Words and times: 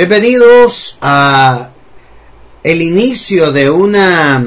Bienvenidos 0.00 0.96
a 1.02 1.72
el 2.64 2.80
inicio 2.80 3.52
de 3.52 3.68
una 3.68 4.42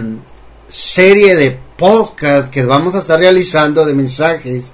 serie 0.68 1.36
de 1.36 1.56
podcast 1.78 2.50
que 2.50 2.66
vamos 2.66 2.96
a 2.96 3.02
estar 3.02 3.20
realizando 3.20 3.86
de 3.86 3.94
mensajes 3.94 4.72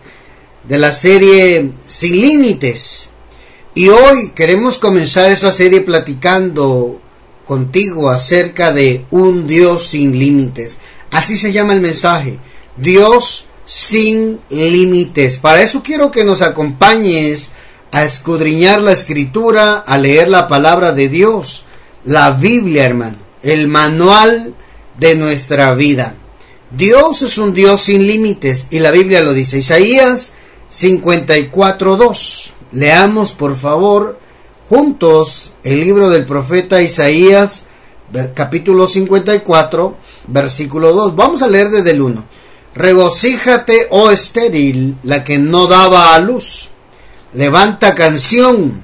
de 0.64 0.78
la 0.78 0.94
serie 0.94 1.74
Sin 1.86 2.22
Límites. 2.22 3.10
Y 3.76 3.90
hoy 3.90 4.32
queremos 4.34 4.78
comenzar 4.78 5.30
esa 5.30 5.52
serie 5.52 5.82
platicando 5.82 7.02
contigo 7.46 8.10
acerca 8.10 8.72
de 8.72 9.04
un 9.12 9.48
Dios 9.48 9.86
sin 9.88 10.18
límites. 10.18 10.78
Así 11.12 11.36
se 11.36 11.52
llama 11.52 11.74
el 11.74 11.82
mensaje. 11.82 12.40
Dios 12.78 13.48
sin 13.66 14.40
límites. 14.50 15.36
Para 15.40 15.62
eso 15.62 15.84
quiero 15.84 16.10
que 16.10 16.24
nos 16.24 16.42
acompañes 16.42 17.50
a 17.92 18.06
escudriñar 18.06 18.82
la 18.82 18.92
escritura, 18.92 19.80
a 19.80 19.98
leer 19.98 20.30
la 20.30 20.48
palabra 20.48 20.92
de 20.92 21.10
Dios, 21.10 21.64
la 22.06 22.32
Biblia, 22.32 22.86
hermano, 22.86 23.18
el 23.42 23.68
manual 23.68 24.54
de 24.98 25.16
nuestra 25.16 25.74
vida. 25.74 26.16
Dios 26.72 27.24
es 27.24 27.38
un 27.38 27.54
Dios 27.54 27.82
sin 27.82 28.06
límites 28.06 28.68
y 28.70 28.80
la 28.80 28.92
Biblia 28.92 29.22
lo 29.22 29.34
dice. 29.34 29.58
Isaías 29.58 30.32
54.2. 30.72 32.52
Leamos 32.74 33.34
por 33.34 33.56
favor 33.56 34.20
juntos 34.70 35.52
el 35.64 35.82
libro 35.82 36.10
del 36.12 36.26
profeta 36.26 36.82
Isaías 36.82 37.64
capítulo 38.36 38.88
54 38.88 39.98
versículo 40.28 40.94
2. 40.94 41.16
Vamos 41.16 41.42
a 41.42 41.48
leer 41.48 41.70
desde 41.70 41.92
el 41.92 42.02
1. 42.02 42.24
Regocíjate, 42.76 43.88
oh 43.90 44.12
estéril, 44.12 44.96
la 45.04 45.24
que 45.24 45.40
no 45.40 45.66
daba 45.66 46.14
a 46.14 46.20
luz 46.20 46.70
levanta 47.34 47.96
canción, 47.96 48.84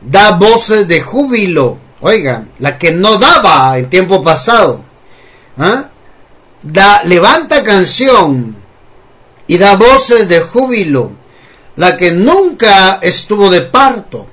da 0.00 0.32
voces 0.32 0.88
de 0.88 1.00
júbilo. 1.00 1.78
Oiga, 2.00 2.44
la 2.58 2.78
que 2.78 2.92
no 2.92 3.18
daba 3.18 3.78
en 3.78 3.88
tiempo 3.88 4.22
pasado. 4.22 4.80
¿ah? 5.58 5.84
Da, 6.62 7.02
levanta 7.04 7.62
canción 7.62 8.56
y 9.46 9.58
da 9.58 9.76
voces 9.76 10.28
de 10.28 10.40
júbilo. 10.40 11.12
La 11.76 11.96
que 11.96 12.12
nunca 12.12 12.98
estuvo 13.02 13.50
de 13.50 13.62
parto. 13.62 14.26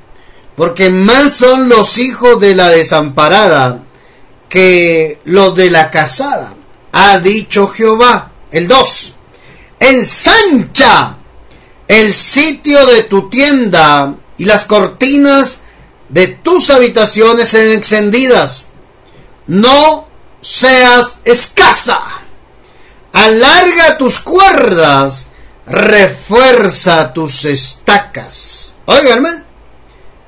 Porque 0.55 0.89
más 0.89 1.33
son 1.33 1.69
los 1.69 1.97
hijos 1.97 2.39
de 2.39 2.55
la 2.55 2.69
desamparada 2.69 3.83
que 4.49 5.19
los 5.23 5.55
de 5.55 5.71
la 5.71 5.89
casada. 5.89 6.53
Ha 6.91 7.19
dicho 7.19 7.67
Jehová. 7.67 8.31
El 8.51 8.67
2. 8.67 9.15
Ensancha 9.79 11.15
el 11.91 12.13
sitio 12.13 12.85
de 12.85 13.03
tu 13.03 13.27
tienda 13.27 14.15
y 14.37 14.45
las 14.45 14.63
cortinas 14.63 15.59
de 16.07 16.27
tus 16.27 16.69
habitaciones 16.69 17.49
sean 17.49 17.67
encendidas. 17.67 18.67
No 19.47 20.07
seas 20.41 21.19
escasa. 21.25 21.99
Alarga 23.11 23.97
tus 23.97 24.19
cuerdas, 24.19 25.27
refuerza 25.65 27.11
tus 27.11 27.43
estacas. 27.43 28.73
Óigame, 28.85 29.43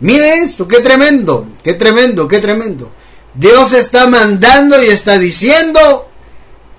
mire 0.02 0.39
esto, 0.39 0.67
qué 0.67 0.81
tremendo, 0.81 1.47
qué 1.64 1.75
tremendo, 1.75 2.28
qué 2.28 2.41
tremendo. 2.41 2.91
Dios 3.34 3.72
está 3.72 4.08
mandando 4.08 4.84
y 4.84 4.88
está 4.88 5.17
diciendo, 5.17 6.09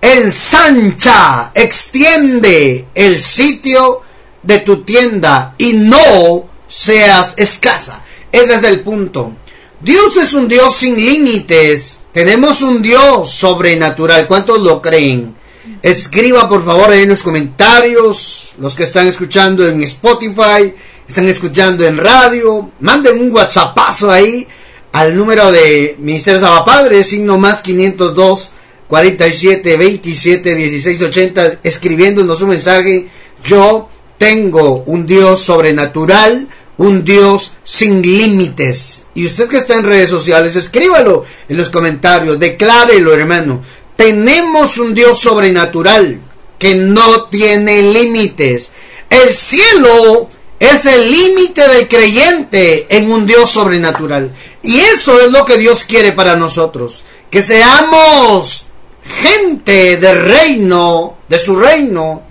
ensancha, 0.02 1.52
extiende 1.55 2.86
el 2.94 3.18
sitio 3.18 4.03
de 4.45 4.59
tu 4.61 4.83
tienda 4.83 5.55
y 5.59 5.75
no 5.75 6.47
seas 6.69 7.34
escasa. 7.37 8.03
Ese 8.31 8.55
es 8.55 8.64
el 8.64 8.81
punto. 8.81 9.33
Dios 9.81 10.17
es 10.17 10.33
un 10.33 10.48
Dios 10.48 10.75
sin 10.77 10.97
límites. 10.97 11.98
Tenemos 12.12 12.62
un 12.62 12.81
Dios 12.83 13.31
sobrenatural. 13.31 14.27
¿Cuántos 14.27 14.61
lo 14.61 14.81
creen? 14.81 15.34
Escriba 15.83 16.48
por 16.48 16.64
favor 16.64 16.92
en 16.92 17.09
los 17.09 17.23
comentarios, 17.23 18.55
los 18.58 18.74
que 18.74 18.85
están 18.85 19.07
escuchando 19.07 19.67
en 19.67 19.83
Spotify, 19.83 20.74
están 21.07 21.29
escuchando 21.29 21.86
en 21.86 21.98
radio, 21.98 22.70
manden 22.80 23.20
un 23.20 23.33
WhatsAppazo 23.33 24.11
ahí 24.11 24.47
al 24.92 25.17
número 25.17 25.51
de 25.52 25.97
Ministerio 25.98 26.64
Padre, 26.64 27.05
signo 27.05 27.36
más 27.36 27.61
502 27.61 28.51
47 28.89 29.77
27 29.77 30.55
16 30.55 31.02
80, 31.02 31.58
escribiéndonos 31.63 32.41
un 32.42 32.51
mensaje. 32.51 33.08
Yo 33.45 33.89
tengo 34.19 34.83
un 34.86 35.07
Dios 35.07 35.42
sobrenatural, 35.42 36.48
un 36.77 37.05
Dios 37.05 37.52
sin 37.63 38.02
límites. 38.02 39.07
Y 39.14 39.27
usted 39.27 39.48
que 39.48 39.58
está 39.58 39.75
en 39.75 39.85
redes 39.85 40.11
sociales, 40.11 40.57
escríbalo 40.57 41.25
en 41.48 41.57
los 41.57 41.70
comentarios, 41.70 42.39
declárelo, 42.39 43.14
hermano. 43.14 43.63
Tenemos 43.97 44.79
un 44.79 44.95
Dios 44.95 45.20
sobrenatural 45.20 46.20
que 46.58 46.74
no 46.74 47.24
tiene 47.24 47.83
límites. 47.83 48.70
El 49.08 49.35
cielo 49.35 50.29
es 50.58 50.85
el 50.86 51.11
límite 51.11 51.69
del 51.69 51.89
creyente 51.89 52.86
en 52.89 53.11
un 53.11 53.27
Dios 53.27 53.51
sobrenatural. 53.51 54.33
Y 54.63 54.77
eso 54.79 55.20
es 55.20 55.30
lo 55.30 55.45
que 55.45 55.58
Dios 55.58 55.85
quiere 55.85 56.13
para 56.13 56.36
nosotros. 56.36 57.05
Que 57.30 57.42
seamos 57.42 58.67
gente 59.23 59.97
de 59.98 60.14
reino, 60.14 61.19
de 61.29 61.39
su 61.39 61.57
reino, 61.57 62.23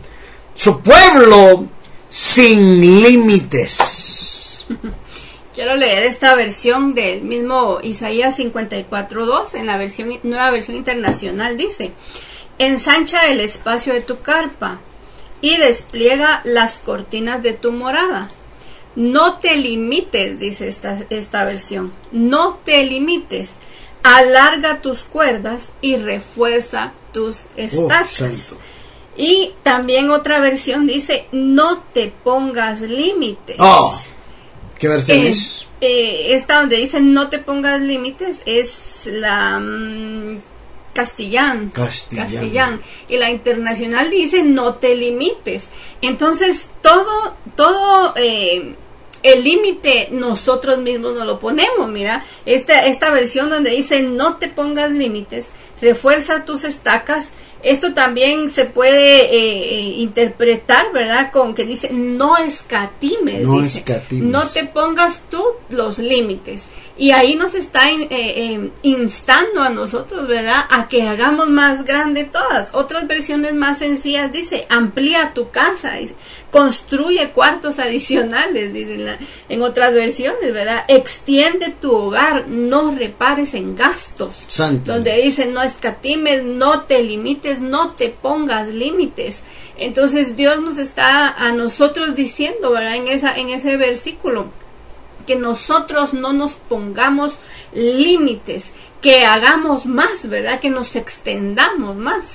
su 0.56 0.82
pueblo 0.82 1.68
sin 2.14 2.80
límites. 2.80 4.66
Quiero 5.56 5.76
leer 5.76 6.04
esta 6.04 6.36
versión 6.36 6.94
del 6.94 7.24
mismo 7.24 7.80
Isaías 7.82 8.38
54.2 8.38 9.56
en 9.56 9.66
la 9.66 9.78
versión, 9.78 10.10
nueva 10.22 10.52
versión 10.52 10.78
internacional. 10.78 11.58
Dice, 11.58 11.92
ensancha 12.60 13.32
el 13.32 13.40
espacio 13.40 13.94
de 13.94 14.02
tu 14.02 14.20
carpa 14.22 14.80
y 15.42 15.58
despliega 15.58 16.42
las 16.44 16.80
cortinas 16.80 17.42
de 17.42 17.54
tu 17.54 17.72
morada. 17.72 18.28
No 18.96 19.40
te 19.40 19.56
limites, 19.56 20.40
dice 20.40 20.68
esta, 20.68 21.00
esta 21.10 21.46
versión, 21.46 21.92
no 22.12 22.60
te 22.64 22.86
limites. 22.86 23.56
Alarga 24.04 24.82
tus 24.82 25.04
cuerdas 25.04 25.72
y 25.82 25.96
refuerza 25.96 26.94
tus 27.12 27.46
oh, 27.46 27.48
estacas. 27.58 28.56
Y 29.16 29.54
también 29.64 30.10
otra 30.10 30.40
versión 30.40 30.88
dice, 30.88 31.28
no 31.32 31.84
te 31.94 32.12
pongas 32.24 32.82
límites. 32.82 33.58
Oh, 33.60 34.00
¿Qué 34.80 34.88
versión 34.88 35.20
es? 35.20 35.68
Eh, 35.82 36.34
esta 36.34 36.60
donde 36.60 36.78
dice, 36.78 37.00
no 37.00 37.30
te 37.30 37.40
pongas 37.40 37.82
límites, 37.82 38.42
es 38.46 39.02
la 39.06 39.60
mm, 39.60 40.42
castellán, 40.94 41.70
castellán. 41.70 42.82
Y 43.08 43.18
la 43.18 43.30
internacional 43.30 44.10
dice, 44.10 44.44
no 44.44 44.76
te 44.76 44.96
limites. 44.96 45.66
Entonces, 46.02 46.70
todo, 46.82 47.36
todo... 47.56 48.14
Eh, 48.16 48.76
el 49.24 49.42
límite 49.42 50.10
nosotros 50.12 50.80
mismos 50.80 51.14
nos 51.14 51.26
lo 51.26 51.40
ponemos, 51.40 51.90
mira, 51.90 52.26
esta, 52.46 52.86
esta 52.86 53.10
versión 53.10 53.50
donde 53.50 53.72
dice 53.72 54.04
no 54.04 54.36
te 54.36 54.50
pongas 54.50 54.92
límites, 54.92 55.48
refuerza 55.82 56.44
tus 56.44 56.66
estacas, 56.66 57.30
esto 57.64 57.94
también 57.94 58.50
se 58.50 58.66
puede 58.66 59.26
eh, 59.26 59.80
eh, 59.80 59.82
interpretar, 59.98 60.92
¿verdad? 60.92 61.32
Con 61.32 61.56
que 61.56 61.66
dice, 61.66 61.90
no 61.92 62.38
escatimes, 62.38 63.42
no, 63.42 63.62
escatimes. 63.62 64.30
no 64.30 64.46
te 64.48 64.66
pongas 64.66 65.22
tú 65.30 65.42
los 65.70 65.98
límites. 65.98 66.64
Y 66.96 67.10
ahí 67.10 67.36
nos 67.36 67.56
está 67.56 67.90
eh, 67.90 68.70
instando 68.84 69.62
a 69.64 69.70
nosotros, 69.70 70.28
¿verdad? 70.28 70.66
A 70.70 70.88
que 70.88 71.02
hagamos 71.04 71.50
más 71.50 71.86
grande 71.86 72.24
todas. 72.24 72.70
Otras 72.74 73.08
versiones 73.08 73.56
más 73.56 73.80
sencillas 73.80 74.32
dice, 74.32 74.68
amplía 74.70 75.34
tu 75.34 75.50
casa, 75.50 75.94
construye 76.52 77.32
cuartos 77.32 77.80
adicionales, 77.80 78.74
dice 78.74 79.18
en, 79.50 79.62
otras 79.64 79.94
versiones, 79.94 80.54
¿verdad? 80.54 80.86
Extiende 80.88 81.74
tu 81.82 81.92
hogar, 81.92 82.48
no 82.48 82.94
repares 82.94 83.56
en 83.56 83.76
gastos. 83.76 84.46
Donde 84.86 85.20
dice, 85.20 85.48
no 85.48 85.64
escatimes, 85.64 86.44
no 86.44 86.84
te 86.84 87.02
limites, 87.02 87.60
no 87.60 87.94
te 87.94 88.10
pongas 88.10 88.68
límites. 88.68 89.40
Entonces 89.78 90.36
Dios 90.36 90.62
nos 90.62 90.78
está 90.78 91.30
a 91.30 91.52
nosotros 91.54 92.14
diciendo, 92.14 92.70
¿verdad? 92.70 92.98
En, 92.98 93.08
esa, 93.08 93.36
en 93.36 93.50
ese 93.50 93.78
versículo, 93.78 94.52
que 95.26 95.36
nosotros 95.36 96.14
no 96.14 96.34
nos 96.34 96.54
pongamos 96.54 97.34
límites, 97.74 98.66
que 99.02 99.26
hagamos 99.26 99.86
más, 99.86 100.28
¿verdad? 100.28 100.60
Que 100.60 100.70
nos 100.70 100.96
extendamos 100.96 101.96
más. 101.96 102.26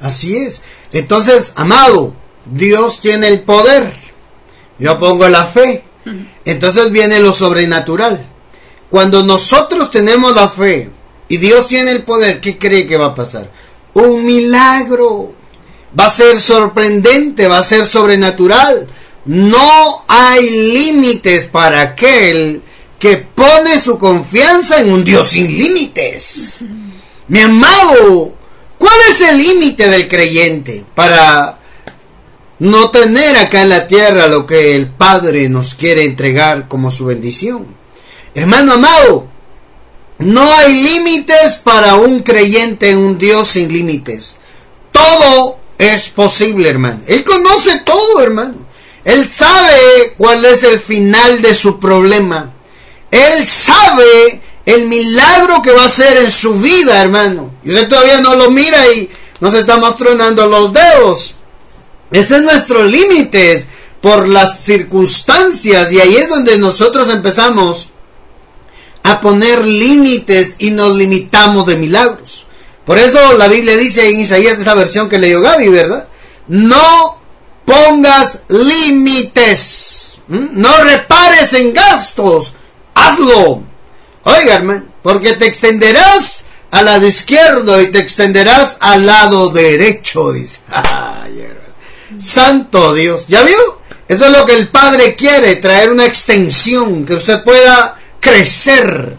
Así 0.00 0.36
es. 0.36 0.62
Entonces, 0.92 1.52
amado, 1.56 2.14
Dios 2.46 3.00
tiene 3.00 3.28
el 3.28 3.42
poder. 3.42 3.92
Yo 4.78 4.98
pongo 4.98 5.28
la 5.28 5.46
fe. 5.46 5.84
Entonces 6.44 6.90
viene 6.90 7.20
lo 7.20 7.32
sobrenatural. 7.32 8.26
Cuando 8.88 9.22
nosotros 9.22 9.90
tenemos 9.90 10.34
la 10.34 10.48
fe 10.48 10.90
y 11.28 11.36
Dios 11.36 11.66
tiene 11.68 11.92
el 11.92 12.02
poder, 12.02 12.40
¿qué 12.40 12.58
cree 12.58 12.86
que 12.86 12.96
va 12.96 13.06
a 13.06 13.14
pasar? 13.14 13.50
Un 13.94 14.24
milagro. 14.24 15.34
Va 15.98 16.06
a 16.06 16.10
ser 16.10 16.40
sorprendente, 16.40 17.46
va 17.46 17.58
a 17.58 17.62
ser 17.62 17.86
sobrenatural. 17.86 18.88
No 19.24 20.04
hay 20.08 20.48
límites 20.48 21.44
para 21.44 21.82
aquel 21.82 22.62
que 22.98 23.16
pone 23.16 23.80
su 23.80 23.98
confianza 23.98 24.80
en 24.80 24.92
un 24.92 25.04
Dios 25.04 25.28
sin 25.28 25.46
límites. 25.46 26.62
Mi 27.28 27.40
amado, 27.40 28.34
¿cuál 28.78 28.96
es 29.10 29.20
el 29.22 29.38
límite 29.38 29.88
del 29.88 30.08
creyente 30.08 30.84
para 30.94 31.58
no 32.58 32.90
tener 32.90 33.36
acá 33.36 33.62
en 33.62 33.68
la 33.70 33.88
tierra 33.88 34.26
lo 34.26 34.44
que 34.44 34.76
el 34.76 34.88
Padre 34.88 35.48
nos 35.48 35.74
quiere 35.74 36.04
entregar 36.04 36.68
como 36.68 36.90
su 36.90 37.06
bendición? 37.06 37.66
Hermano 38.34 38.74
amado, 38.74 39.28
no 40.18 40.42
hay 40.42 40.82
límites 40.82 41.54
para 41.64 41.94
un 41.94 42.20
creyente 42.20 42.90
en 42.90 42.98
un 42.98 43.18
Dios 43.18 43.48
sin 43.48 43.72
límites. 43.72 44.36
Todo 44.92 45.58
es 45.78 46.10
posible, 46.10 46.68
hermano. 46.68 47.00
Él 47.06 47.24
conoce 47.24 47.80
todo, 47.80 48.20
hermano. 48.20 48.59
Él 49.04 49.28
sabe 49.28 50.14
cuál 50.16 50.44
es 50.44 50.62
el 50.62 50.78
final 50.78 51.40
de 51.42 51.54
su 51.54 51.78
problema. 51.78 52.52
Él 53.10 53.46
sabe 53.48 54.40
el 54.66 54.86
milagro 54.86 55.62
que 55.62 55.72
va 55.72 55.82
a 55.82 55.86
hacer 55.86 56.18
en 56.18 56.30
su 56.30 56.54
vida, 56.54 57.00
hermano. 57.00 57.52
Y 57.64 57.70
usted 57.70 57.88
todavía 57.88 58.20
no 58.20 58.34
lo 58.34 58.50
mira 58.50 58.78
y 58.92 59.10
nos 59.40 59.54
estamos 59.54 59.96
tronando 59.96 60.46
los 60.46 60.72
dedos. 60.72 61.34
Ese 62.10 62.36
es 62.36 62.42
nuestro 62.42 62.84
límite 62.84 63.66
por 64.00 64.28
las 64.28 64.60
circunstancias. 64.60 65.90
Y 65.92 66.00
ahí 66.00 66.16
es 66.16 66.28
donde 66.28 66.58
nosotros 66.58 67.08
empezamos 67.08 67.90
a 69.02 69.20
poner 69.20 69.64
límites 69.64 70.56
y 70.58 70.70
nos 70.70 70.94
limitamos 70.94 71.66
de 71.66 71.76
milagros. 71.76 72.46
Por 72.84 72.98
eso 72.98 73.36
la 73.36 73.48
Biblia 73.48 73.76
dice 73.76 74.08
en 74.08 74.20
Isaías, 74.20 74.58
esa 74.58 74.74
versión 74.74 75.08
que 75.08 75.18
leyó 75.18 75.40
Gaby, 75.40 75.68
¿verdad? 75.68 76.08
No 76.48 77.19
pongas 77.70 78.38
límites. 78.48 80.20
No 80.28 80.76
repares 80.84 81.52
en 81.54 81.72
gastos 81.72 82.52
hazlo. 83.00 83.62
Oiga, 84.24 84.54
hermano, 84.54 84.84
porque 85.02 85.34
te 85.34 85.46
extenderás 85.46 86.42
al 86.70 86.84
lado 86.84 87.06
izquierdo 87.06 87.80
y 87.80 87.90
te 87.90 87.98
extenderás 87.98 88.76
al 88.80 89.06
lado 89.06 89.50
derecho, 89.50 90.32
dice. 90.32 90.58
Santo 92.18 92.94
Dios, 92.94 93.26
¿ya 93.28 93.42
vio? 93.42 93.80
Eso 94.08 94.26
es 94.26 94.36
lo 94.36 94.44
que 94.44 94.56
el 94.56 94.68
Padre 94.68 95.14
quiere, 95.14 95.56
traer 95.56 95.90
una 95.90 96.04
extensión, 96.04 97.04
que 97.04 97.14
usted 97.14 97.42
pueda 97.44 97.96
crecer. 98.18 99.16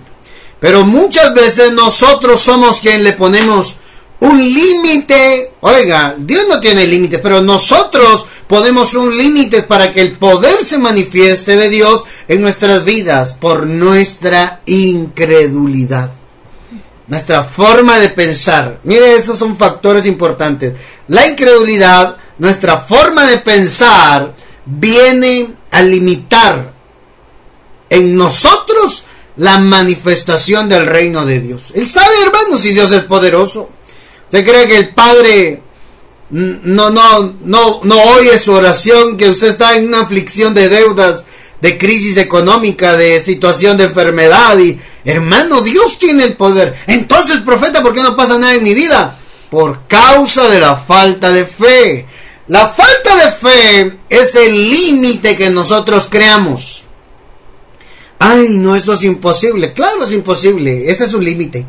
Pero 0.60 0.86
muchas 0.86 1.34
veces 1.34 1.72
nosotros 1.72 2.42
somos 2.42 2.80
quien 2.80 3.04
le 3.04 3.14
ponemos 3.14 3.78
un 4.20 4.38
límite. 4.38 5.54
Oiga, 5.62 6.14
Dios 6.18 6.46
no 6.48 6.60
tiene 6.60 6.86
límites, 6.86 7.20
pero 7.24 7.42
nosotros 7.42 8.26
ponemos 8.52 8.96
un 8.96 9.16
límite 9.16 9.64
para 9.64 9.94
que 9.94 10.02
el 10.02 10.18
poder 10.18 10.66
se 10.66 10.78
manifieste 10.78 11.56
de 11.56 11.70
Dios 11.70 12.04
en 12.28 12.42
nuestras 12.42 12.84
vidas 12.84 13.34
por 13.34 13.66
nuestra 13.66 14.60
incredulidad. 14.66 16.12
Nuestra 17.08 17.46
forma 17.46 17.98
de 17.98 18.10
pensar. 18.10 18.80
Mire, 18.84 19.16
esos 19.16 19.38
son 19.38 19.56
factores 19.56 20.06
importantes. 20.06 20.74
La 21.08 21.30
incredulidad, 21.30 22.18
nuestra 22.40 22.80
forma 22.80 23.26
de 23.26 23.38
pensar, 23.38 24.36
viene 24.66 25.54
a 25.72 25.82
limitar 25.82 26.74
en 27.90 28.18
nosotros 28.18 29.06
la 29.38 29.60
manifestación 29.60 30.68
del 30.68 30.88
reino 30.88 31.26
de 31.26 31.40
Dios. 31.40 31.62
Él 31.74 31.88
sabe, 31.88 32.16
hermano, 32.22 32.58
si 32.58 32.74
Dios 32.74 32.92
es 32.92 33.06
poderoso. 33.06 33.70
¿Usted 34.26 34.46
cree 34.46 34.68
que 34.68 34.78
el 34.78 34.90
Padre 34.90 35.71
no, 36.32 36.90
no, 36.90 37.34
no, 37.44 37.82
no 37.84 38.02
oye 38.16 38.40
su 38.40 38.52
oración, 38.52 39.18
que 39.18 39.30
usted 39.30 39.50
está 39.50 39.76
en 39.76 39.88
una 39.88 40.02
aflicción 40.02 40.54
de 40.54 40.70
deudas, 40.70 41.24
de 41.62 41.78
crisis 41.78 42.18
económica, 42.18 42.98
de 42.98 43.20
situación 43.20 43.78
de 43.78 43.86
enfermedad 43.86 44.58
y 44.58 44.80
hermano, 45.06 45.62
Dios 45.62 46.00
tiene 46.00 46.24
el 46.24 46.34
poder. 46.34 46.76
Entonces, 46.88 47.38
profeta, 47.38 47.82
¿por 47.82 47.94
qué 47.94 48.02
no 48.02 48.16
pasa 48.16 48.38
nada 48.38 48.56
en 48.56 48.64
mi 48.64 48.74
vida? 48.74 49.18
Por 49.50 49.88
causa 49.88 50.48
de 50.48 50.60
la 50.60 50.76
falta 50.76 51.32
de 51.32 51.46
fe. 51.46 52.06
La 52.48 52.70
falta 52.70 53.16
de 53.26 53.32
fe 53.32 53.98
es 54.10 54.36
el 54.36 54.70
límite 54.70 55.38
que 55.38 55.50
nosotros 55.50 56.08
creamos. 56.10 56.84
Ay, 58.20 58.50
no, 58.50 58.76
esto 58.76 58.94
es 58.94 59.04
imposible. 59.04 59.74
Claro, 59.74 60.06
es 60.06 60.12
imposible. 60.12 60.90
Ese 60.90 61.06
es 61.06 61.14
un 61.14 61.24
límite. 61.24 61.66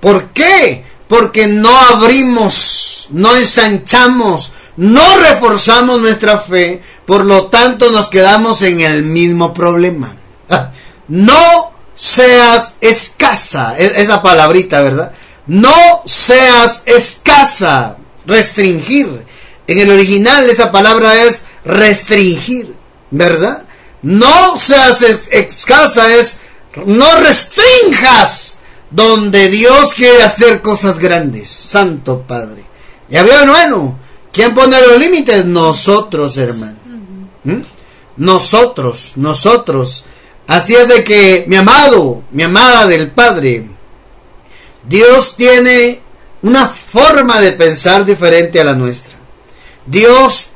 ¿Por 0.00 0.28
qué? 0.30 0.84
porque 1.08 1.46
no 1.46 1.70
abrimos, 1.70 2.95
no 3.10 3.34
ensanchamos, 3.36 4.52
no 4.76 5.18
reforzamos 5.18 6.00
nuestra 6.00 6.38
fe, 6.38 6.82
por 7.04 7.24
lo 7.24 7.46
tanto 7.46 7.90
nos 7.90 8.08
quedamos 8.08 8.62
en 8.62 8.80
el 8.80 9.02
mismo 9.02 9.54
problema. 9.54 10.14
Ah, 10.48 10.70
no 11.08 11.72
seas 11.94 12.74
escasa, 12.80 13.76
e-, 13.78 14.02
esa 14.02 14.22
palabrita, 14.22 14.82
¿verdad? 14.82 15.12
No 15.46 16.02
seas 16.04 16.82
escasa, 16.84 17.96
restringir. 18.26 19.24
En 19.66 19.78
el 19.78 19.90
original 19.90 20.48
esa 20.48 20.70
palabra 20.70 21.24
es 21.24 21.44
restringir, 21.64 22.74
¿verdad? 23.10 23.64
No 24.02 24.58
seas 24.58 25.02
escasa 25.30 26.14
es 26.14 26.38
no 26.84 27.20
restrinjas 27.20 28.58
donde 28.90 29.48
Dios 29.48 29.94
quiere 29.94 30.22
hacer 30.22 30.60
cosas 30.60 30.98
grandes. 30.98 31.48
Santo 31.48 32.22
Padre. 32.22 32.65
¿Ya 33.08 33.22
veo, 33.22 33.40
hermano? 33.40 33.98
¿Quién 34.32 34.54
pone 34.54 34.76
los 34.80 34.98
límites? 34.98 35.44
Nosotros, 35.44 36.36
hermano. 36.36 36.76
¿Mm? 37.44 37.62
Nosotros, 38.18 39.12
nosotros. 39.16 40.04
Así 40.46 40.74
es 40.74 40.88
de 40.88 41.04
que, 41.04 41.44
mi 41.46 41.56
amado, 41.56 42.22
mi 42.30 42.42
amada 42.42 42.86
del 42.86 43.10
Padre, 43.10 43.66
Dios 44.88 45.36
tiene 45.36 46.00
una 46.42 46.68
forma 46.68 47.40
de 47.40 47.52
pensar 47.52 48.04
diferente 48.04 48.60
a 48.60 48.64
la 48.64 48.74
nuestra. 48.74 49.14
Dios 49.86 50.48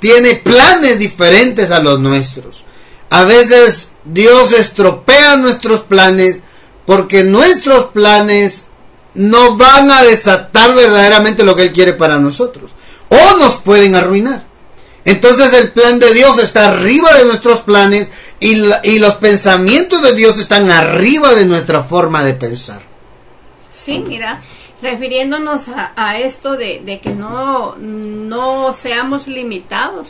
tiene 0.00 0.34
planes 0.36 0.98
diferentes 0.98 1.70
a 1.70 1.80
los 1.80 2.00
nuestros. 2.00 2.64
A 3.10 3.24
veces 3.24 3.88
Dios 4.04 4.52
estropea 4.52 5.36
nuestros 5.36 5.82
planes 5.82 6.38
porque 6.84 7.24
nuestros 7.24 7.86
planes 7.86 8.65
no 9.16 9.56
van 9.56 9.90
a 9.90 10.02
desatar 10.02 10.74
verdaderamente 10.74 11.42
lo 11.42 11.56
que 11.56 11.62
Él 11.62 11.72
quiere 11.72 11.94
para 11.94 12.18
nosotros. 12.18 12.70
O 13.08 13.38
nos 13.38 13.56
pueden 13.56 13.94
arruinar. 13.94 14.44
Entonces 15.04 15.52
el 15.52 15.72
plan 15.72 15.98
de 15.98 16.12
Dios 16.12 16.38
está 16.38 16.70
arriba 16.70 17.14
de 17.14 17.24
nuestros 17.24 17.60
planes 17.62 18.08
y, 18.40 18.56
los 18.98 19.14
pensamientos 19.14 20.02
de 20.02 20.14
Dios 20.14 20.38
están 20.38 20.70
arriba 20.70 21.34
de 21.34 21.46
nuestra 21.46 21.84
forma 21.84 22.24
de 22.24 22.34
pensar. 22.34 22.82
Sí, 23.70 24.00
mira, 24.06 24.42
refiriéndonos 24.82 25.68
a, 25.68 26.18
esto 26.18 26.56
de, 26.56 27.00
que 27.02 27.10
no, 27.10 27.76
no 27.76 28.74
seamos 28.74 29.28
limitados. 29.28 30.08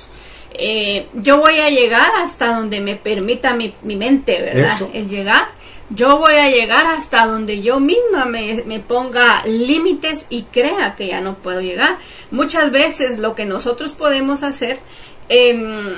Eh, 0.58 1.06
yo 1.12 1.38
voy 1.38 1.60
a 1.60 1.68
llegar 1.68 2.10
hasta 2.16 2.54
donde 2.56 2.80
me 2.80 2.96
permita 2.96 3.54
mi, 3.54 3.74
mente, 3.82 4.40
¿verdad? 4.40 4.80
El 4.94 5.08
llegar 5.08 5.48
yo 5.90 6.18
voy 6.18 6.34
a 6.34 6.50
llegar 6.50 6.86
hasta 6.86 7.26
donde 7.26 7.62
yo 7.62 7.80
misma 7.80 8.24
me, 8.24 8.80
ponga 8.80 9.44
límites 9.46 10.26
y 10.28 10.42
crea 10.42 10.96
que 10.96 11.08
ya 11.08 11.20
no 11.20 11.36
puedo 11.36 11.60
llegar. 11.60 11.98
Muchas 12.30 12.72
veces 12.72 13.18
lo 13.18 13.34
que 13.34 13.44
nosotros 13.44 13.92
podemos 13.92 14.42
hacer 14.42 14.78
em, 15.28 15.94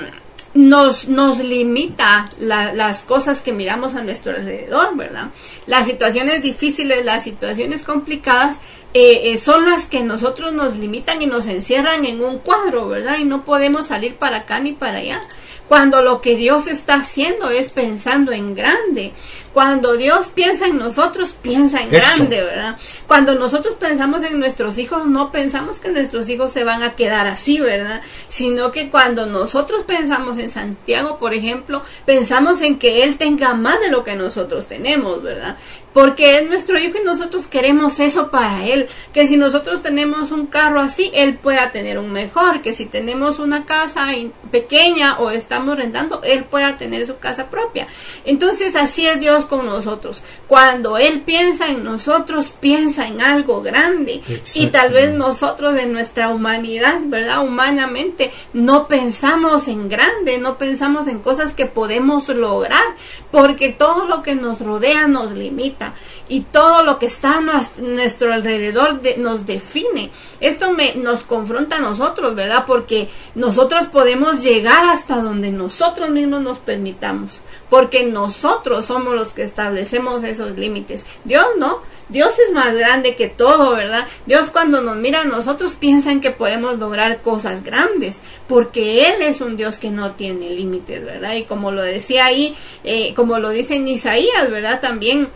nos, 0.54 1.08
nos 1.08 1.38
limita 1.38 2.28
las 2.38 3.02
cosas 3.02 3.40
que 3.40 3.52
miramos 3.52 3.94
a 3.94 4.02
nuestro 4.02 4.32
alrededor, 4.32 4.96
¿verdad? 4.96 5.28
Las 5.66 5.86
situaciones 5.86 6.42
difíciles, 6.42 7.04
las 7.04 7.24
situaciones 7.24 7.82
complicadas, 7.82 8.58
eh, 8.94 9.32
eh, 9.32 9.38
son 9.38 9.66
las 9.66 9.84
que 9.84 10.02
nosotros 10.02 10.52
nos 10.54 10.76
limitan 10.76 11.20
y 11.20 11.26
nos 11.26 11.46
encierran 11.46 12.06
en 12.06 12.24
un 12.24 12.38
cuadro, 12.38 12.88
¿verdad? 12.88 13.18
Y 13.18 13.24
no 13.24 13.44
podemos 13.44 13.86
salir 13.86 14.16
para 14.16 14.38
acá 14.38 14.60
ni 14.60 14.72
para 14.72 14.98
allá. 14.98 15.20
Cuando 15.68 16.00
lo 16.00 16.22
que 16.22 16.34
Dios 16.34 16.66
está 16.66 16.94
haciendo 16.94 17.50
es 17.50 17.70
pensando 17.70 18.32
en 18.32 18.54
grande. 18.54 19.12
Cuando 19.58 19.96
Dios 19.96 20.30
piensa 20.32 20.68
en 20.68 20.78
nosotros, 20.78 21.34
piensa 21.42 21.82
en 21.82 21.90
grande, 21.90 22.44
¿verdad? 22.44 22.76
Cuando 23.08 23.34
nosotros 23.34 23.74
pensamos 23.74 24.22
en 24.22 24.38
nuestros 24.38 24.78
hijos, 24.78 25.08
no 25.08 25.32
pensamos 25.32 25.80
que 25.80 25.88
nuestros 25.88 26.28
hijos 26.28 26.52
se 26.52 26.62
van 26.62 26.84
a 26.84 26.94
quedar 26.94 27.26
así, 27.26 27.58
¿verdad? 27.58 28.00
Sino 28.28 28.70
que 28.70 28.88
cuando 28.88 29.26
nosotros 29.26 29.82
pensamos 29.82 30.38
en 30.38 30.50
Santiago, 30.50 31.18
por 31.18 31.34
ejemplo, 31.34 31.82
pensamos 32.06 32.62
en 32.62 32.78
que 32.78 33.02
Él 33.02 33.16
tenga 33.16 33.54
más 33.54 33.80
de 33.80 33.90
lo 33.90 34.04
que 34.04 34.14
nosotros 34.14 34.68
tenemos, 34.68 35.24
¿verdad? 35.24 35.56
porque 35.98 36.38
es 36.38 36.46
nuestro 36.46 36.78
hijo 36.78 36.98
y 37.00 37.04
nosotros 37.04 37.48
queremos 37.48 37.98
eso 37.98 38.30
para 38.30 38.64
él. 38.64 38.86
Que 39.12 39.26
si 39.26 39.36
nosotros 39.36 39.82
tenemos 39.82 40.30
un 40.30 40.46
carro 40.46 40.80
así, 40.80 41.10
él 41.12 41.34
pueda 41.34 41.72
tener 41.72 41.98
un 41.98 42.12
mejor. 42.12 42.62
Que 42.62 42.72
si 42.72 42.86
tenemos 42.86 43.40
una 43.40 43.64
casa 43.64 44.06
pequeña 44.52 45.18
o 45.18 45.30
estamos 45.30 45.76
rentando, 45.76 46.20
él 46.22 46.44
pueda 46.44 46.78
tener 46.78 47.04
su 47.04 47.18
casa 47.18 47.50
propia. 47.50 47.88
Entonces 48.24 48.76
así 48.76 49.08
es 49.08 49.18
Dios 49.18 49.46
con 49.48 49.66
nosotros. 49.66 50.22
Cuando 50.46 50.98
Él 50.98 51.22
piensa 51.22 51.66
en 51.68 51.82
nosotros, 51.82 52.52
piensa 52.60 53.08
en 53.08 53.20
algo 53.20 53.62
grande. 53.62 54.22
Y 54.54 54.68
tal 54.68 54.92
vez 54.92 55.12
nosotros 55.12 55.78
en 55.78 55.92
nuestra 55.92 56.28
humanidad, 56.28 57.00
¿verdad? 57.04 57.44
Humanamente, 57.44 58.32
no 58.52 58.86
pensamos 58.86 59.68
en 59.68 59.88
grande, 59.88 60.38
no 60.38 60.58
pensamos 60.58 61.08
en 61.08 61.18
cosas 61.20 61.54
que 61.54 61.66
podemos 61.66 62.28
lograr, 62.28 62.84
porque 63.30 63.70
todo 63.70 64.06
lo 64.06 64.22
que 64.22 64.34
nos 64.34 64.60
rodea 64.60 65.08
nos 65.08 65.32
limita 65.32 65.94
y 66.28 66.42
todo 66.42 66.82
lo 66.82 66.98
que 66.98 67.06
está 67.06 67.38
a 67.38 67.40
nuestro 67.80 68.32
alrededor 68.32 69.00
nos 69.18 69.46
define. 69.46 70.10
Esto 70.40 70.72
me, 70.72 70.94
nos 70.94 71.22
confronta 71.22 71.76
a 71.76 71.80
nosotros, 71.80 72.34
¿verdad? 72.34 72.64
Porque 72.66 73.08
nosotros 73.34 73.86
podemos 73.86 74.42
llegar 74.42 74.84
hasta 74.86 75.20
donde 75.20 75.50
nosotros 75.50 76.10
mismos 76.10 76.42
nos 76.42 76.58
permitamos, 76.58 77.40
porque 77.70 78.04
nosotros 78.04 78.86
somos 78.86 79.14
los 79.14 79.28
que 79.28 79.42
establecemos 79.42 80.24
esos 80.24 80.56
límites. 80.58 81.04
Dios 81.24 81.46
no, 81.58 81.82
Dios 82.08 82.38
es 82.38 82.52
más 82.52 82.74
grande 82.74 83.16
que 83.16 83.28
todo, 83.28 83.74
¿verdad? 83.76 84.06
Dios 84.26 84.50
cuando 84.50 84.80
nos 84.80 84.96
mira 84.96 85.22
a 85.22 85.24
nosotros 85.24 85.74
piensa 85.78 86.10
en 86.10 86.20
que 86.20 86.30
podemos 86.30 86.78
lograr 86.78 87.20
cosas 87.20 87.62
grandes, 87.62 88.18
porque 88.48 89.08
Él 89.08 89.22
es 89.22 89.40
un 89.40 89.56
Dios 89.56 89.76
que 89.76 89.90
no 89.90 90.12
tiene 90.12 90.50
límites, 90.50 91.04
¿verdad? 91.04 91.34
Y 91.34 91.44
como 91.44 91.70
lo 91.70 91.82
decía 91.82 92.26
ahí, 92.26 92.56
eh, 92.84 93.12
como 93.14 93.38
lo 93.38 93.50
dice 93.50 93.76
en 93.76 93.88
Isaías, 93.88 94.50
¿verdad? 94.50 94.80
También 94.80 95.28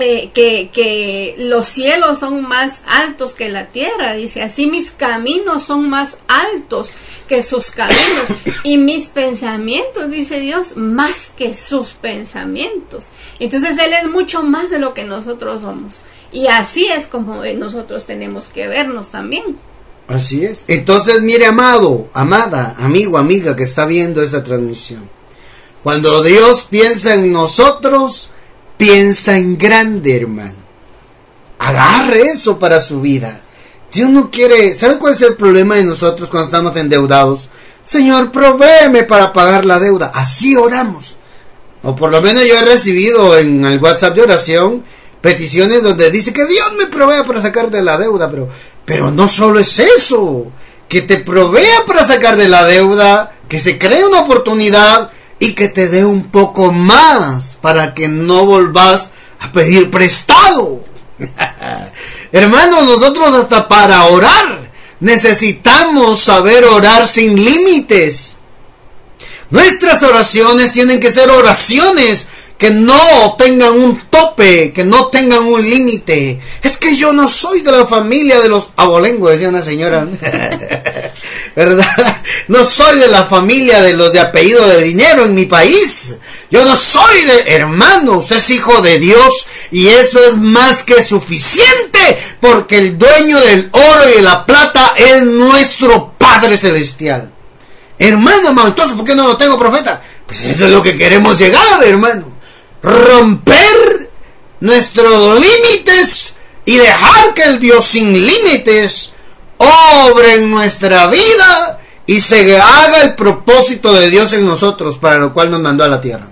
eh, 0.00 0.30
que, 0.32 0.70
que 0.72 1.34
los 1.38 1.66
cielos 1.66 2.18
son 2.20 2.42
más 2.42 2.82
altos 2.86 3.34
que 3.34 3.48
la 3.48 3.68
tierra, 3.68 4.14
dice, 4.14 4.42
así 4.42 4.66
mis 4.66 4.90
caminos 4.90 5.64
son 5.64 5.88
más 5.88 6.18
altos 6.26 6.90
que 7.28 7.42
sus 7.42 7.70
caminos 7.70 8.24
y 8.64 8.78
mis 8.78 9.08
pensamientos, 9.08 10.10
dice 10.10 10.40
Dios, 10.40 10.76
más 10.76 11.30
que 11.36 11.54
sus 11.54 11.90
pensamientos. 11.90 13.08
Entonces 13.38 13.76
Él 13.78 13.92
es 13.92 14.08
mucho 14.08 14.42
más 14.42 14.70
de 14.70 14.78
lo 14.78 14.94
que 14.94 15.04
nosotros 15.04 15.62
somos. 15.62 16.02
Y 16.32 16.46
así 16.48 16.86
es 16.86 17.06
como 17.06 17.44
nosotros 17.44 18.04
tenemos 18.04 18.48
que 18.48 18.66
vernos 18.66 19.10
también. 19.10 19.56
Así 20.08 20.44
es. 20.44 20.64
Entonces, 20.68 21.20
mire, 21.20 21.46
amado, 21.46 22.08
amada, 22.14 22.74
amigo, 22.78 23.18
amiga 23.18 23.54
que 23.54 23.64
está 23.64 23.84
viendo 23.84 24.22
esta 24.22 24.42
transmisión. 24.42 25.08
Cuando 25.82 26.22
Dios 26.22 26.66
piensa 26.68 27.14
en 27.14 27.30
nosotros, 27.30 28.30
Piensa 28.78 29.36
en 29.36 29.58
grande, 29.58 30.16
hermano. 30.16 30.54
Agarre 31.58 32.22
eso 32.28 32.58
para 32.58 32.80
su 32.80 33.00
vida. 33.00 33.40
Dios 33.92 34.08
no 34.08 34.30
quiere. 34.30 34.74
¿Sabe 34.74 34.98
cuál 34.98 35.14
es 35.14 35.22
el 35.22 35.34
problema 35.34 35.74
de 35.74 35.84
nosotros 35.84 36.28
cuando 36.28 36.46
estamos 36.46 36.76
endeudados? 36.76 37.48
Señor, 37.82 38.30
provéeme 38.30 39.02
para 39.02 39.32
pagar 39.32 39.66
la 39.66 39.80
deuda. 39.80 40.12
Así 40.14 40.54
oramos. 40.56 41.16
O 41.82 41.96
por 41.96 42.10
lo 42.10 42.22
menos 42.22 42.46
yo 42.46 42.56
he 42.56 42.64
recibido 42.64 43.36
en 43.36 43.64
el 43.64 43.80
WhatsApp 43.80 44.14
de 44.14 44.22
oración 44.22 44.84
peticiones 45.20 45.82
donde 45.82 46.10
dice 46.12 46.32
que 46.32 46.46
Dios 46.46 46.72
me 46.78 46.86
provea 46.86 47.24
para 47.24 47.42
sacar 47.42 47.70
de 47.70 47.82
la 47.82 47.98
deuda. 47.98 48.30
Pero, 48.30 48.48
pero 48.84 49.10
no 49.10 49.26
solo 49.26 49.58
es 49.58 49.80
eso. 49.80 50.46
Que 50.88 51.02
te 51.02 51.18
provea 51.18 51.84
para 51.84 52.04
sacar 52.04 52.36
de 52.36 52.48
la 52.48 52.64
deuda, 52.64 53.32
que 53.48 53.58
se 53.58 53.76
cree 53.76 54.06
una 54.06 54.20
oportunidad 54.20 55.10
y 55.40 55.52
que 55.52 55.68
te 55.68 55.88
dé 55.88 56.04
un 56.04 56.30
poco 56.30 56.72
más 56.72 57.56
para 57.60 57.94
que 57.94 58.08
no 58.08 58.44
volvás 58.44 59.10
a 59.40 59.52
pedir 59.52 59.90
prestado. 59.90 60.82
Hermanos, 62.32 62.84
nosotros 62.84 63.34
hasta 63.34 63.68
para 63.68 64.04
orar 64.06 64.68
necesitamos 65.00 66.20
saber 66.20 66.64
orar 66.64 67.06
sin 67.06 67.36
límites. 67.36 68.36
Nuestras 69.50 70.02
oraciones 70.02 70.72
tienen 70.72 71.00
que 71.00 71.12
ser 71.12 71.30
oraciones 71.30 72.26
que 72.58 72.72
no 72.72 73.36
tengan 73.38 73.78
un 73.78 74.00
tope, 74.10 74.72
que 74.72 74.84
no 74.84 75.06
tengan 75.06 75.44
un 75.44 75.62
límite. 75.62 76.40
Es 76.60 76.76
que 76.76 76.96
yo 76.96 77.12
no 77.12 77.28
soy 77.28 77.60
de 77.60 77.70
la 77.70 77.86
familia 77.86 78.40
de 78.40 78.48
los 78.48 78.70
abolengos, 78.74 79.30
decía 79.30 79.48
una 79.48 79.62
señora. 79.62 80.06
¿Verdad? 81.56 82.16
No 82.48 82.64
soy 82.64 82.98
de 82.98 83.06
la 83.08 83.24
familia 83.24 83.80
de 83.82 83.94
los 83.94 84.12
de 84.12 84.18
apellido 84.18 84.66
de 84.66 84.82
dinero 84.82 85.24
en 85.24 85.36
mi 85.36 85.46
país. 85.46 86.16
Yo 86.50 86.64
no 86.64 86.74
soy 86.74 87.24
de 87.24 87.54
hermano, 87.54 88.18
usted 88.18 88.36
es 88.36 88.50
hijo 88.50 88.82
de 88.82 88.98
Dios 88.98 89.46
y 89.70 89.86
eso 89.86 90.18
es 90.24 90.36
más 90.36 90.82
que 90.82 91.02
suficiente 91.02 92.18
porque 92.40 92.78
el 92.78 92.98
dueño 92.98 93.38
del 93.38 93.68
oro 93.70 94.10
y 94.10 94.16
de 94.16 94.22
la 94.22 94.44
plata 94.44 94.94
es 94.96 95.22
nuestro 95.22 96.14
Padre 96.18 96.58
Celestial. 96.58 97.30
Hermano, 98.00 98.48
hermano, 98.48 98.68
entonces, 98.68 98.96
¿por 98.96 99.04
qué 99.04 99.14
no 99.14 99.26
lo 99.26 99.36
tengo, 99.36 99.58
profeta? 99.58 100.00
Pues 100.26 100.40
eso 100.40 100.66
es 100.66 100.70
lo 100.70 100.82
que 100.82 100.96
queremos 100.96 101.38
llegar, 101.38 101.84
hermano 101.84 102.37
romper 102.82 104.10
nuestros 104.60 105.40
límites 105.40 106.34
y 106.64 106.76
dejar 106.76 107.34
que 107.34 107.44
el 107.44 107.60
Dios 107.60 107.84
sin 107.86 108.12
límites 108.12 109.12
obre 109.58 110.34
en 110.34 110.50
nuestra 110.50 111.06
vida 111.08 111.80
y 112.06 112.20
se 112.20 112.56
haga 112.58 113.02
el 113.02 113.14
propósito 113.14 113.92
de 113.92 114.10
Dios 114.10 114.32
en 114.32 114.46
nosotros 114.46 114.98
para 114.98 115.18
lo 115.18 115.32
cual 115.32 115.50
nos 115.50 115.60
mandó 115.60 115.84
a 115.84 115.88
la 115.88 116.00
tierra. 116.00 116.26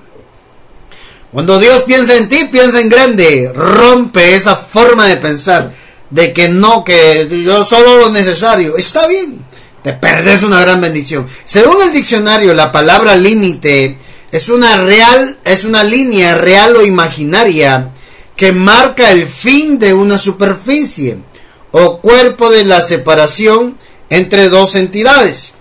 Cuando 1.32 1.58
Dios 1.58 1.82
piensa 1.82 2.16
en 2.16 2.28
ti, 2.28 2.48
piensa 2.50 2.80
en 2.80 2.88
grande, 2.88 3.52
rompe 3.54 4.36
esa 4.36 4.56
forma 4.56 5.06
de 5.06 5.16
pensar 5.16 5.72
de 6.08 6.32
que 6.32 6.48
no, 6.48 6.84
que 6.84 7.28
yo 7.44 7.64
solo 7.66 7.98
lo 7.98 8.10
necesario. 8.10 8.76
Está 8.76 9.06
bien, 9.06 9.44
te 9.82 9.92
perdes 9.92 10.42
una 10.42 10.60
gran 10.60 10.80
bendición. 10.80 11.26
Según 11.44 11.82
el 11.82 11.92
diccionario, 11.92 12.54
la 12.54 12.72
palabra 12.72 13.16
límite 13.16 13.98
es 14.32 14.48
una 14.48 14.76
real, 14.78 15.38
es 15.44 15.64
una 15.64 15.84
línea 15.84 16.36
real 16.36 16.76
o 16.76 16.84
imaginaria 16.84 17.90
que 18.36 18.52
marca 18.52 19.10
el 19.12 19.26
fin 19.26 19.78
de 19.78 19.94
una 19.94 20.18
superficie 20.18 21.18
o 21.72 21.98
cuerpo 22.00 22.50
de 22.50 22.64
la 22.64 22.82
separación 22.82 23.76
entre 24.10 24.48
dos 24.48 24.74
entidades. 24.74 25.54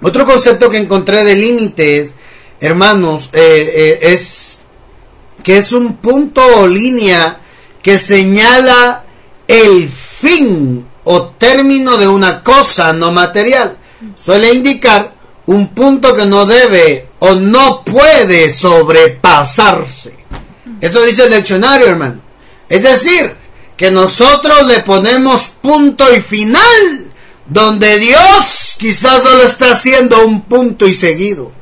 Otro 0.00 0.26
concepto 0.26 0.68
que 0.68 0.78
encontré 0.78 1.24
de 1.24 1.36
límites, 1.36 2.10
hermanos, 2.60 3.30
eh, 3.32 3.72
eh, 3.74 4.12
es 4.12 4.60
que 5.44 5.58
es 5.58 5.72
un 5.72 5.96
punto 5.96 6.42
o 6.60 6.66
línea 6.66 7.38
que 7.82 7.98
señala 7.98 9.04
el 9.46 9.88
fin 9.88 10.86
o 11.04 11.26
término 11.26 11.96
de 11.98 12.08
una 12.08 12.42
cosa 12.42 12.92
no 12.92 13.12
material. 13.12 13.76
Suele 14.24 14.52
indicar 14.52 15.12
un 15.46 15.68
punto 15.68 16.14
que 16.14 16.26
no 16.26 16.46
debe 16.46 17.08
o 17.24 17.36
no 17.36 17.84
puede 17.84 18.52
sobrepasarse. 18.52 20.12
Eso 20.80 21.02
dice 21.04 21.22
el 21.22 21.32
diccionario, 21.32 21.86
hermano. 21.86 22.20
Es 22.68 22.82
decir, 22.82 23.32
que 23.76 23.92
nosotros 23.92 24.66
le 24.66 24.80
ponemos 24.80 25.52
punto 25.62 26.04
y 26.12 26.20
final, 26.20 27.12
donde 27.46 28.00
Dios 28.00 28.74
quizás 28.76 29.22
solo 29.22 29.44
está 29.44 29.70
haciendo 29.70 30.26
un 30.26 30.42
punto 30.42 30.88
y 30.88 30.94
seguido. 30.94 31.52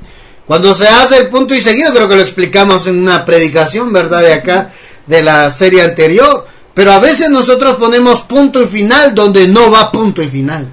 Cuando 0.46 0.74
se 0.74 0.88
hace 0.88 1.18
el 1.18 1.28
punto 1.28 1.54
y 1.54 1.60
seguido, 1.60 1.92
creo 1.92 2.08
que 2.08 2.16
lo 2.16 2.22
explicamos 2.22 2.86
en 2.86 2.98
una 2.98 3.26
predicación, 3.26 3.92
¿verdad? 3.92 4.22
De 4.22 4.32
acá, 4.32 4.70
de 5.06 5.22
la 5.22 5.52
serie 5.52 5.82
anterior. 5.82 6.46
Pero 6.72 6.92
a 6.92 7.00
veces 7.00 7.28
nosotros 7.28 7.76
ponemos 7.76 8.22
punto 8.22 8.62
y 8.62 8.66
final 8.66 9.14
donde 9.14 9.46
no 9.46 9.70
va 9.70 9.92
punto 9.92 10.22
y 10.22 10.28
final. 10.28 10.66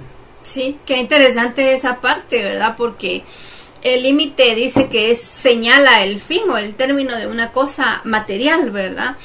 Sí, 0.44 0.77
qué 0.86 0.96
interesante 0.96 1.74
esa 1.74 2.00
parte, 2.00 2.41
¿verdad? 2.41 2.75
Porque 2.77 3.25
el 3.94 4.03
límite 4.03 4.56
dice 4.56 4.88
que 4.88 5.12
es, 5.12 5.22
señala 5.22 6.03
el 6.03 6.20
fin 6.20 6.50
o 6.50 6.58
el 6.58 6.75
término 6.75 7.15
de 7.15 7.27
una 7.27 7.51
cosa 7.51 8.01
material, 8.03 8.72
¿verdad? 8.72 9.17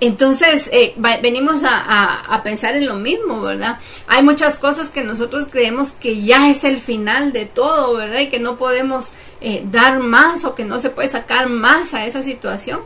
Entonces, 0.00 0.68
eh, 0.72 0.94
venimos 1.20 1.62
a, 1.64 2.40
pensar 2.44 2.76
en 2.76 2.86
lo 2.86 2.94
mismo, 2.94 3.40
¿verdad? 3.40 3.78
Hay 4.06 4.22
muchas 4.22 4.56
cosas 4.56 4.90
que 4.90 5.02
nosotros 5.02 5.48
creemos 5.50 5.90
que 5.90 6.22
ya 6.22 6.50
es 6.50 6.62
el 6.62 6.78
final 6.78 7.32
de 7.32 7.46
todo, 7.46 7.96
¿verdad? 7.96 8.20
Y 8.20 8.28
que 8.28 8.38
no 8.38 8.56
podemos 8.56 9.08
eh, 9.40 9.62
dar 9.64 9.98
más 9.98 10.44
o 10.44 10.54
que 10.54 10.64
no 10.64 10.78
se 10.78 10.90
puede 10.90 11.08
sacar 11.08 11.48
más 11.48 11.94
a 11.94 12.06
esa 12.06 12.22
situación 12.22 12.80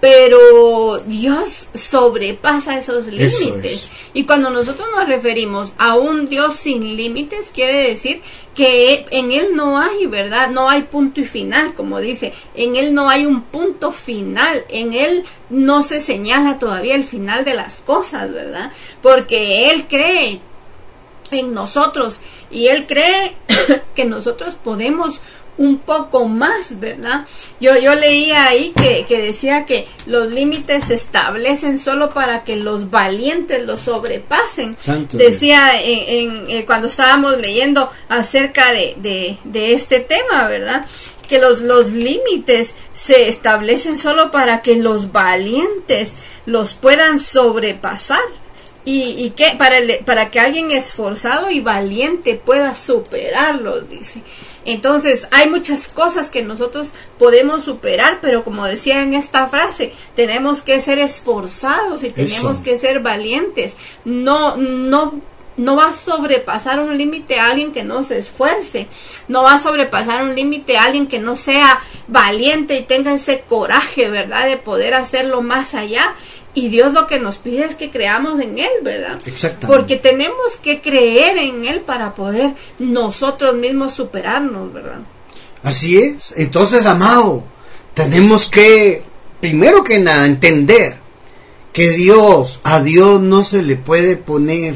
pero 0.00 0.98
Dios 1.06 1.68
sobrepasa 1.74 2.78
esos 2.78 3.08
límites. 3.08 3.88
Y 4.14 4.24
cuando 4.24 4.48
nosotros 4.48 4.88
nos 4.94 5.08
referimos 5.08 5.72
a 5.76 5.96
un 5.96 6.28
Dios 6.28 6.56
sin 6.56 6.96
límites, 6.96 7.50
quiere 7.52 7.88
decir 7.88 8.22
que 8.54 9.06
en 9.10 9.32
Él 9.32 9.54
no 9.54 9.78
hay, 9.78 10.06
¿verdad? 10.06 10.50
No 10.50 10.68
hay 10.68 10.82
punto 10.82 11.20
y 11.20 11.24
final, 11.24 11.74
como 11.74 11.98
dice. 11.98 12.32
En 12.54 12.76
Él 12.76 12.94
no 12.94 13.10
hay 13.10 13.26
un 13.26 13.42
punto 13.42 13.90
final. 13.90 14.64
En 14.68 14.94
Él 14.94 15.24
no 15.50 15.82
se 15.82 16.00
señala 16.00 16.60
todavía 16.60 16.94
el 16.94 17.04
final 17.04 17.44
de 17.44 17.54
las 17.54 17.80
cosas, 17.80 18.32
¿verdad? 18.32 18.70
Porque 19.02 19.70
Él 19.70 19.86
cree 19.88 20.40
en 21.32 21.52
nosotros 21.52 22.20
y 22.50 22.68
Él 22.68 22.86
cree 22.86 23.34
que 23.96 24.04
nosotros 24.04 24.54
podemos 24.62 25.20
un 25.58 25.78
poco 25.78 26.26
más, 26.26 26.78
¿verdad? 26.78 27.26
Yo, 27.60 27.76
yo 27.76 27.94
leía 27.94 28.46
ahí 28.46 28.72
que, 28.76 29.04
que 29.06 29.20
decía 29.20 29.66
que 29.66 29.86
los 30.06 30.30
límites 30.30 30.84
se 30.84 30.94
establecen 30.94 31.78
solo 31.78 32.10
para 32.10 32.44
que 32.44 32.56
los 32.56 32.90
valientes 32.90 33.64
los 33.66 33.80
sobrepasen. 33.80 34.76
decía 35.12 35.82
en, 35.82 36.30
en, 36.46 36.50
eh, 36.50 36.64
cuando 36.64 36.86
estábamos 36.86 37.38
leyendo 37.38 37.90
acerca 38.08 38.72
de, 38.72 38.94
de, 38.98 39.36
de 39.44 39.72
este 39.74 40.00
tema, 40.00 40.48
¿verdad? 40.48 40.86
que 41.28 41.38
los, 41.38 41.60
los 41.60 41.90
límites 41.90 42.74
se 42.94 43.28
establecen 43.28 43.98
solo 43.98 44.30
para 44.30 44.62
que 44.62 44.76
los 44.76 45.12
valientes 45.12 46.14
los 46.46 46.72
puedan 46.74 47.20
sobrepasar. 47.20 48.22
Y, 48.84 49.22
y 49.22 49.30
que 49.30 49.54
para, 49.58 49.76
para 50.06 50.30
que 50.30 50.40
alguien 50.40 50.70
esforzado 50.70 51.50
y 51.50 51.60
valiente 51.60 52.40
pueda 52.42 52.74
superarlos, 52.74 53.86
dice. 53.86 54.22
Entonces, 54.64 55.26
hay 55.30 55.48
muchas 55.48 55.88
cosas 55.88 56.30
que 56.30 56.42
nosotros 56.42 56.90
podemos 57.18 57.64
superar, 57.64 58.18
pero 58.20 58.44
como 58.44 58.66
decía 58.66 59.02
en 59.02 59.14
esta 59.14 59.46
frase, 59.48 59.92
tenemos 60.14 60.62
que 60.62 60.80
ser 60.80 60.98
esforzados 60.98 62.04
y 62.04 62.10
tenemos 62.10 62.58
que 62.58 62.76
ser 62.76 63.00
valientes. 63.00 63.74
No, 64.04 64.56
no 64.56 65.22
no 65.58 65.74
va 65.76 65.88
a 65.88 65.94
sobrepasar 65.94 66.80
un 66.80 66.96
límite 66.96 67.38
a 67.38 67.50
alguien 67.50 67.72
que 67.72 67.84
no 67.84 68.04
se 68.04 68.18
esfuerce, 68.18 68.86
no 69.26 69.42
va 69.42 69.54
a 69.54 69.58
sobrepasar 69.58 70.22
un 70.22 70.34
límite 70.34 70.78
a 70.78 70.84
alguien 70.84 71.08
que 71.08 71.18
no 71.18 71.36
sea 71.36 71.80
valiente 72.06 72.76
y 72.76 72.84
tenga 72.84 73.12
ese 73.12 73.40
coraje, 73.40 74.08
¿verdad?, 74.08 74.46
de 74.46 74.56
poder 74.56 74.94
hacerlo 74.94 75.42
más 75.42 75.74
allá. 75.74 76.14
Y 76.58 76.70
Dios 76.70 76.92
lo 76.92 77.06
que 77.06 77.20
nos 77.20 77.38
pide 77.38 77.64
es 77.64 77.76
que 77.76 77.88
creamos 77.88 78.40
en 78.40 78.58
Él, 78.58 78.68
¿verdad? 78.82 79.16
Exactamente. 79.26 79.68
Porque 79.68 79.96
tenemos 79.96 80.56
que 80.60 80.80
creer 80.80 81.38
en 81.38 81.64
Él 81.64 81.82
para 81.82 82.16
poder 82.16 82.54
nosotros 82.80 83.54
mismos 83.54 83.94
superarnos, 83.94 84.72
¿verdad? 84.72 84.98
Así 85.62 85.98
es. 85.98 86.34
Entonces, 86.36 86.84
amado, 86.84 87.44
tenemos 87.94 88.50
que, 88.50 89.04
primero 89.40 89.84
que 89.84 90.00
nada, 90.00 90.26
entender 90.26 90.98
que 91.72 91.90
Dios, 91.90 92.58
a 92.64 92.80
Dios 92.80 93.20
no 93.20 93.44
se 93.44 93.62
le 93.62 93.76
puede 93.76 94.16
poner 94.16 94.74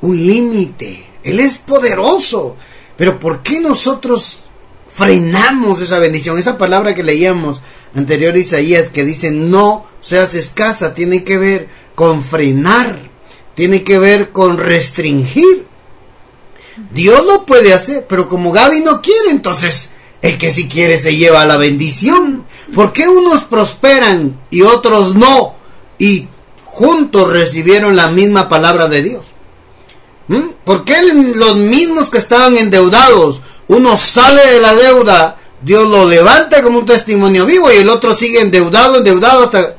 un 0.00 0.16
límite. 0.16 1.04
Él 1.24 1.40
es 1.40 1.58
poderoso. 1.58 2.56
Pero 2.96 3.18
¿por 3.18 3.42
qué 3.42 3.60
nosotros 3.60 4.40
frenamos 4.88 5.82
esa 5.82 5.98
bendición? 5.98 6.38
Esa 6.38 6.56
palabra 6.56 6.94
que 6.94 7.02
leíamos 7.02 7.60
anterior 7.94 8.36
Isaías 8.36 8.88
que 8.88 9.04
dice 9.04 9.30
no 9.30 9.86
seas 10.00 10.34
escasa, 10.34 10.94
tiene 10.94 11.24
que 11.24 11.38
ver 11.38 11.68
con 11.94 12.22
frenar, 12.22 12.98
tiene 13.54 13.84
que 13.84 13.98
ver 13.98 14.30
con 14.30 14.58
restringir. 14.58 15.66
Dios 16.92 17.24
lo 17.24 17.44
puede 17.44 17.72
hacer, 17.72 18.06
pero 18.08 18.28
como 18.28 18.52
Gaby 18.52 18.80
no 18.80 19.00
quiere, 19.00 19.30
entonces 19.30 19.90
el 20.22 20.38
que 20.38 20.52
sí 20.52 20.68
quiere 20.68 20.98
se 20.98 21.16
lleva 21.16 21.44
la 21.44 21.56
bendición. 21.56 22.44
¿Por 22.74 22.92
qué 22.92 23.08
unos 23.08 23.44
prosperan 23.44 24.40
y 24.50 24.62
otros 24.62 25.14
no? 25.14 25.54
Y 25.98 26.28
juntos 26.64 27.30
recibieron 27.30 27.96
la 27.96 28.08
misma 28.08 28.48
palabra 28.48 28.88
de 28.88 29.02
Dios. 29.02 29.26
¿Mm? 30.28 30.50
¿Por 30.64 30.84
qué 30.84 30.94
los 31.12 31.56
mismos 31.56 32.08
que 32.08 32.18
estaban 32.18 32.56
endeudados, 32.56 33.40
uno 33.68 33.96
sale 33.96 34.46
de 34.52 34.60
la 34.60 34.74
deuda, 34.74 35.36
Dios 35.62 35.88
lo 35.88 36.08
levanta 36.08 36.62
como 36.62 36.80
un 36.80 36.86
testimonio 36.86 37.46
vivo 37.46 37.70
y 37.70 37.76
el 37.76 37.88
otro 37.88 38.16
sigue 38.16 38.40
endeudado, 38.40 38.96
endeudado 38.96 39.44
hasta 39.44 39.76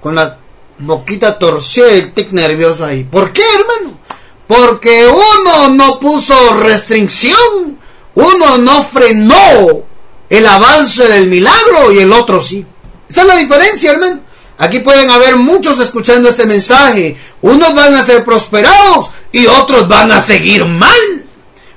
con 0.00 0.14
la 0.14 0.38
boquita 0.78 1.38
torcida 1.38 1.92
y 1.92 1.98
el 1.98 2.12
tic 2.12 2.32
nervioso 2.32 2.84
ahí? 2.84 3.04
¿Por 3.04 3.32
qué, 3.32 3.42
hermano? 3.42 3.98
Porque 4.46 5.06
uno 5.06 5.68
no 5.74 5.98
puso 5.98 6.34
restricción, 6.56 7.78
uno 8.14 8.58
no 8.58 8.84
frenó 8.84 9.84
el 10.28 10.46
avance 10.46 11.06
del 11.08 11.28
milagro 11.28 11.92
y 11.92 11.98
el 11.98 12.12
otro 12.12 12.40
sí. 12.40 12.64
Esa 13.08 13.22
es 13.22 13.26
la 13.26 13.36
diferencia, 13.36 13.92
hermano. 13.92 14.20
Aquí 14.58 14.80
pueden 14.80 15.10
haber 15.10 15.36
muchos 15.36 15.80
escuchando 15.80 16.28
este 16.28 16.46
mensaje. 16.46 17.16
Unos 17.40 17.74
van 17.74 17.94
a 17.94 18.04
ser 18.04 18.24
prosperados 18.24 19.10
y 19.32 19.46
otros 19.46 19.88
van 19.88 20.12
a 20.12 20.20
seguir 20.20 20.64
mal. 20.64 21.24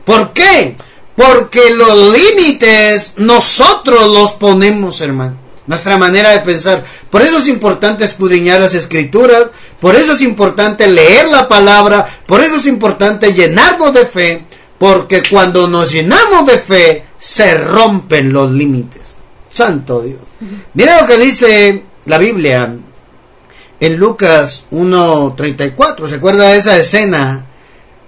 ¿Por 0.05 0.31
qué? 0.33 0.75
Porque 1.17 1.71
los 1.71 2.13
límites 2.15 3.13
nosotros 3.17 4.05
los 4.05 4.33
ponemos, 4.33 5.01
hermano. 5.01 5.35
Nuestra 5.65 5.97
manera 5.97 6.29
de 6.29 6.41
pensar. 6.41 6.85
Por 7.09 7.23
eso 7.23 7.39
es 7.39 7.47
importante 7.47 8.05
escudriñar 8.05 8.61
las 8.61 8.75
escrituras. 8.75 9.47
Por 9.81 9.95
eso 9.95 10.13
es 10.13 10.21
importante 10.21 10.87
leer 10.87 11.27
la 11.27 11.49
palabra. 11.49 12.07
Por 12.27 12.41
eso 12.41 12.57
es 12.57 12.67
importante 12.67 13.33
llenarnos 13.33 13.95
de 13.95 14.05
fe. 14.05 14.43
Porque 14.77 15.23
cuando 15.27 15.67
nos 15.67 15.91
llenamos 15.91 16.45
de 16.45 16.59
fe, 16.59 17.03
se 17.19 17.57
rompen 17.57 18.31
los 18.31 18.51
límites. 18.51 19.15
Santo 19.49 20.01
Dios. 20.01 20.19
Mira 20.75 21.01
lo 21.01 21.07
que 21.07 21.17
dice 21.17 21.83
la 22.05 22.19
Biblia 22.19 22.75
en 23.79 23.97
Lucas 23.97 24.65
1.34. 24.71 26.07
¿Se 26.07 26.15
acuerda 26.15 26.49
de 26.49 26.59
esa 26.59 26.77
escena 26.77 27.43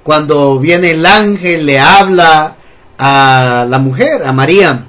cuando 0.04 0.60
viene 0.60 0.92
el 0.92 1.08
ángel, 1.08 1.66
le 1.66 1.80
habla 1.80 2.56
a 3.00 3.66
la 3.68 3.80
mujer, 3.80 4.24
a 4.26 4.34
María, 4.34 4.86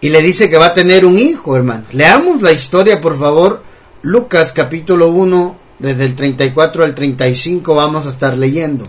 y 0.00 0.10
le 0.10 0.20
dice 0.20 0.50
que 0.50 0.58
va 0.58 0.66
a 0.66 0.74
tener 0.74 1.06
un 1.06 1.16
hijo, 1.16 1.56
hermano? 1.56 1.84
Leamos 1.92 2.42
la 2.42 2.52
historia, 2.52 3.00
por 3.00 3.18
favor. 3.18 3.62
Lucas 4.02 4.52
capítulo 4.52 5.08
1, 5.08 5.56
desde 5.78 6.04
el 6.04 6.14
34 6.14 6.84
al 6.84 6.94
35 6.94 7.74
vamos 7.74 8.04
a 8.04 8.10
estar 8.10 8.36
leyendo. 8.36 8.86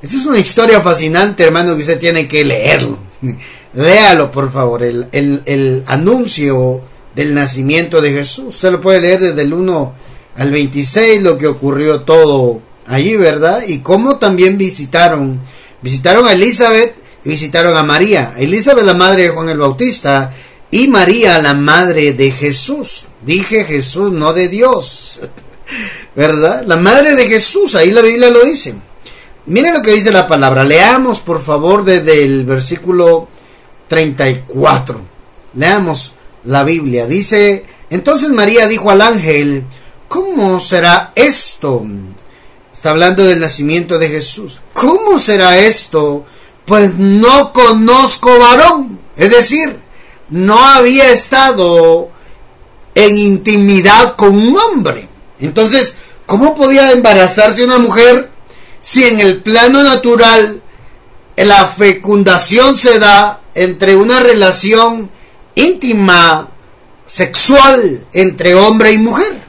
Esa 0.00 0.18
es 0.18 0.26
una 0.26 0.38
historia 0.38 0.80
fascinante, 0.82 1.42
hermano, 1.42 1.74
que 1.74 1.80
usted 1.80 1.98
tiene 1.98 2.28
que 2.28 2.44
leerlo. 2.44 2.98
Léalo, 3.74 4.30
por 4.30 4.52
favor, 4.52 4.82
el, 4.82 5.08
el, 5.12 5.82
anuncio 5.86 6.82
del 7.16 7.34
nacimiento 7.34 8.00
de 8.00 8.12
Jesús. 8.12 8.54
Usted 8.54 8.70
lo 8.70 8.80
puede 8.80 9.00
leer 9.00 9.20
desde 9.20 9.42
el 9.42 9.52
1 9.54 9.94
al 10.36 10.50
26, 10.50 11.22
lo 11.22 11.38
que 11.38 11.46
ocurrió 11.46 12.02
todo 12.02 12.60
allí, 12.86 13.16
¿verdad? 13.16 13.64
Y 13.66 13.78
cómo 13.78 14.18
también 14.18 14.58
visitaron, 14.58 15.40
visitaron 15.80 16.28
a 16.28 16.34
Elizabeth 16.34 17.03
visitaron 17.24 17.76
a 17.76 17.82
María. 17.82 18.34
Elizabeth, 18.36 18.84
la 18.84 18.94
madre 18.94 19.24
de 19.24 19.28
Juan 19.30 19.48
el 19.48 19.58
Bautista, 19.58 20.32
y 20.70 20.88
María, 20.88 21.40
la 21.40 21.54
madre 21.54 22.12
de 22.12 22.30
Jesús. 22.30 23.06
Dije 23.24 23.64
Jesús, 23.64 24.12
no 24.12 24.32
de 24.32 24.48
Dios. 24.48 25.20
¿Verdad? 26.14 26.64
La 26.66 26.76
madre 26.76 27.14
de 27.14 27.26
Jesús, 27.26 27.74
ahí 27.74 27.90
la 27.90 28.02
Biblia 28.02 28.30
lo 28.30 28.44
dice. 28.44 28.74
Miren 29.46 29.74
lo 29.74 29.82
que 29.82 29.92
dice 29.92 30.10
la 30.10 30.26
palabra. 30.26 30.64
Leamos, 30.64 31.20
por 31.20 31.42
favor, 31.42 31.84
desde 31.84 32.24
el 32.24 32.44
versículo 32.44 33.28
34. 33.88 35.00
Leamos 35.54 36.12
la 36.44 36.64
Biblia. 36.64 37.06
Dice, 37.06 37.64
entonces 37.90 38.30
María 38.30 38.66
dijo 38.66 38.90
al 38.90 39.02
ángel, 39.02 39.64
¿cómo 40.08 40.60
será 40.60 41.12
esto? 41.14 41.84
Está 42.72 42.90
hablando 42.90 43.24
del 43.24 43.40
nacimiento 43.40 43.98
de 43.98 44.08
Jesús. 44.08 44.60
¿Cómo 44.72 45.18
será 45.18 45.58
esto? 45.58 46.24
Pues 46.66 46.94
no 46.94 47.52
conozco 47.52 48.38
varón. 48.38 48.98
Es 49.16 49.30
decir, 49.30 49.76
no 50.30 50.58
había 50.58 51.10
estado 51.12 52.08
en 52.94 53.18
intimidad 53.18 54.16
con 54.16 54.36
un 54.36 54.56
hombre. 54.56 55.08
Entonces, 55.40 55.94
¿cómo 56.26 56.54
podía 56.54 56.90
embarazarse 56.92 57.64
una 57.64 57.78
mujer 57.78 58.30
si 58.80 59.04
en 59.04 59.20
el 59.20 59.42
plano 59.42 59.82
natural 59.82 60.62
la 61.36 61.66
fecundación 61.66 62.76
se 62.76 62.98
da 62.98 63.40
entre 63.54 63.96
una 63.96 64.20
relación 64.20 65.10
íntima, 65.54 66.48
sexual 67.06 68.06
entre 68.12 68.54
hombre 68.54 68.92
y 68.92 68.98
mujer. 68.98 69.40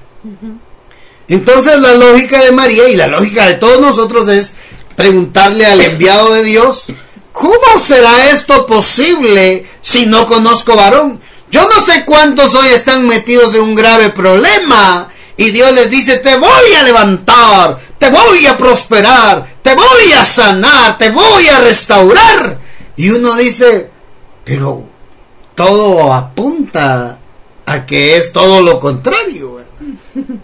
Entonces 1.27 1.79
la 1.79 1.95
lógica 1.95 2.43
de 2.43 2.51
María 2.51 2.87
y 2.89 2.95
la 2.95 3.07
lógica 3.07 3.47
de 3.47 3.55
todos 3.55 3.79
nosotros 3.79 4.29
es 4.29 4.53
preguntarle 4.95 5.65
al 5.65 5.81
enviado 5.81 6.33
de 6.33 6.43
Dios, 6.43 6.87
¿cómo 7.35 7.79
será 7.79 8.31
esto 8.31 8.65
posible 8.65 9.65
si 9.81 10.05
no 10.05 10.25
conozco 10.25 10.75
varón? 10.75 11.19
Yo 11.51 11.67
no 11.67 11.81
sé 11.81 12.05
cuántos 12.05 12.55
hoy 12.55 12.69
están 12.69 13.05
metidos 13.05 13.53
en 13.53 13.61
un 13.61 13.75
grave 13.75 14.09
problema 14.09 15.09
y 15.37 15.51
Dios 15.51 15.71
les 15.73 15.89
dice, 15.89 16.17
te 16.19 16.37
voy 16.37 16.73
a 16.77 16.83
levantar, 16.83 17.77
te 17.97 18.09
voy 18.09 18.45
a 18.45 18.57
prosperar, 18.57 19.45
te 19.61 19.75
voy 19.75 20.11
a 20.17 20.23
sanar, 20.23 20.97
te 20.97 21.09
voy 21.09 21.47
a 21.47 21.59
restaurar. 21.59 22.57
Y 22.95 23.09
uno 23.09 23.35
dice, 23.35 23.89
pero 24.45 24.85
todo 25.55 26.13
apunta 26.13 27.19
a 27.65 27.85
que 27.85 28.17
es 28.17 28.31
todo 28.31 28.61
lo 28.61 28.79
contrario. 28.79 29.59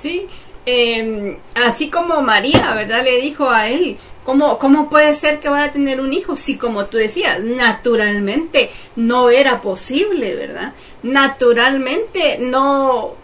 Sí, 0.00 0.28
em, 0.64 1.36
así 1.56 1.90
como 1.90 2.22
María, 2.22 2.72
¿verdad? 2.72 3.02
Le 3.02 3.20
dijo 3.20 3.50
a 3.50 3.66
él, 3.66 3.98
¿cómo, 4.28 4.58
¿cómo 4.58 4.90
puede 4.90 5.14
ser 5.14 5.40
que 5.40 5.48
vaya 5.48 5.64
a 5.64 5.72
tener 5.72 6.02
un 6.02 6.12
hijo? 6.12 6.36
Si 6.36 6.58
como 6.58 6.84
tú 6.84 6.98
decías, 6.98 7.40
naturalmente 7.40 8.68
no 8.94 9.30
era 9.30 9.62
posible, 9.62 10.34
¿verdad? 10.34 10.74
Naturalmente 11.02 12.36
no, 12.38 13.14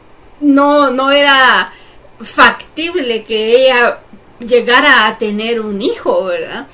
no, 0.41 0.91
no 0.93 1.11
era 1.11 1.75
factible 2.23 3.23
que 3.25 3.67
ella 3.67 3.99
llegara 4.39 5.07
a 5.07 5.19
tener 5.19 5.61
un 5.61 5.83
hijo, 5.83 6.25
¿verdad? 6.25 6.69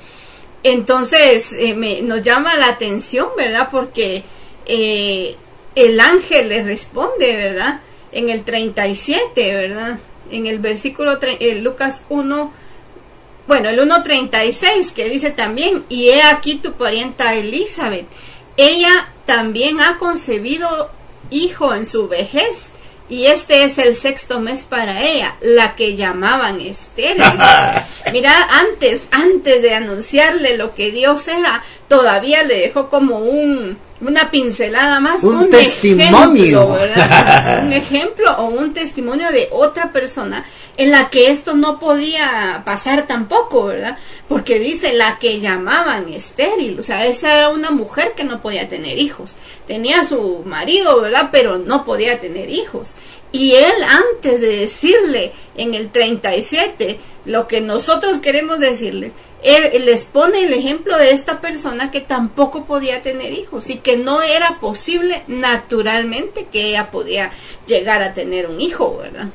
Entonces 0.63 1.51
eh, 1.51 1.73
me, 1.73 2.01
nos 2.01 2.21
llama 2.21 2.55
la 2.55 2.67
atención, 2.67 3.27
¿verdad? 3.35 3.67
Porque 3.69 4.23
eh, 4.65 5.35
el 5.75 5.99
ángel 5.99 6.47
le 6.47 6.63
responde, 6.63 7.35
¿verdad? 7.35 7.81
En 8.13 8.29
el 8.29 8.45
37, 8.45 9.55
¿verdad? 9.55 9.99
En 10.31 10.47
el 10.47 10.59
versículo 10.59 11.19
eh, 11.21 11.55
Lucas 11.55 12.05
1, 12.07 12.60
bueno, 13.47 13.69
el 13.69 13.79
1.36 13.79 14.93
que 14.93 15.09
dice 15.09 15.31
también, 15.31 15.85
y 15.89 16.09
he 16.09 16.23
aquí 16.23 16.55
tu 16.55 16.73
parienta 16.73 17.35
Elizabeth. 17.35 18.07
Ella 18.57 19.09
también 19.25 19.79
ha 19.81 19.97
concebido 19.97 20.89
hijo 21.29 21.73
en 21.73 21.85
su 21.85 22.07
vejez 22.07 22.71
y 23.11 23.25
este 23.25 23.65
es 23.65 23.77
el 23.77 23.97
sexto 23.97 24.39
mes 24.39 24.63
para 24.63 25.03
ella, 25.03 25.35
la 25.41 25.75
que 25.75 25.97
llamaban 25.97 26.61
estéril. 26.61 27.21
Mira, 28.13 28.47
antes, 28.49 29.09
antes 29.11 29.61
de 29.61 29.73
anunciarle 29.73 30.55
lo 30.55 30.73
que 30.73 30.91
Dios 30.91 31.27
era, 31.27 31.61
todavía 31.89 32.43
le 32.43 32.57
dejó 32.57 32.89
como 32.89 33.17
un, 33.17 33.77
una 34.01 34.31
pincelada 34.31 34.99
más, 34.99 35.23
un, 35.23 35.49
testimonio, 35.49 36.75
ejemplo, 36.75 37.63
un 37.63 37.73
ejemplo 37.73 38.31
o 38.37 38.45
un 38.45 38.73
testimonio 38.73 39.31
de 39.31 39.47
otra 39.51 39.91
persona 39.91 40.45
en 40.77 40.91
la 40.91 41.09
que 41.09 41.29
esto 41.29 41.53
no 41.53 41.79
podía 41.79 42.63
pasar 42.65 43.05
tampoco, 43.05 43.65
¿verdad? 43.65 43.97
Porque 44.27 44.57
dice 44.57 44.93
la 44.93 45.19
que 45.19 45.39
llamaban 45.39 46.11
estéril, 46.11 46.79
o 46.79 46.83
sea, 46.83 47.05
esa 47.05 47.37
era 47.37 47.49
una 47.49 47.71
mujer 47.71 48.13
que 48.15 48.23
no 48.23 48.41
podía 48.41 48.67
tener 48.67 48.97
hijos, 48.97 49.31
tenía 49.67 50.01
a 50.01 50.05
su 50.05 50.43
marido, 50.45 51.01
¿verdad? 51.01 51.29
Pero 51.31 51.57
no 51.57 51.85
podía 51.85 52.19
tener 52.19 52.49
hijos. 52.49 52.95
Y 53.31 53.53
él 53.53 53.73
antes 53.87 54.41
de 54.41 54.57
decirle 54.57 55.31
en 55.55 55.73
el 55.73 55.89
37 55.89 56.99
lo 57.25 57.47
que 57.47 57.61
nosotros 57.61 58.17
queremos 58.17 58.59
decirles, 58.59 59.13
él, 59.43 59.85
les 59.85 60.03
pone 60.03 60.45
el 60.45 60.53
ejemplo 60.53 60.97
de 60.97 61.11
esta 61.11 61.41
persona 61.41 61.91
que 61.91 62.01
tampoco 62.01 62.65
podía 62.65 63.01
tener 63.01 63.33
hijos 63.33 63.69
y 63.69 63.77
que 63.77 63.97
no 63.97 64.21
era 64.21 64.59
posible 64.59 65.23
naturalmente 65.27 66.47
que 66.51 66.69
ella 66.69 66.91
podía 66.91 67.31
llegar 67.67 68.01
a 68.01 68.13
tener 68.13 68.47
un 68.47 68.61
hijo, 68.61 68.99
¿verdad? 69.01 69.29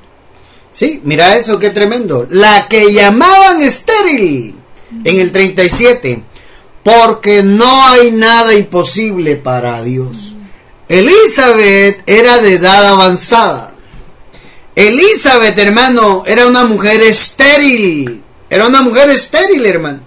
Sí, 0.73 1.01
mira 1.05 1.37
eso, 1.37 1.59
qué 1.59 1.71
tremendo. 1.71 2.27
La 2.31 2.69
que 2.69 2.92
llamaban 2.92 3.62
estéril 3.62 4.55
en 5.05 5.19
el 5.19 5.33
37, 5.33 6.23
porque 6.83 7.42
no 7.42 7.87
hay 7.88 8.12
nada 8.12 8.55
imposible 8.55 9.37
para 9.37 9.83
Dios. 9.83 10.35
Elizabeth 10.88 12.03
era 12.07 12.38
de 12.38 12.55
edad 12.55 12.87
avanzada 12.87 13.73
Elizabeth, 14.77 15.59
hermano, 15.59 16.23
era 16.27 16.47
una 16.47 16.64
mujer 16.64 17.01
estéril. 17.01 18.23
Era 18.49 18.67
una 18.67 18.83
mujer 18.83 19.11
estéril, 19.11 19.65
hermano. 19.67 20.01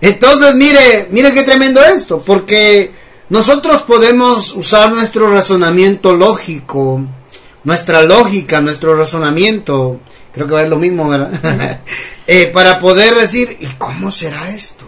Entonces, 0.00 0.54
mire, 0.54 1.08
mire 1.10 1.32
qué 1.32 1.42
tremendo 1.42 1.82
esto, 1.82 2.20
porque 2.20 2.92
nosotros 3.28 3.82
podemos 3.82 4.54
usar 4.54 4.92
nuestro 4.92 5.30
razonamiento 5.30 6.14
lógico, 6.14 7.00
nuestra 7.64 8.02
lógica, 8.02 8.60
nuestro 8.60 8.96
razonamiento, 8.96 10.00
creo 10.32 10.46
que 10.46 10.52
va 10.52 10.60
a 10.60 10.62
ser 10.62 10.70
lo 10.70 10.78
mismo, 10.78 11.08
¿verdad? 11.08 11.80
Eh, 12.28 12.50
para 12.52 12.80
poder 12.80 13.14
decir, 13.14 13.56
¿y 13.60 13.66
cómo 13.78 14.10
será 14.10 14.50
esto? 14.50 14.84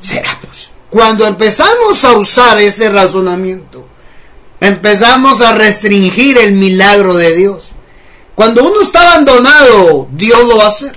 Será 0.00 0.38
pues. 0.40 0.70
Cuando 0.88 1.26
empezamos 1.26 2.04
a 2.04 2.12
usar 2.12 2.60
ese 2.60 2.88
razonamiento, 2.88 3.84
empezamos 4.60 5.40
a 5.40 5.52
restringir 5.56 6.38
el 6.38 6.52
milagro 6.52 7.16
de 7.16 7.34
Dios. 7.34 7.72
Cuando 8.36 8.62
uno 8.62 8.82
está 8.82 9.14
abandonado, 9.14 10.06
Dios 10.12 10.44
lo 10.44 10.58
va 10.58 10.66
a 10.66 10.68
hacer. 10.68 10.96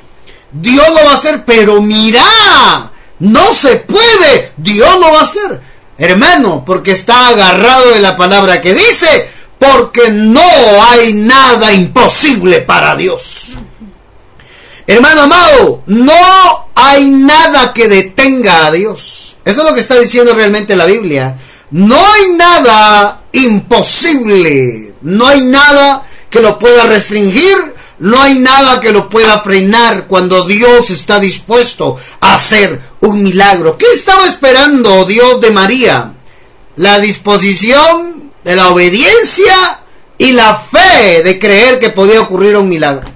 Dios 0.52 0.88
lo 0.90 1.06
va 1.06 1.12
a 1.12 1.18
hacer, 1.18 1.44
pero 1.46 1.82
mira, 1.82 2.92
no 3.20 3.54
se 3.54 3.78
puede, 3.78 4.52
Dios 4.58 4.94
lo 5.00 5.12
va 5.12 5.20
a 5.20 5.24
hacer. 5.24 5.62
Hermano, 5.98 6.64
porque 6.66 6.92
está 6.92 7.30
agarrado 7.30 7.92
de 7.92 8.00
la 8.00 8.16
palabra 8.16 8.62
que 8.62 8.74
dice, 8.74 9.30
porque 9.60 10.10
no 10.12 10.42
hay 10.90 11.14
nada 11.14 11.74
imposible 11.74 12.62
para 12.62 12.96
Dios. 12.96 13.58
Hermano 14.88 15.24
amado, 15.24 15.84
no 15.86 16.70
hay 16.74 17.10
nada 17.10 17.74
que 17.74 17.88
detenga 17.88 18.66
a 18.66 18.72
Dios. 18.72 19.38
Eso 19.46 19.62
es 19.62 19.68
lo 19.68 19.74
que 19.74 19.82
está 19.82 20.00
diciendo 20.00 20.34
realmente 20.34 20.76
la 20.76 20.86
Biblia. 20.86 21.38
No 21.72 21.96
hay 21.96 22.32
nada 22.32 23.22
imposible. 23.34 24.94
No 25.02 25.28
hay 25.28 25.44
nada 25.44 26.08
que 26.30 26.42
lo 26.42 26.58
pueda 26.58 26.86
restringir, 26.86 27.76
no 28.00 28.22
hay 28.22 28.40
nada 28.40 28.80
que 28.80 28.92
lo 28.92 29.10
pueda 29.10 29.42
frenar 29.42 30.08
cuando 30.08 30.46
Dios 30.46 30.90
está 30.90 31.20
dispuesto 31.20 31.98
a 32.22 32.36
hacer 32.36 32.82
un 33.02 33.22
milagro. 33.22 33.78
¿Qué 33.78 33.88
estaba 33.94 34.26
esperando 34.26 35.06
Dios 35.06 35.42
de 35.42 35.52
María? 35.52 36.14
La 36.78 37.00
disposición 37.00 38.32
de 38.44 38.56
la 38.56 38.70
obediencia 38.70 39.82
y 40.18 40.32
la 40.32 40.56
fe 40.56 41.24
de 41.24 41.38
creer 41.40 41.80
que 41.80 41.90
podía 41.90 42.22
ocurrir 42.22 42.56
un 42.56 42.70
milagro. 42.70 43.10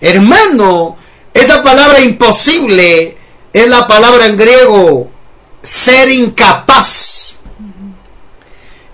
Hermano, 0.00 0.96
esa 1.32 1.62
palabra 1.62 2.00
imposible 2.00 3.16
es 3.52 3.68
la 3.68 3.86
palabra 3.86 4.26
en 4.26 4.36
griego 4.36 5.10
ser 5.62 6.10
incapaz. 6.10 7.34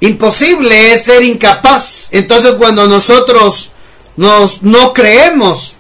Imposible 0.01 0.93
es 0.93 1.05
ser 1.05 1.23
incapaz. 1.23 2.09
Entonces 2.11 2.55
cuando 2.59 2.87
nosotros 2.87 3.71
nos, 4.17 4.63
no 4.63 4.93
creemos, 4.93 5.77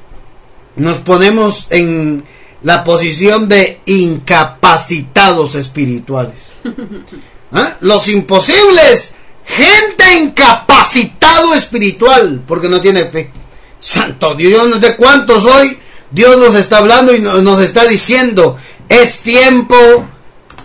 nos 0.76 0.98
ponemos 0.98 1.66
en 1.70 2.24
la 2.62 2.84
posición 2.84 3.48
de 3.48 3.80
incapacitados 3.86 5.54
espirituales. 5.54 6.34
¿Ah? 7.52 7.76
Los 7.80 8.08
imposibles, 8.08 9.14
gente 9.46 10.18
incapacitado 10.18 11.54
espiritual, 11.54 12.42
porque 12.46 12.68
no 12.68 12.80
tiene 12.80 13.04
fe. 13.06 13.30
Santo 13.78 14.34
Dios, 14.34 14.68
no 14.68 14.80
sé 14.80 14.96
cuántos 14.96 15.44
hoy 15.44 15.78
Dios 16.10 16.38
nos 16.38 16.54
está 16.54 16.78
hablando 16.78 17.14
y 17.14 17.20
nos 17.20 17.60
está 17.60 17.84
diciendo, 17.84 18.56
es 18.88 19.20
tiempo 19.20 19.76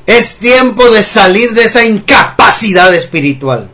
es 0.09 0.37
tiempo 0.37 0.89
de 0.89 1.03
salir 1.03 1.51
de 1.51 1.65
esa 1.65 1.85
incapacidad 1.85 2.91
espiritual. 2.95 3.69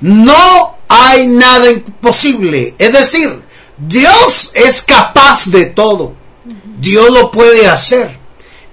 No 0.00 0.76
hay 0.88 1.26
nada 1.26 1.70
imposible. 1.70 2.74
Es 2.78 2.92
decir, 2.92 3.40
Dios 3.76 4.50
es 4.54 4.82
capaz 4.82 5.46
de 5.46 5.66
todo. 5.66 6.14
Dios 6.78 7.10
lo 7.10 7.30
puede 7.30 7.68
hacer. 7.68 8.16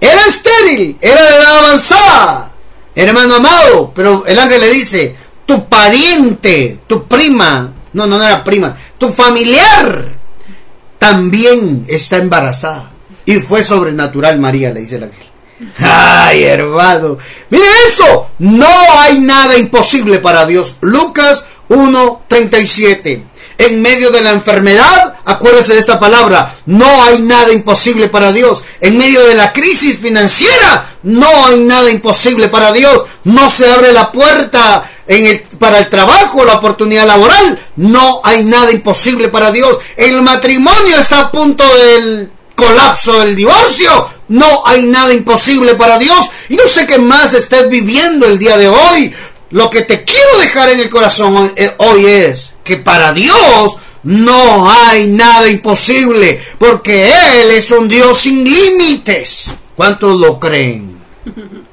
Era 0.00 0.26
estéril, 0.26 0.96
era 1.00 1.22
de 1.22 1.36
edad 1.36 1.58
avanzada, 1.58 2.52
hermano 2.94 3.36
amado, 3.36 3.92
pero 3.94 4.26
el 4.26 4.38
ángel 4.38 4.60
le 4.60 4.70
dice, 4.70 5.16
tu 5.46 5.66
pariente, 5.68 6.80
tu 6.86 7.04
prima, 7.06 7.72
no, 7.94 8.06
no, 8.06 8.18
no 8.18 8.22
era 8.24 8.44
prima, 8.44 8.76
tu 8.98 9.08
familiar 9.10 10.16
también 10.98 11.86
está 11.88 12.18
embarazada. 12.18 12.90
Y 13.24 13.36
fue 13.40 13.62
sobrenatural 13.62 14.38
María, 14.38 14.70
le 14.70 14.80
dice 14.80 14.96
el 14.96 15.04
ángel. 15.04 15.26
Ay, 15.78 16.42
hermano. 16.42 17.18
Mire 17.50 17.64
eso. 17.88 18.28
No 18.38 18.68
hay 18.98 19.20
nada 19.20 19.56
imposible 19.56 20.18
para 20.18 20.46
Dios. 20.46 20.76
Lucas 20.80 21.44
1.37. 21.68 23.22
En 23.58 23.80
medio 23.80 24.10
de 24.10 24.20
la 24.20 24.32
enfermedad, 24.32 25.14
acuérdese 25.24 25.74
de 25.74 25.80
esta 25.80 25.98
palabra, 25.98 26.54
no 26.66 27.02
hay 27.04 27.22
nada 27.22 27.52
imposible 27.52 28.08
para 28.08 28.32
Dios. 28.32 28.62
En 28.82 28.98
medio 28.98 29.24
de 29.26 29.34
la 29.34 29.52
crisis 29.52 29.98
financiera, 29.98 30.90
no 31.02 31.46
hay 31.46 31.60
nada 31.60 31.90
imposible 31.90 32.48
para 32.48 32.72
Dios. 32.72 33.04
No 33.24 33.50
se 33.50 33.66
abre 33.66 33.92
la 33.92 34.12
puerta 34.12 34.84
en 35.06 35.42
para 35.58 35.78
el 35.78 35.88
trabajo, 35.88 36.44
la 36.44 36.56
oportunidad 36.56 37.06
laboral, 37.06 37.58
no 37.76 38.20
hay 38.24 38.44
nada 38.44 38.72
imposible 38.72 39.28
para 39.28 39.52
Dios. 39.52 39.78
El 39.96 40.20
matrimonio 40.22 40.98
está 40.98 41.20
a 41.20 41.30
punto 41.30 41.64
del 41.64 42.30
colapso 42.54 43.20
del 43.20 43.36
divorcio. 43.36 44.08
No 44.28 44.66
hay 44.66 44.84
nada 44.84 45.14
imposible 45.14 45.76
para 45.76 45.98
Dios. 45.98 46.18
Y 46.48 46.56
no 46.56 46.66
sé 46.66 46.86
qué 46.86 46.98
más 46.98 47.32
estés 47.32 47.70
viviendo 47.70 48.26
el 48.26 48.38
día 48.38 48.56
de 48.56 48.68
hoy. 48.68 49.14
Lo 49.50 49.70
que 49.70 49.82
te 49.82 50.04
quiero 50.04 50.38
dejar 50.40 50.70
en 50.70 50.80
el 50.80 50.90
corazón 50.90 51.52
hoy 51.78 52.04
eh, 52.04 52.28
es 52.28 52.54
que 52.64 52.76
para 52.76 53.12
Dios 53.12 53.76
no 54.02 54.70
hay 54.70 55.08
nada 55.08 55.48
imposible. 55.48 56.40
Porque 56.58 57.06
Él 57.06 57.50
es 57.52 57.70
un 57.70 57.88
Dios 57.88 58.18
sin 58.18 58.44
límites. 58.44 59.52
¿Cuántos 59.74 60.18
lo 60.18 60.40
creen? 60.40 60.96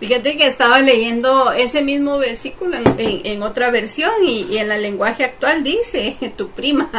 Fíjate 0.00 0.36
que 0.36 0.46
estaba 0.46 0.80
leyendo 0.80 1.50
ese 1.52 1.80
mismo 1.80 2.18
versículo 2.18 2.76
en, 2.98 3.42
otra 3.42 3.70
versión 3.70 4.12
y, 4.22 4.58
en 4.58 4.70
el 4.70 4.82
lenguaje 4.82 5.24
actual 5.24 5.64
dice 5.64 6.16
tu 6.36 6.50
prima, 6.50 6.90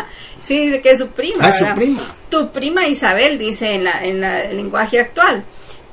sí 0.41 0.57
dice 0.57 0.81
que 0.81 0.89
es 0.89 0.99
su 0.99 1.09
prima, 1.09 1.45
ah, 1.45 1.53
su 1.53 1.71
prima. 1.75 2.01
Tu 2.31 2.49
prima 2.49 2.87
Isabel 2.87 3.37
dice 3.37 3.75
en, 3.75 3.83
la, 3.83 4.03
en 4.03 4.23
el 4.23 4.57
lenguaje 4.57 4.99
actual. 4.99 5.43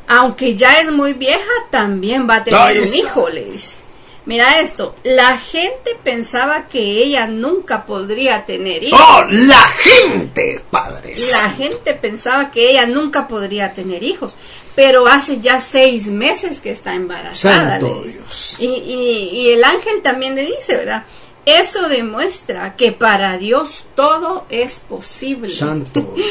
Aunque 0.08 0.56
ya 0.56 0.72
es 0.80 0.90
muy 0.90 1.12
vieja, 1.12 1.50
también 1.70 2.26
va 2.28 2.36
a 2.36 2.44
tener 2.44 2.80
un 2.80 2.94
hijo, 2.94 3.28
le 3.28 3.44
dice. 3.44 3.81
Mira 4.24 4.60
esto, 4.60 4.94
la 5.02 5.36
gente 5.36 5.96
pensaba 6.02 6.68
que 6.68 7.02
ella 7.02 7.26
nunca 7.26 7.84
podría 7.86 8.44
tener 8.44 8.84
hijos. 8.84 9.00
¡Oh, 9.00 9.24
la 9.28 9.66
gente, 9.68 10.60
padres! 10.70 11.32
La 11.32 11.50
gente 11.50 11.94
pensaba 11.94 12.50
que 12.50 12.70
ella 12.70 12.86
nunca 12.86 13.26
podría 13.26 13.72
tener 13.74 14.02
hijos 14.02 14.34
pero 14.74 15.06
hace 15.06 15.40
ya 15.40 15.60
seis 15.60 16.06
meses 16.06 16.60
que 16.60 16.70
está 16.70 16.94
embarazada. 16.94 17.78
Y, 18.58 18.66
y, 18.66 19.50
el 19.50 19.62
ángel 19.64 20.00
también 20.02 20.34
le 20.34 20.46
dice, 20.46 20.76
¿verdad? 20.76 21.04
Eso 21.44 21.88
demuestra 21.88 22.76
que 22.76 22.92
para 22.92 23.36
Dios 23.36 23.84
todo 23.96 24.46
es 24.48 24.80
posible. 24.80 25.48
Santo. 25.48 26.14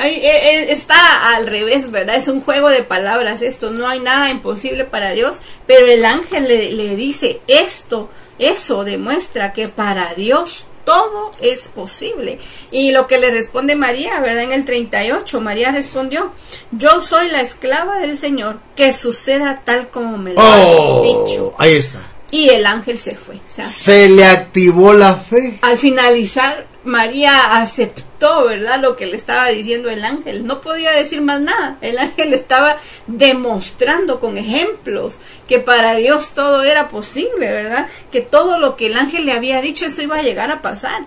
E, 0.00 0.10
e, 0.10 0.72
está 0.72 1.34
al 1.34 1.46
revés, 1.46 1.90
¿verdad? 1.90 2.16
Es 2.16 2.28
un 2.28 2.40
juego 2.40 2.68
de 2.68 2.82
palabras 2.82 3.42
esto. 3.42 3.70
No 3.70 3.88
hay 3.88 4.00
nada 4.00 4.30
imposible 4.30 4.84
para 4.84 5.12
Dios, 5.12 5.38
pero 5.66 5.86
el 5.86 6.04
ángel 6.04 6.46
le, 6.46 6.72
le 6.72 6.96
dice, 6.96 7.40
esto 7.46 8.08
Eso 8.38 8.84
demuestra 8.84 9.52
que 9.52 9.66
para 9.66 10.14
Dios 10.14 10.64
todo 10.88 11.32
es 11.42 11.68
posible. 11.68 12.38
Y 12.70 12.92
lo 12.92 13.06
que 13.06 13.18
le 13.18 13.30
responde 13.30 13.76
María, 13.76 14.20
¿verdad? 14.20 14.44
En 14.44 14.52
el 14.52 14.64
38, 14.64 15.40
María 15.42 15.70
respondió, 15.70 16.32
yo 16.70 17.02
soy 17.02 17.28
la 17.28 17.42
esclava 17.42 17.98
del 17.98 18.16
Señor, 18.16 18.58
que 18.74 18.94
suceda 18.94 19.60
tal 19.66 19.88
como 19.88 20.16
me 20.16 20.32
lo 20.32 20.40
has 20.40 20.66
oh, 20.66 21.26
dicho. 21.26 21.54
Ahí 21.58 21.74
está. 21.74 22.00
Y 22.30 22.50
el 22.50 22.66
ángel 22.66 22.98
se 22.98 23.16
fue. 23.16 23.40
se 23.62 24.08
le 24.10 24.24
activó 24.24 24.92
la 24.92 25.14
fe. 25.14 25.58
Al 25.62 25.78
finalizar, 25.78 26.66
María 26.84 27.60
aceptó, 27.60 28.44
¿verdad? 28.44 28.80
Lo 28.80 28.96
que 28.96 29.06
le 29.06 29.16
estaba 29.16 29.48
diciendo 29.48 29.88
el 29.88 30.04
ángel. 30.04 30.46
No 30.46 30.60
podía 30.60 30.90
decir 30.90 31.22
más 31.22 31.40
nada. 31.40 31.76
El 31.80 31.98
ángel 31.98 32.34
estaba 32.34 32.76
demostrando 33.06 34.20
con 34.20 34.36
ejemplos 34.36 35.18
que 35.46 35.58
para 35.58 35.94
Dios 35.96 36.32
todo 36.34 36.64
era 36.64 36.88
posible, 36.88 37.46
¿verdad? 37.46 37.88
Que 38.12 38.20
todo 38.20 38.58
lo 38.58 38.76
que 38.76 38.86
el 38.86 38.96
ángel 38.96 39.24
le 39.24 39.32
había 39.32 39.60
dicho, 39.60 39.86
eso 39.86 40.02
iba 40.02 40.16
a 40.16 40.22
llegar 40.22 40.50
a 40.50 40.60
pasar. 40.60 41.06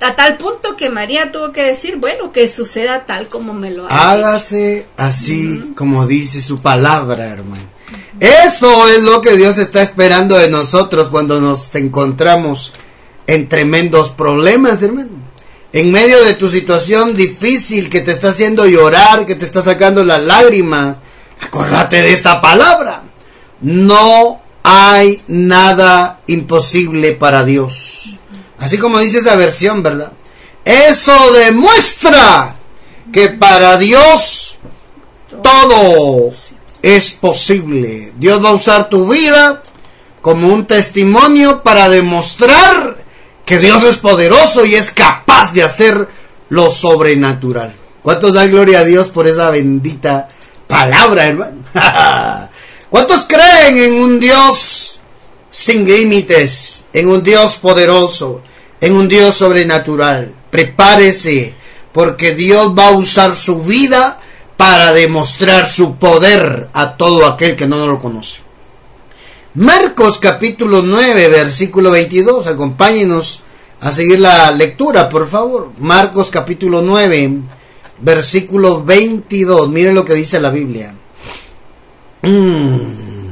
A 0.00 0.16
tal 0.16 0.36
punto 0.36 0.76
que 0.76 0.88
María 0.88 1.30
tuvo 1.32 1.52
que 1.52 1.62
decir, 1.62 1.96
bueno, 1.96 2.32
que 2.32 2.48
suceda 2.48 3.04
tal 3.06 3.28
como 3.28 3.52
me 3.52 3.70
lo 3.70 3.86
ha 3.86 4.12
Hágase 4.12 4.86
así 4.96 5.72
como 5.76 6.06
dice 6.06 6.40
su 6.40 6.62
palabra, 6.62 7.26
hermano. 7.26 7.79
Eso 8.20 8.86
es 8.88 9.02
lo 9.02 9.22
que 9.22 9.36
Dios 9.36 9.56
está 9.56 9.82
esperando 9.82 10.36
de 10.36 10.50
nosotros 10.50 11.08
cuando 11.08 11.40
nos 11.40 11.74
encontramos 11.74 12.74
en 13.26 13.48
tremendos 13.48 14.10
problemas, 14.10 14.82
hermano. 14.82 15.08
En 15.72 15.90
medio 15.90 16.22
de 16.24 16.34
tu 16.34 16.50
situación 16.50 17.16
difícil 17.16 17.88
que 17.88 18.00
te 18.00 18.12
está 18.12 18.30
haciendo 18.30 18.66
llorar, 18.66 19.24
que 19.24 19.36
te 19.36 19.46
está 19.46 19.62
sacando 19.62 20.04
las 20.04 20.20
lágrimas, 20.20 20.98
acordate 21.40 22.02
de 22.02 22.12
esta 22.12 22.40
palabra. 22.42 23.02
No 23.62 24.42
hay 24.62 25.22
nada 25.28 26.20
imposible 26.26 27.12
para 27.12 27.44
Dios. 27.44 28.18
Así 28.58 28.76
como 28.76 28.98
dice 28.98 29.18
esa 29.18 29.36
versión, 29.36 29.82
¿verdad? 29.82 30.12
Eso 30.64 31.32
demuestra 31.32 32.56
que 33.12 33.28
para 33.28 33.78
Dios 33.78 34.58
todo 35.42 36.32
es 36.82 37.12
posible. 37.12 38.12
Dios 38.16 38.44
va 38.44 38.50
a 38.50 38.54
usar 38.54 38.88
tu 38.88 39.10
vida 39.12 39.62
como 40.22 40.48
un 40.48 40.66
testimonio 40.66 41.62
para 41.62 41.88
demostrar 41.88 42.96
que 43.44 43.58
Dios 43.58 43.82
es 43.84 43.96
poderoso 43.96 44.64
y 44.64 44.74
es 44.74 44.90
capaz 44.90 45.52
de 45.52 45.62
hacer 45.62 46.08
lo 46.48 46.70
sobrenatural. 46.70 47.74
¿Cuántos 48.02 48.32
dan 48.34 48.50
gloria 48.50 48.80
a 48.80 48.84
Dios 48.84 49.08
por 49.08 49.26
esa 49.26 49.50
bendita 49.50 50.28
palabra, 50.66 51.26
hermano? 51.26 51.64
¿Cuántos 52.90 53.26
creen 53.26 53.78
en 53.78 53.94
un 53.94 54.20
Dios 54.20 55.00
sin 55.48 55.84
límites, 55.84 56.84
en 56.92 57.08
un 57.08 57.22
Dios 57.22 57.56
poderoso, 57.56 58.42
en 58.80 58.94
un 58.94 59.08
Dios 59.08 59.36
sobrenatural? 59.36 60.32
Prepárese, 60.50 61.54
porque 61.92 62.34
Dios 62.34 62.76
va 62.76 62.88
a 62.88 62.92
usar 62.92 63.36
su 63.36 63.62
vida 63.62 64.20
para 64.60 64.92
demostrar 64.92 65.70
su 65.70 65.96
poder 65.96 66.68
a 66.74 66.98
todo 66.98 67.24
aquel 67.24 67.56
que 67.56 67.66
no 67.66 67.86
lo 67.86 67.98
conoce. 67.98 68.42
Marcos 69.54 70.18
capítulo 70.18 70.82
9, 70.82 71.28
versículo 71.28 71.92
22. 71.92 72.46
Acompáñenos 72.46 73.42
a 73.80 73.90
seguir 73.90 74.20
la 74.20 74.50
lectura, 74.50 75.08
por 75.08 75.30
favor. 75.30 75.70
Marcos 75.78 76.30
capítulo 76.30 76.82
9, 76.82 77.38
versículo 78.02 78.84
22. 78.84 79.70
Miren 79.70 79.94
lo 79.94 80.04
que 80.04 80.12
dice 80.12 80.38
la 80.38 80.50
Biblia. 80.50 80.94
Mm. 82.20 83.30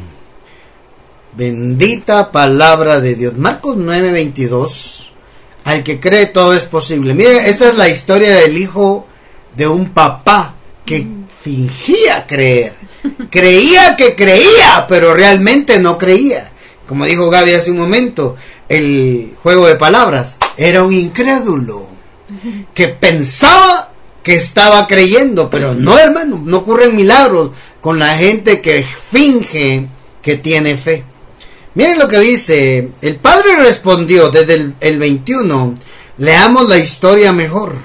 Bendita 1.37 2.33
palabra 2.33 3.01
de 3.01 3.17
Dios. 3.17 3.37
Marcos 3.37 3.77
9, 3.77 4.13
22. 4.13 5.13
Al 5.65 5.85
que 5.85 6.01
cree 6.01 6.25
todo 6.25 6.55
es 6.55 6.65
posible. 6.65 7.13
Miren, 7.13 7.45
esa 7.45 7.69
es 7.69 7.77
la 7.77 7.91
historia 7.91 8.35
del 8.35 8.57
hijo 8.57 9.07
de 9.55 9.69
un 9.69 9.91
papá 9.91 10.55
que 10.89 11.07
fingía 11.43 12.27
creer 12.27 12.73
Creía 13.31 13.95
que 13.97 14.15
creía, 14.17 14.87
pero 14.89 15.15
realmente 15.15 15.79
no 15.81 15.99
creía. 15.99 16.51
Como 16.87 17.05
dijo 17.05 17.29
Gaby 17.29 17.53
hace 17.53 17.71
un 17.71 17.79
momento, 17.79 18.37
el 18.69 19.35
juego 19.43 19.67
de 19.67 19.77
palabras 19.77 20.37
era 20.57 20.83
un 20.83 20.93
incrédulo 20.93 21.87
que 22.75 22.89
pensaba 22.89 23.93
que 24.23 24.35
estaba 24.35 24.87
creyendo, 24.87 25.49
pero 25.51 25.75
no, 25.75 25.99
hermano, 25.99 26.41
no 26.45 26.59
ocurren 26.59 26.97
milagros 26.97 27.51
con 27.81 27.99
la 27.99 28.17
gente 28.17 28.61
que 28.61 28.85
finge 29.13 29.87
que 30.23 30.37
tiene 30.37 30.77
fe. 30.77 31.05
Miren 31.75 31.99
lo 31.99 32.09
que 32.09 32.19
dice, 32.19 32.89
el 33.01 33.17
padre 33.17 33.57
respondió 33.57 34.31
desde 34.31 34.55
el, 34.55 34.75
el 34.81 34.99
21, 34.99 35.79
leamos 36.19 36.69
la 36.69 36.79
historia 36.79 37.33
mejor, 37.33 37.77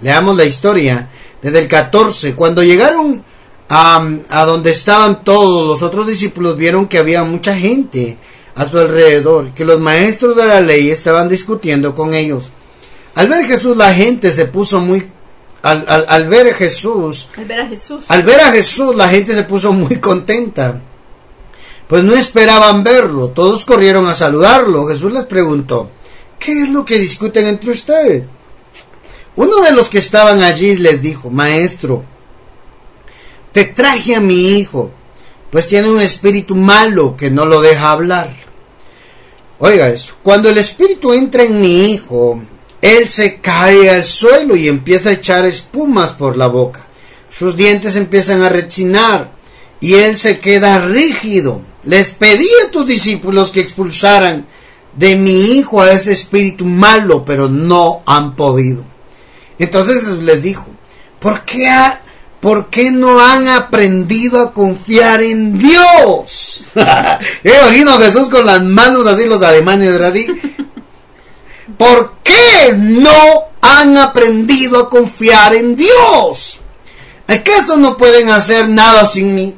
leamos 0.00 0.36
la 0.36 0.44
historia 0.44 1.08
desde 1.42 1.58
el 1.58 1.68
14, 1.68 2.34
cuando 2.34 2.62
llegaron 2.62 3.22
a, 3.68 4.44
donde 4.46 4.70
estaban 4.70 5.24
todos 5.24 5.66
los 5.66 5.82
otros 5.82 6.06
discípulos 6.06 6.56
vieron 6.56 6.86
que 6.86 6.98
había 6.98 7.24
mucha 7.24 7.56
gente 7.56 8.18
a 8.54 8.66
su 8.66 8.78
alrededor, 8.78 9.52
que 9.54 9.64
los 9.64 9.80
maestros 9.80 10.36
de 10.36 10.46
la 10.46 10.60
ley 10.60 10.90
estaban 10.90 11.28
discutiendo 11.28 11.94
con 11.94 12.14
ellos. 12.14 12.50
Al 13.14 13.28
ver 13.28 13.40
a 13.40 13.46
Jesús 13.46 13.76
la 13.76 13.92
gente 13.92 14.32
se 14.32 14.46
puso 14.46 14.80
muy 14.80 15.08
al, 15.62 15.84
al, 16.08 16.28
ver 16.28 16.48
a 16.48 16.54
Jesús, 16.54 17.28
al 17.36 17.44
ver 17.44 17.60
a 17.60 17.66
Jesús, 17.68 18.04
al 18.08 18.22
ver 18.24 18.40
a 18.40 18.52
Jesús 18.52 18.96
la 18.96 19.08
gente 19.08 19.34
se 19.34 19.44
puso 19.44 19.72
muy 19.72 19.96
contenta. 19.96 20.80
Pues 21.88 22.04
no 22.04 22.14
esperaban 22.14 22.82
verlo, 22.82 23.28
todos 23.28 23.64
corrieron 23.64 24.06
a 24.06 24.14
saludarlo. 24.14 24.86
Jesús 24.86 25.12
les 25.12 25.24
preguntó, 25.24 25.90
¿qué 26.38 26.62
es 26.62 26.68
lo 26.70 26.84
que 26.84 26.98
discuten 26.98 27.46
entre 27.46 27.70
ustedes? 27.70 28.24
Uno 29.36 29.60
de 29.62 29.72
los 29.72 29.88
que 29.88 29.98
estaban 29.98 30.42
allí 30.42 30.76
les 30.76 31.00
dijo, 31.00 31.30
Maestro, 31.30 32.04
te 33.52 33.64
traje 33.64 34.14
a 34.14 34.20
mi 34.20 34.50
hijo, 34.58 34.90
pues 35.50 35.68
tiene 35.68 35.90
un 35.90 36.00
espíritu 36.00 36.54
malo 36.54 37.16
que 37.16 37.30
no 37.30 37.46
lo 37.46 37.60
deja 37.60 37.92
hablar. 37.92 38.34
Oiga 39.58 39.88
eso, 39.88 40.14
cuando 40.22 40.50
el 40.50 40.58
espíritu 40.58 41.12
entra 41.12 41.44
en 41.44 41.60
mi 41.60 41.92
hijo, 41.92 42.42
él 42.82 43.08
se 43.08 43.36
cae 43.40 43.88
al 43.90 44.04
suelo 44.04 44.56
y 44.56 44.68
empieza 44.68 45.10
a 45.10 45.14
echar 45.14 45.46
espumas 45.46 46.12
por 46.12 46.36
la 46.36 46.48
boca. 46.48 46.84
Sus 47.30 47.56
dientes 47.56 47.96
empiezan 47.96 48.42
a 48.42 48.48
rechinar 48.48 49.30
y 49.80 49.94
él 49.94 50.18
se 50.18 50.40
queda 50.40 50.84
rígido. 50.84 51.62
Les 51.84 52.12
pedí 52.12 52.48
a 52.66 52.70
tus 52.70 52.86
discípulos 52.86 53.50
que 53.50 53.60
expulsaran 53.60 54.46
de 54.96 55.16
mi 55.16 55.52
hijo 55.52 55.80
a 55.80 55.92
ese 55.92 56.12
espíritu 56.12 56.66
malo, 56.66 57.24
pero 57.24 57.48
no 57.48 58.02
han 58.04 58.36
podido. 58.36 58.91
Entonces 59.58 60.04
les 60.18 60.42
dijo, 60.42 60.66
¿por 61.18 61.44
qué 61.44 61.68
ha, 61.68 62.02
¿Por 62.42 62.70
qué 62.70 62.90
no 62.90 63.24
han 63.24 63.46
aprendido 63.46 64.40
a 64.40 64.52
confiar 64.52 65.22
en 65.22 65.56
Dios? 65.56 66.64
Yo 67.44 67.54
imagino 67.54 67.92
a 67.92 68.00
Jesús 68.00 68.28
con 68.28 68.44
las 68.44 68.60
manos 68.64 69.06
así, 69.06 69.26
los 69.26 69.40
alemanes, 69.42 69.92
¿verdad? 69.92 70.12
¿Por 71.78 72.14
qué 72.24 72.74
no 72.76 73.44
han 73.60 73.96
aprendido 73.96 74.80
a 74.80 74.90
confiar 74.90 75.54
en 75.54 75.76
Dios? 75.76 76.58
¿Acaso 77.28 77.76
no 77.76 77.96
pueden 77.96 78.28
hacer 78.30 78.68
nada 78.68 79.06
sin 79.06 79.36
mí? 79.36 79.54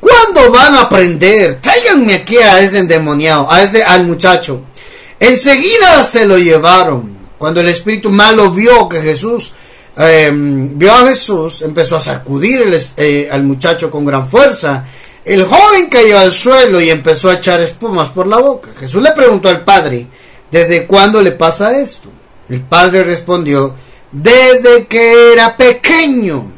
¿Cuándo 0.00 0.50
van 0.50 0.74
a 0.74 0.82
aprender? 0.82 1.60
Tráiganme 1.60 2.14
aquí 2.14 2.38
a 2.38 2.60
ese 2.60 2.78
endemoniado, 2.78 3.48
a 3.48 3.62
ese, 3.62 3.84
al 3.84 4.04
muchacho. 4.04 4.62
Enseguida 5.20 6.04
se 6.04 6.26
lo 6.26 6.38
llevaron. 6.38 7.15
Cuando 7.38 7.60
el 7.60 7.68
espíritu 7.68 8.10
malo 8.10 8.50
vio 8.50 8.88
que 8.88 9.00
Jesús 9.00 9.52
Em, 9.96 10.76
vio 10.78 10.92
a 10.92 11.06
Jesús, 11.06 11.62
empezó 11.62 11.96
a 11.96 12.02
sacudir 12.02 12.66
eh, 12.98 13.28
al 13.32 13.44
muchacho 13.44 13.90
con 13.90 14.04
gran 14.04 14.28
fuerza. 14.28 14.84
El 15.24 15.44
joven 15.44 15.88
cayó 15.88 16.18
al 16.18 16.32
suelo 16.32 16.80
y 16.80 16.90
empezó 16.90 17.30
a 17.30 17.34
echar 17.34 17.60
espumas 17.62 18.10
por 18.10 18.26
la 18.26 18.36
boca. 18.36 18.70
Jesús 18.78 19.02
le 19.02 19.12
preguntó 19.12 19.48
al 19.48 19.64
padre, 19.64 20.06
¿desde 20.50 20.86
cuándo 20.86 21.22
le 21.22 21.32
pasa 21.32 21.80
esto? 21.80 22.10
El 22.48 22.60
padre 22.60 23.04
respondió, 23.04 23.74
desde 24.12 24.86
que 24.86 25.32
era 25.32 25.56
pequeño. 25.56 26.52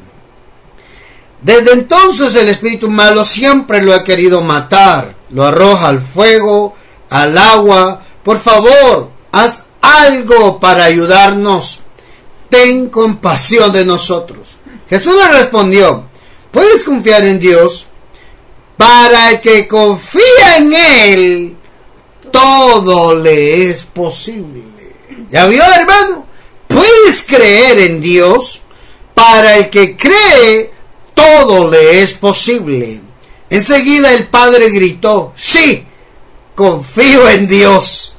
Desde 1.40 1.72
entonces 1.72 2.34
el 2.34 2.48
espíritu 2.48 2.90
malo 2.90 3.24
siempre 3.24 3.80
lo 3.80 3.94
ha 3.94 4.02
querido 4.02 4.42
matar. 4.42 5.14
Lo 5.30 5.44
arroja 5.44 5.88
al 5.88 6.00
fuego, 6.00 6.74
al 7.08 7.38
agua. 7.38 8.02
Por 8.24 8.40
favor, 8.40 9.10
haz 9.30 9.62
algo 9.80 10.58
para 10.60 10.84
ayudarnos 10.84 11.80
ten 12.48 12.88
compasión 12.88 13.72
de 13.72 13.84
nosotros. 13.84 14.56
Jesús 14.88 15.14
le 15.14 15.38
respondió, 15.38 16.04
puedes 16.50 16.82
confiar 16.84 17.24
en 17.24 17.38
Dios, 17.38 17.86
para 18.76 19.30
el 19.30 19.40
que 19.40 19.66
confía 19.66 20.58
en 20.58 20.72
Él, 20.72 21.56
todo 22.30 23.14
le 23.14 23.70
es 23.70 23.84
posible. 23.84 24.62
¿Ya 25.30 25.46
vio, 25.46 25.62
hermano? 25.62 26.26
Puedes 26.66 27.24
creer 27.26 27.78
en 27.80 28.00
Dios, 28.00 28.60
para 29.14 29.56
el 29.58 29.68
que 29.68 29.96
cree, 29.96 30.70
todo 31.12 31.70
le 31.70 32.02
es 32.02 32.14
posible. 32.14 33.00
Enseguida 33.50 34.14
el 34.14 34.28
padre 34.28 34.70
gritó, 34.70 35.32
sí, 35.36 35.84
confío 36.54 37.28
en 37.28 37.48
Dios. 37.48 38.14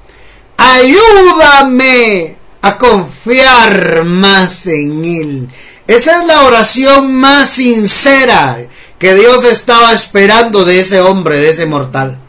Ayúdame 0.60 2.36
a 2.62 2.78
confiar 2.78 4.04
más 4.04 4.68
en 4.68 5.06
Él. 5.06 5.50
Esa 5.88 6.22
es 6.22 6.28
la 6.28 6.44
oración 6.44 7.16
más 7.16 7.50
sincera 7.50 8.58
que 9.00 9.16
Dios 9.16 9.44
estaba 9.46 9.94
esperando 9.94 10.66
de 10.66 10.82
ese 10.82 11.00
hombre, 11.00 11.38
de 11.38 11.50
ese 11.50 11.66
mortal. 11.66 12.20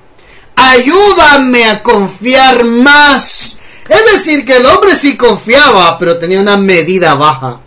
Ayúdame 0.54 1.64
a 1.66 1.82
confiar 1.82 2.64
más. 2.64 3.58
Es 3.88 4.12
decir, 4.12 4.44
que 4.44 4.58
el 4.58 4.66
hombre 4.66 4.94
sí 4.94 5.16
confiaba, 5.16 5.98
pero 5.98 6.18
tenía 6.18 6.40
una 6.40 6.56
medida 6.56 7.14
baja. 7.16 7.60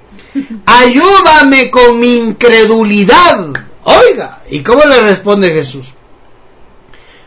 Ayúdame 0.65 1.69
con 1.69 1.99
mi 1.99 2.15
incredulidad. 2.15 3.47
Oiga, 3.83 4.41
¿y 4.49 4.61
cómo 4.61 4.83
le 4.85 5.01
responde 5.01 5.51
Jesús? 5.51 5.87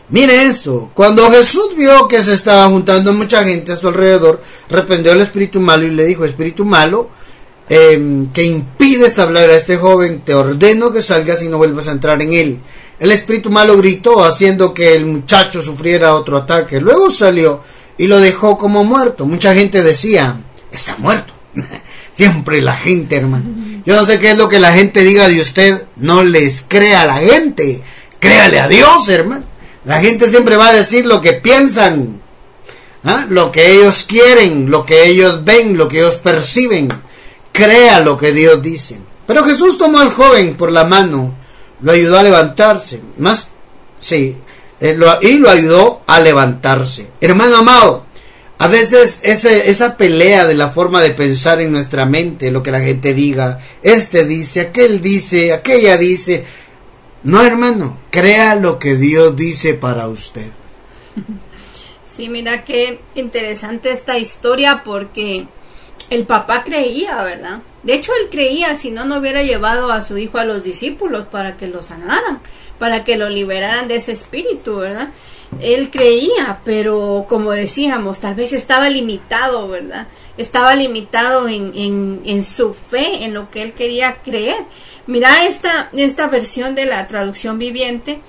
Mire 0.09 0.45
esto, 0.45 0.89
cuando 0.93 1.29
Jesús 1.29 1.75
vio 1.75 2.07
que 2.07 2.23
se 2.23 2.33
estaba 2.33 2.69
juntando 2.69 3.11
mucha 3.13 3.43
gente 3.43 3.73
a 3.73 3.77
su 3.77 3.89
alrededor, 3.89 4.41
reprendió 4.69 5.11
al 5.11 5.19
espíritu 5.19 5.59
malo 5.59 5.85
y 5.85 5.91
le 5.91 6.05
dijo, 6.05 6.23
espíritu 6.23 6.63
malo, 6.63 7.09
em, 7.67 8.31
que 8.31 8.45
impides 8.45 9.19
hablar 9.19 9.49
a 9.49 9.55
este 9.57 9.75
joven, 9.75 10.21
te 10.21 10.33
ordeno 10.33 10.93
que 10.93 11.01
salgas 11.01 11.41
y 11.41 11.49
no 11.49 11.57
vuelvas 11.57 11.89
a 11.89 11.91
entrar 11.91 12.21
en 12.21 12.31
él. 12.31 12.59
El 12.99 13.11
espíritu 13.11 13.49
malo 13.49 13.77
gritó, 13.77 14.23
haciendo 14.23 14.73
que 14.73 14.95
el 14.95 15.05
muchacho 15.05 15.61
sufriera 15.61 16.15
otro 16.15 16.37
ataque. 16.37 16.79
Luego 16.79 17.11
salió 17.11 17.61
y 17.97 18.07
lo 18.07 18.19
dejó 18.19 18.57
como 18.57 18.85
muerto. 18.85 19.25
Mucha 19.25 19.53
gente 19.53 19.83
decía, 19.83 20.37
está 20.71 20.95
muerto. 20.97 21.33
Siempre 22.13 22.61
la 22.61 22.73
gente, 22.73 23.17
hermano. 23.17 23.45
Yo 23.85 23.95
no 23.95 24.05
sé 24.05 24.19
qué 24.19 24.31
es 24.31 24.37
lo 24.37 24.49
que 24.49 24.59
la 24.59 24.71
gente 24.71 25.03
diga 25.03 25.27
de 25.27 25.41
usted. 25.41 25.83
No 25.97 26.23
les 26.23 26.63
crea 26.67 27.01
a 27.01 27.05
la 27.05 27.17
gente. 27.17 27.81
Créale 28.19 28.59
a 28.59 28.67
Dios, 28.67 29.07
hermano. 29.09 29.45
La 29.87 30.01
gente 30.01 30.29
siempre 30.29 30.57
va 30.57 30.67
a 30.67 30.73
decir 30.73 31.05
lo 31.05 31.21
que 31.21 31.31
piensan, 31.31 32.19
¿ah? 33.05 33.25
lo 33.29 33.53
que 33.53 33.71
ellos 33.71 34.03
quieren, 34.03 34.69
lo 34.69 34.85
que 34.85 35.05
ellos 35.05 35.45
ven, 35.45 35.77
lo 35.77 35.87
que 35.87 35.99
ellos 35.99 36.17
perciben. 36.17 36.89
Crea 37.53 38.01
lo 38.01 38.17
que 38.17 38.33
Dios 38.33 38.61
dice. 38.61 38.99
Pero 39.25 39.45
Jesús 39.45 39.77
tomó 39.77 39.99
al 39.99 40.11
joven 40.11 40.57
por 40.57 40.73
la 40.73 40.83
mano, 40.83 41.33
lo 41.81 41.93
ayudó 41.93 42.19
a 42.19 42.23
levantarse. 42.23 42.99
Más, 43.17 43.47
sí, 44.01 44.35
eh, 44.81 44.99
y 45.21 45.37
lo 45.37 45.49
ayudó 45.49 46.01
a 46.05 46.19
levantarse. 46.19 47.07
Hermano 47.21 47.55
amado, 47.55 48.05
a 48.57 48.67
veces 48.67 49.21
esa 49.23 49.95
pelea 49.95 50.45
de 50.47 50.55
la 50.55 50.67
forma 50.67 51.01
de 51.01 51.11
pensar 51.11 51.61
en 51.61 51.71
nuestra 51.71 52.05
mente, 52.05 52.51
lo 52.51 52.61
que 52.61 52.71
la 52.71 52.81
gente 52.81 53.13
diga, 53.13 53.59
este 53.83 54.25
dice, 54.25 54.59
aquel 54.59 55.01
dice, 55.01 55.53
aquella 55.53 55.95
dice, 55.95 56.43
no, 57.27 57.43
hermano, 57.43 57.97
crea 58.09 58.55
lo 58.55 58.79
que 58.79 58.95
Dios 58.95 59.35
dice 59.35 59.73
para 59.73 60.07
usted. 60.07 60.47
Sí, 62.15 62.29
mira 62.29 62.63
qué 62.63 62.99
interesante 63.13 63.91
esta 63.91 64.17
historia 64.17 64.81
porque 64.83 65.45
el 66.09 66.23
papá 66.23 66.63
creía, 66.63 67.21
¿verdad? 67.21 67.59
De 67.83 67.93
hecho, 67.93 68.11
él 68.19 68.29
creía, 68.31 68.75
si 68.75 68.89
no, 68.89 69.05
no 69.05 69.19
hubiera 69.19 69.43
llevado 69.43 69.91
a 69.91 70.01
su 70.01 70.17
hijo 70.17 70.39
a 70.39 70.43
los 70.43 70.63
discípulos 70.63 71.27
para 71.27 71.57
que 71.57 71.67
lo 71.67 71.83
sanaran, 71.83 72.39
para 72.79 73.03
que 73.03 73.17
lo 73.17 73.29
liberaran 73.29 73.87
de 73.87 73.97
ese 73.97 74.13
espíritu, 74.13 74.77
¿verdad? 74.77 75.09
Él 75.61 75.91
creía, 75.91 76.57
pero 76.65 77.27
como 77.29 77.51
decíamos, 77.51 78.19
tal 78.19 78.33
vez 78.33 78.51
estaba 78.51 78.89
limitado, 78.89 79.67
¿verdad? 79.67 80.07
Estaba 80.37 80.73
limitado 80.73 81.47
en, 81.47 81.71
en, 81.75 82.21
en 82.25 82.43
su 82.43 82.73
fe, 82.73 83.25
en 83.25 83.35
lo 83.35 83.51
que 83.51 83.61
él 83.61 83.73
quería 83.73 84.15
creer. 84.23 84.57
Mira 85.07 85.45
esta, 85.45 85.89
esta 85.93 86.27
versión 86.27 86.75
de 86.75 86.85
la 86.85 87.07
traducción 87.07 87.57
viviente. 87.57 88.19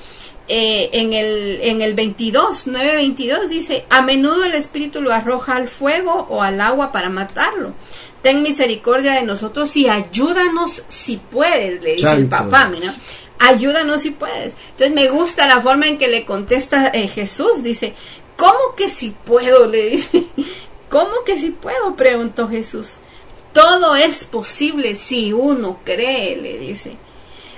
Eh, 0.51 0.89
en, 0.95 1.13
el, 1.13 1.61
en 1.61 1.83
el 1.83 1.93
22, 1.93 2.69
9.22 2.69 3.49
dice, 3.49 3.85
a 3.91 4.01
menudo 4.01 4.45
el 4.45 4.55
Espíritu 4.55 5.03
lo 5.03 5.13
arroja 5.13 5.57
al 5.57 5.69
fuego 5.69 6.27
o 6.31 6.43
al 6.43 6.59
agua 6.63 6.91
para 6.91 7.11
matarlo. 7.11 7.75
Ten 8.23 8.43
misericordia 8.43 9.13
de 9.13 9.25
nosotros 9.25 9.77
y 9.77 9.89
ayúdanos 9.89 10.85
si 10.89 11.19
puedes, 11.19 11.83
le 11.83 11.97
dice 11.97 12.11
el 12.13 12.29
papá, 12.29 12.71
mira. 12.75 12.95
Ayúdanos 13.39 14.03
si 14.03 14.11
puedes. 14.11 14.55
Entonces 14.71 14.93
me 14.93 15.09
gusta 15.09 15.47
la 15.47 15.61
forma 15.61 15.87
en 15.87 15.99
que 15.99 16.09
le 16.09 16.25
contesta 16.25 16.89
eh, 16.89 17.09
Jesús. 17.09 17.63
Dice, 17.63 17.95
¿cómo 18.37 18.75
que 18.75 18.89
si 18.89 19.11
puedo? 19.11 19.67
Le 19.67 19.91
dice, 19.91 20.25
¿cómo 20.89 21.25
que 21.27 21.39
si 21.39 21.51
puedo? 21.51 21.95
Preguntó 21.95 22.49
Jesús. 22.49 22.97
Todo 23.59 23.97
es 23.97 24.23
posible 24.23 24.95
si 24.95 25.33
uno 25.33 25.81
cree, 25.85 26.37
le 26.37 26.61
dice. 26.61 26.93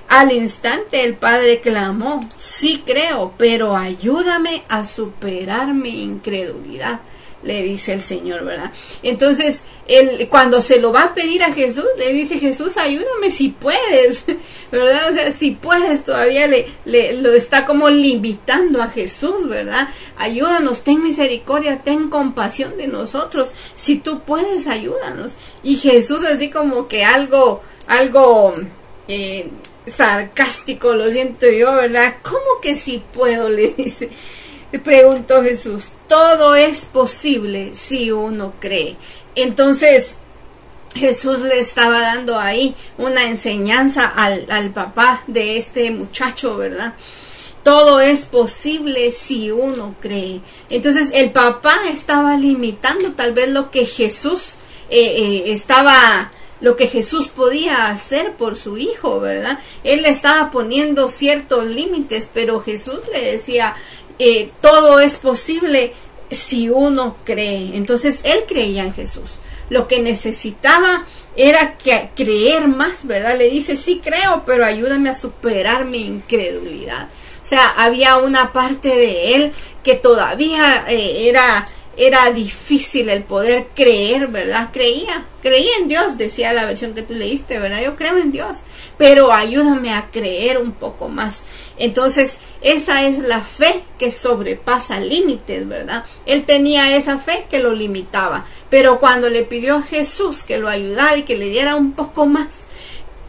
Al 0.09 0.33
instante 0.33 1.05
el 1.05 1.13
padre 1.13 1.61
clamó, 1.61 2.27
sí 2.39 2.83
creo, 2.87 3.35
pero 3.37 3.77
ayúdame 3.77 4.63
a 4.71 4.87
superar 4.87 5.75
mi 5.75 6.03
incredulidad 6.03 7.01
le 7.43 7.63
dice 7.63 7.93
el 7.93 8.03
Señor, 8.03 8.45
¿verdad? 8.45 8.73
Entonces, 9.03 9.61
él, 9.87 10.29
cuando 10.29 10.61
se 10.61 10.81
lo 10.81 10.93
va 10.93 11.05
a 11.05 11.15
pedir 11.15 11.43
a 11.43 11.53
Jesús, 11.53 11.87
le 11.99 12.13
dice, 12.13 12.39
Jesús, 12.39 12.77
ayúdame 12.77 13.31
si 13.31 13.49
puedes, 13.49 14.25
¿verdad? 14.73 15.11
O 15.11 15.15
sea, 15.15 15.33
si 15.33 15.53
puedes, 15.53 16.05
todavía 16.05 16.47
le, 16.47 16.69
le 16.85 17.15
lo 17.15 17.33
está 17.33 17.67
como 17.67 17.89
limitando 17.89 18.83
a 18.83 18.89
Jesús, 18.89 19.49
¿verdad? 19.49 19.89
Ayúdanos, 20.17 20.85
ten 20.85 21.03
misericordia, 21.03 21.81
ten 21.83 22.11
compasión 22.11 22.77
de 22.77 22.87
nosotros, 22.87 23.55
si 23.75 23.97
tú 23.97 24.21
puedes, 24.21 24.67
ayúdanos. 24.67 25.37
Y 25.63 25.77
Jesús 25.77 26.25
así 26.25 26.51
como 26.51 26.89
que 26.89 27.05
algo, 27.05 27.63
algo... 27.87 28.53
Eh, 29.09 29.51
sarcástico, 29.87 30.95
lo 30.95 31.09
siento 31.09 31.51
yo, 31.51 31.75
¿verdad? 31.75 32.17
¿Cómo 32.23 32.61
que 32.63 32.77
si 32.77 33.03
puedo? 33.13 33.49
Le 33.49 33.69
dice. 33.71 34.11
Preguntó 34.85 35.43
Jesús, 35.43 35.91
todo 36.11 36.57
es 36.57 36.87
posible 36.87 37.71
si 37.77 38.11
uno 38.11 38.55
cree. 38.59 38.97
Entonces, 39.37 40.17
Jesús 40.93 41.39
le 41.39 41.61
estaba 41.61 42.01
dando 42.01 42.37
ahí 42.37 42.75
una 42.99 43.29
enseñanza 43.29 44.09
al, 44.09 44.45
al, 44.51 44.71
papá 44.71 45.23
de 45.29 45.57
este 45.57 45.89
muchacho, 45.93 46.57
¿verdad? 46.57 46.95
Todo 47.63 48.01
es 48.01 48.25
posible 48.25 49.13
si 49.13 49.53
uno 49.53 49.95
cree. 50.01 50.41
Entonces 50.69 51.11
el 51.13 51.31
papá 51.31 51.83
estaba 51.89 52.37
limitando 52.37 53.13
tal 53.13 53.33
vez 53.33 53.51
lo 53.51 53.71
que 53.71 53.87
Jesús 53.87 54.55
eh, 54.89 54.99
eh, 54.99 55.53
estaba, 55.53 56.33
lo 56.61 56.75
que 56.75 56.89
Jesús 56.89 57.29
podía 57.29 57.87
hacer 57.87 58.33
por 58.33 58.57
su 58.57 58.79
hijo, 58.79 59.21
¿verdad? 59.21 59.61
Él 59.85 60.03
le 60.03 60.09
estaba 60.09 60.51
poniendo 60.51 61.09
ciertos 61.09 61.67
límites, 61.67 62.29
pero 62.35 62.61
Jesús 62.61 62.99
le 63.13 63.33
decía, 63.33 63.77
eh, 64.21 64.51
todo 64.61 65.01
es 65.01 65.17
posible 65.17 65.95
si 66.31 66.69
uno 66.69 67.17
cree. 67.25 67.71
Entonces 67.75 68.21
él 68.23 68.45
creía 68.47 68.85
en 68.85 68.93
Jesús. 68.93 69.39
Lo 69.71 69.89
que 69.89 70.01
necesitaba 70.01 71.07
era 71.37 71.79
que 71.79 72.11
creer 72.15 72.69
más, 72.69 73.07
¿verdad? 73.07 73.39
Le 73.39 73.49
dice, 73.49 73.77
sí 73.77 74.03
creo, 74.05 74.43
pero 74.45 74.67
ayúdame 74.67 75.09
a 75.09 75.15
superar 75.15 75.87
mi 75.87 76.03
incredulidad. 76.03 77.09
O 77.43 77.47
sea, 77.47 77.71
había 77.71 78.19
una 78.19 78.53
parte 78.53 78.89
de 78.89 79.35
él 79.35 79.53
que 79.83 79.95
todavía 79.95 80.85
eh, 80.87 81.29
era 81.29 81.65
era 81.97 82.31
difícil 82.33 83.09
el 83.09 83.25
poder 83.25 83.69
creer, 83.75 84.29
¿verdad? 84.29 84.71
Creía, 84.73 85.25
creía 85.43 85.71
en 85.81 85.89
Dios, 85.89 86.17
decía 86.17 86.53
la 86.53 86.65
versión 86.65 86.95
que 86.95 87.03
tú 87.03 87.15
leíste, 87.15 87.59
¿verdad? 87.59 87.83
Yo 87.83 87.97
creo 87.97 88.17
en 88.17 88.33
Dios, 88.33 88.59
pero 88.97 89.33
ayúdame 89.33 89.93
a 89.93 90.11
creer 90.11 90.59
un 90.59 90.73
poco 90.73 91.09
más. 91.09 91.45
Entonces, 91.77 92.37
esa 92.63 93.05
es 93.07 93.19
la 93.19 93.41
fe 93.41 93.83
que 93.99 94.11
sobrepasa 94.11 95.01
límites, 95.01 95.67
¿verdad? 95.69 96.05
Él 96.27 96.45
tenía 96.45 96.97
esa 96.97 97.19
fe 97.19 97.47
que 97.51 97.59
lo 97.59 97.73
limitaba, 97.73 98.47
pero 98.69 99.01
cuando 99.01 99.29
le 99.29 99.43
pidió 99.43 99.77
a 99.77 99.83
Jesús 99.83 100.43
que 100.43 100.59
lo 100.59 100.69
ayudara 100.69 101.17
y 101.17 101.25
que 101.25 101.37
le 101.37 101.47
diera 101.47 101.77
un 101.77 101.93
poco 101.93 102.27
más, 102.27 102.49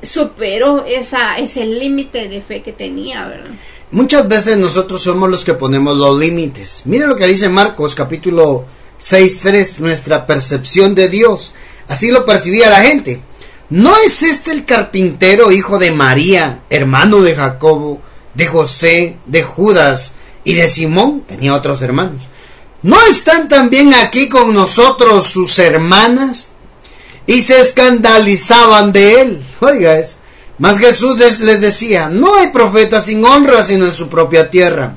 superó 0.01 0.85
esa, 0.85 1.37
ese 1.37 1.65
límite 1.65 2.27
de 2.27 2.41
fe 2.41 2.61
que 2.61 2.73
tenía, 2.73 3.27
¿verdad? 3.27 3.51
Muchas 3.91 4.25
veces 4.29 4.55
nosotros 4.55 5.03
somos 5.03 5.29
los 5.29 5.43
que 5.43 5.53
ponemos 5.53 5.97
los 5.97 6.17
límites. 6.17 6.83
Mire 6.85 7.07
lo 7.07 7.17
que 7.17 7.27
dice 7.27 7.49
Marcos 7.49 7.93
capítulo 7.93 8.63
6.3, 9.01 9.79
nuestra 9.79 10.25
percepción 10.25 10.95
de 10.95 11.09
Dios. 11.09 11.51
Así 11.89 12.09
lo 12.09 12.25
percibía 12.25 12.69
la 12.69 12.83
gente. 12.83 13.21
¿No 13.69 13.93
es 13.97 14.23
este 14.23 14.51
el 14.51 14.63
carpintero 14.63 15.51
hijo 15.51 15.77
de 15.77 15.91
María, 15.91 16.61
hermano 16.69 17.19
de 17.19 17.35
Jacobo, 17.35 18.01
de 18.33 18.47
José, 18.47 19.17
de 19.25 19.43
Judas 19.43 20.13
y 20.45 20.53
de 20.53 20.69
Simón? 20.69 21.25
Tenía 21.27 21.53
otros 21.53 21.81
hermanos. 21.81 22.23
¿No 22.83 22.97
están 23.07 23.49
también 23.49 23.93
aquí 23.93 24.29
con 24.29 24.53
nosotros 24.53 25.27
sus 25.27 25.59
hermanas? 25.59 26.47
Y 27.27 27.41
se 27.41 27.59
escandalizaban 27.59 28.93
de 28.93 29.21
él. 29.21 29.43
Oiga 29.59 29.99
eso. 29.99 30.15
Mas 30.61 30.77
Jesús 30.77 31.17
les 31.17 31.59
decía, 31.59 32.07
no 32.07 32.35
hay 32.35 32.49
profeta 32.49 33.01
sin 33.01 33.25
honra 33.25 33.63
sino 33.63 33.87
en 33.87 33.95
su 33.95 34.07
propia 34.07 34.51
tierra, 34.51 34.93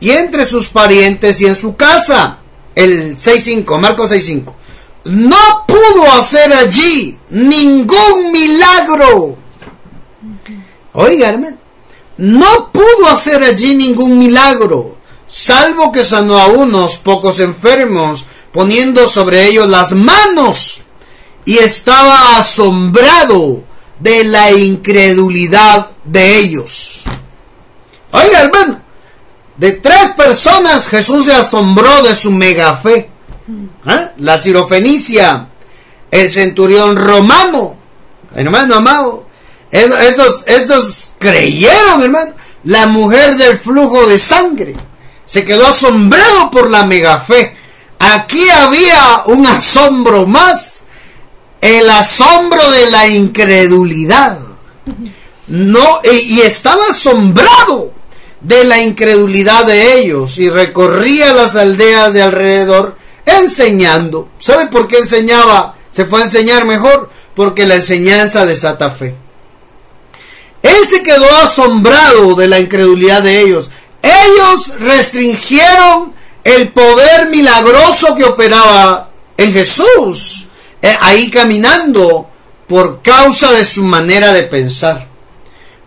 y 0.00 0.10
entre 0.10 0.44
sus 0.46 0.66
parientes 0.66 1.40
y 1.40 1.46
en 1.46 1.54
su 1.54 1.76
casa. 1.76 2.38
El 2.74 3.16
6.5, 3.16 3.78
Marcos 3.78 4.10
6.5. 4.10 4.52
No 5.04 5.64
pudo 5.68 6.10
hacer 6.10 6.52
allí 6.52 7.16
ningún 7.30 8.32
milagro. 8.32 9.36
Oiga, 10.94 11.28
hermano, 11.28 11.56
no 12.16 12.72
pudo 12.72 13.06
hacer 13.08 13.44
allí 13.44 13.76
ningún 13.76 14.18
milagro, 14.18 14.96
salvo 15.28 15.92
que 15.92 16.04
sanó 16.04 16.36
a 16.36 16.48
unos 16.48 16.96
pocos 16.96 17.38
enfermos 17.38 18.24
poniendo 18.50 19.08
sobre 19.08 19.46
ellos 19.46 19.68
las 19.68 19.92
manos, 19.92 20.80
y 21.44 21.58
estaba 21.58 22.38
asombrado 22.38 23.65
de 23.98 24.24
la 24.24 24.52
incredulidad 24.52 25.90
de 26.04 26.38
ellos. 26.40 27.04
Oiga, 28.12 28.42
hermano, 28.42 28.80
de 29.56 29.72
tres 29.72 30.12
personas 30.16 30.86
Jesús 30.88 31.26
se 31.26 31.32
asombró 31.32 32.02
de 32.02 32.14
su 32.14 32.30
mega 32.30 32.76
fe. 32.76 33.10
¿Ah? 33.84 34.10
La 34.18 34.38
sirofenicia, 34.38 35.46
el 36.10 36.32
centurión 36.32 36.96
romano, 36.96 37.76
hermano 38.34 38.74
amado, 38.74 39.26
estos, 39.70 40.42
estos 40.46 41.10
creyeron, 41.18 42.02
hermano. 42.02 42.32
La 42.64 42.86
mujer 42.86 43.36
del 43.36 43.58
flujo 43.58 44.06
de 44.06 44.18
sangre 44.18 44.74
se 45.24 45.44
quedó 45.44 45.66
asombrado 45.66 46.50
por 46.50 46.70
la 46.70 46.84
mega 46.84 47.18
fe. 47.18 47.56
Aquí 47.98 48.48
había 48.50 49.22
un 49.26 49.46
asombro 49.46 50.26
más, 50.26 50.80
el 51.66 51.88
asombro 51.90 52.70
de 52.70 52.90
la 52.90 53.08
incredulidad. 53.08 54.38
No, 55.48 56.00
y, 56.04 56.40
estaba 56.40 56.82
asombrado 56.90 57.92
de 58.40 58.64
la 58.64 58.80
incredulidad 58.80 59.66
de 59.66 59.98
ellos 60.00 60.38
y 60.38 60.48
recorría 60.50 61.32
las 61.32 61.56
aldeas 61.56 62.12
de 62.12 62.22
alrededor 62.22 62.96
enseñando. 63.24 64.28
¿Sabe 64.38 64.66
por 64.66 64.88
qué 64.88 64.98
enseñaba? 64.98 65.74
Se 65.92 66.04
fue 66.04 66.20
a 66.20 66.24
enseñar 66.24 66.64
mejor 66.64 67.10
porque 67.34 67.66
la 67.66 67.76
enseñanza 67.76 68.46
desata 68.46 68.90
fe. 68.90 69.14
Él 70.62 70.88
se 70.90 71.02
quedó 71.02 71.28
asombrado 71.42 72.34
de 72.34 72.48
la 72.48 72.58
incredulidad 72.58 73.22
de 73.22 73.40
ellos. 73.40 73.70
Ellos 74.02 74.78
restringieron 74.80 76.12
el 76.44 76.72
poder 76.72 77.28
milagroso 77.28 78.14
que 78.14 78.24
operaba 78.24 79.10
en 79.36 79.52
Jesús, 79.52 80.45
eh, 80.82 80.96
ahí 81.00 81.30
caminando, 81.30 82.28
por 82.66 83.02
causa 83.02 83.52
de 83.52 83.64
su 83.64 83.82
manera 83.82 84.32
de 84.32 84.42
pensar, 84.44 85.08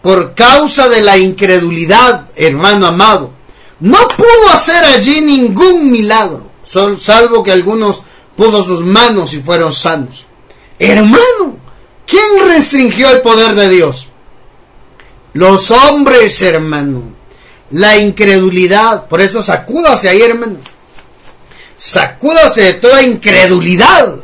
por 0.02 0.34
causa 0.34 0.90
de 0.90 1.02
la 1.02 1.18
incredulidad, 1.18 2.30
hermano 2.36 2.88
amado. 2.88 3.34
No 3.80 4.08
pudo 4.10 4.50
hacer 4.54 4.84
allí 4.84 5.22
ningún 5.22 5.90
milagro, 5.90 6.50
salvo 7.02 7.44
que 7.44 7.52
algunos 7.52 8.04
puso 8.36 8.64
sus 8.64 8.82
manos 8.82 9.34
y 9.34 9.42
fueron 9.42 9.72
sanos. 9.72 10.26
Hermano, 10.78 11.58
¿quién 12.06 12.48
restringió 12.48 13.10
el 13.12 13.22
poder 13.22 13.56
de 13.56 13.70
Dios? 13.70 14.08
Los 15.34 15.72
hombres, 15.72 16.42
hermano. 16.42 17.04
La 17.72 18.00
incredulidad. 18.00 19.08
Por 19.08 19.22
eso 19.22 19.44
sacúdase 19.44 20.10
ahí, 20.10 20.22
hermano. 20.22 20.58
Sacúdase 21.78 22.62
de 22.62 22.74
toda 22.74 23.04
incredulidad 23.04 24.16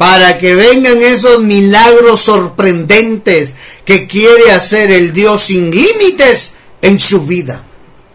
para 0.00 0.38
que 0.38 0.54
vengan 0.54 1.02
esos 1.02 1.42
milagros 1.42 2.22
sorprendentes 2.22 3.54
que 3.84 4.06
quiere 4.06 4.50
hacer 4.50 4.90
el 4.90 5.12
Dios 5.12 5.42
sin 5.42 5.70
límites 5.70 6.54
en 6.80 6.98
su 6.98 7.26
vida. 7.26 7.62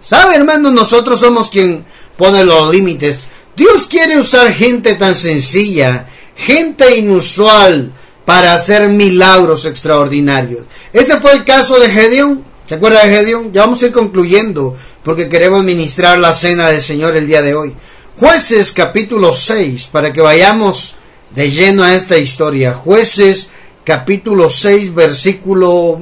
¿Sabe, 0.01 0.33
hermano? 0.33 0.71
Nosotros 0.71 1.19
somos 1.19 1.51
quien 1.51 1.85
pone 2.17 2.43
los 2.43 2.73
límites. 2.73 3.19
Dios 3.55 3.85
quiere 3.87 4.17
usar 4.17 4.51
gente 4.51 4.95
tan 4.95 5.13
sencilla, 5.13 6.07
gente 6.35 6.97
inusual, 6.97 7.91
para 8.25 8.55
hacer 8.55 8.87
milagros 8.87 9.65
extraordinarios. 9.65 10.65
Ese 10.91 11.19
fue 11.19 11.33
el 11.33 11.43
caso 11.43 11.79
de 11.79 11.91
Gedeón. 11.91 12.43
¿Se 12.67 12.73
acuerda 12.73 13.05
de 13.05 13.15
Gedeón? 13.15 13.53
Ya 13.53 13.61
vamos 13.61 13.83
a 13.83 13.85
ir 13.85 13.91
concluyendo 13.91 14.75
porque 15.03 15.29
queremos 15.29 15.63
ministrar 15.63 16.17
la 16.17 16.33
cena 16.33 16.71
del 16.71 16.81
Señor 16.81 17.15
el 17.15 17.27
día 17.27 17.43
de 17.43 17.53
hoy. 17.53 17.75
Jueces 18.17 18.71
capítulo 18.71 19.31
6, 19.31 19.89
para 19.91 20.11
que 20.11 20.21
vayamos 20.21 20.95
de 21.35 21.51
lleno 21.51 21.83
a 21.83 21.95
esta 21.95 22.17
historia. 22.17 22.73
Jueces 22.73 23.49
capítulo 23.83 24.49
6, 24.49 24.95
versículo 24.95 25.99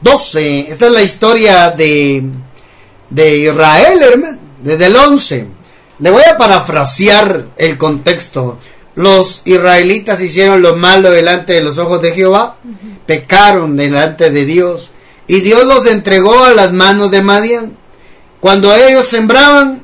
12. 0.00 0.70
Esta 0.70 0.86
es 0.86 0.92
la 0.92 1.02
historia 1.02 1.70
de, 1.70 2.24
de 3.10 3.38
Israel, 3.38 4.02
hermano, 4.02 4.38
desde 4.62 4.86
el 4.86 4.96
11. 4.96 5.46
Le 5.98 6.10
voy 6.10 6.22
a 6.30 6.36
parafrasear 6.36 7.46
el 7.56 7.78
contexto 7.78 8.58
los 8.96 9.42
israelitas 9.44 10.22
hicieron 10.22 10.62
lo 10.62 10.74
malo 10.74 11.10
delante 11.10 11.52
de 11.52 11.62
los 11.62 11.76
ojos 11.76 12.00
de 12.00 12.12
Jehová, 12.12 12.56
pecaron 13.04 13.76
delante 13.76 14.30
de 14.30 14.46
Dios, 14.46 14.90
y 15.28 15.40
Dios 15.40 15.64
los 15.64 15.86
entregó 15.86 16.42
a 16.42 16.54
las 16.54 16.72
manos 16.72 17.10
de 17.10 17.22
Madian. 17.22 17.76
Cuando 18.40 18.74
ellos 18.74 19.06
sembraban, 19.06 19.82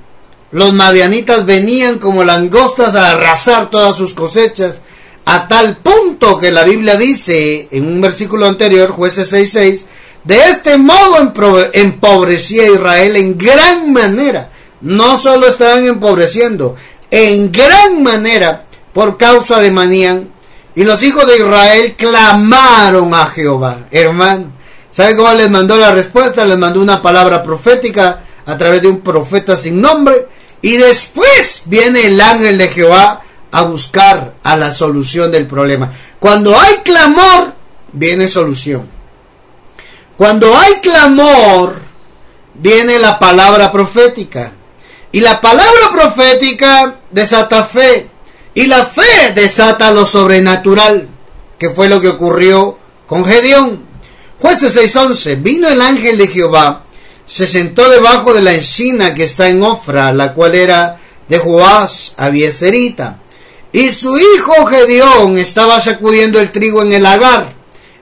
los 0.53 0.73
madianitas 0.75 1.45
venían 1.47 1.99
como 1.99 2.25
langostas 2.25 2.95
a 2.95 3.13
arrasar 3.13 3.71
todas 3.71 3.97
sus 3.97 4.15
cosechas, 4.15 4.81
a 5.25 5.49
tal 5.49 5.79
punto 5.79 6.39
que 6.39 6.51
la 6.51 6.65
Biblia 6.65 6.97
dice 6.97 7.69
en 7.71 7.87
un 7.87 8.01
versículo 8.01 8.47
anterior, 8.47 8.91
jueces 8.91 9.33
6:6, 9.33 9.85
de 10.25 10.51
este 10.51 10.77
modo 10.79 11.33
empobrecía 11.73 12.71
Israel 12.71 13.17
en 13.17 13.37
gran 13.37 13.93
manera. 13.93 14.51
No 14.83 15.19
solo 15.19 15.47
estaban 15.47 15.85
empobreciendo, 15.85 16.77
en 17.11 17.51
gran 17.51 18.03
manera 18.03 18.65
por 18.93 19.17
causa 19.17 19.61
de 19.61 19.71
Manían. 19.71 20.29
Y 20.75 20.85
los 20.85 21.03
hijos 21.03 21.27
de 21.27 21.37
Israel 21.37 21.95
clamaron 21.97 23.13
a 23.15 23.27
Jehová. 23.27 23.87
Hermano, 23.91 24.53
¿sabe 24.91 25.17
cómo 25.17 25.33
les 25.35 25.51
mandó 25.51 25.77
la 25.77 25.93
respuesta? 25.93 26.45
Les 26.47 26.57
mandó 26.57 26.81
una 26.81 27.03
palabra 27.03 27.43
profética 27.43 28.23
a 28.47 28.59
través 28.59 28.83
de 28.83 28.89
un 28.89 29.01
profeta 29.01 29.57
sin 29.57 29.81
nombre. 29.81 30.29
Y 30.63 30.77
después 30.77 31.63
viene 31.67 32.07
el 32.07 32.21
ángel 32.21 32.57
de 32.57 32.69
Jehová 32.69 33.23
a 33.51 33.63
buscar 33.63 34.35
a 34.43 34.57
la 34.57 34.73
solución 34.73 35.31
del 35.31 35.47
problema. 35.47 35.93
Cuando 36.19 36.59
hay 36.59 36.77
clamor, 36.79 37.53
viene 37.93 38.29
solución. 38.29 38.89
Cuando 40.17 40.57
hay 40.57 40.75
clamor, 40.81 41.81
viene 42.55 42.99
la 42.99 43.19
palabra 43.19 43.73
profética. 43.73 44.53
Y 45.11 45.21
la 45.21 45.41
palabra 45.41 45.91
profética 45.93 46.97
desata 47.11 47.65
fe. 47.65 48.09
Y 48.55 48.67
la 48.67 48.87
fe 48.87 49.33
desata 49.35 49.91
lo 49.91 50.07
sobrenatural, 50.07 51.09
que 51.59 51.71
fue 51.71 51.89
lo 51.89 52.01
que 52.01 52.09
ocurrió 52.09 52.79
con 53.07 53.25
Gedeón. 53.25 53.85
Jueces 54.39 54.75
6:11. 54.77 55.37
Vino 55.43 55.69
el 55.69 55.81
ángel 55.81 56.19
de 56.19 56.29
Jehová, 56.29 56.82
se 57.33 57.47
sentó 57.47 57.89
debajo 57.89 58.35
de 58.35 58.43
la 58.43 58.53
encina 58.53 59.15
que 59.15 59.25
está 59.25 59.49
en 59.49 59.63
Ofra, 59.63 60.13
la 60.13 60.35
cual 60.35 60.55
era 60.55 60.99
de 61.29 61.39
Joás 61.39 62.13
Abieserita. 62.19 63.21
Y 63.73 63.89
su 63.89 64.19
hijo 64.19 64.67
Gedeón 64.67 65.39
estaba 65.39 65.81
sacudiendo 65.81 66.39
el 66.39 66.53
trigo 66.53 66.83
en 66.83 66.93
el 66.93 67.07
agar. 67.07 67.55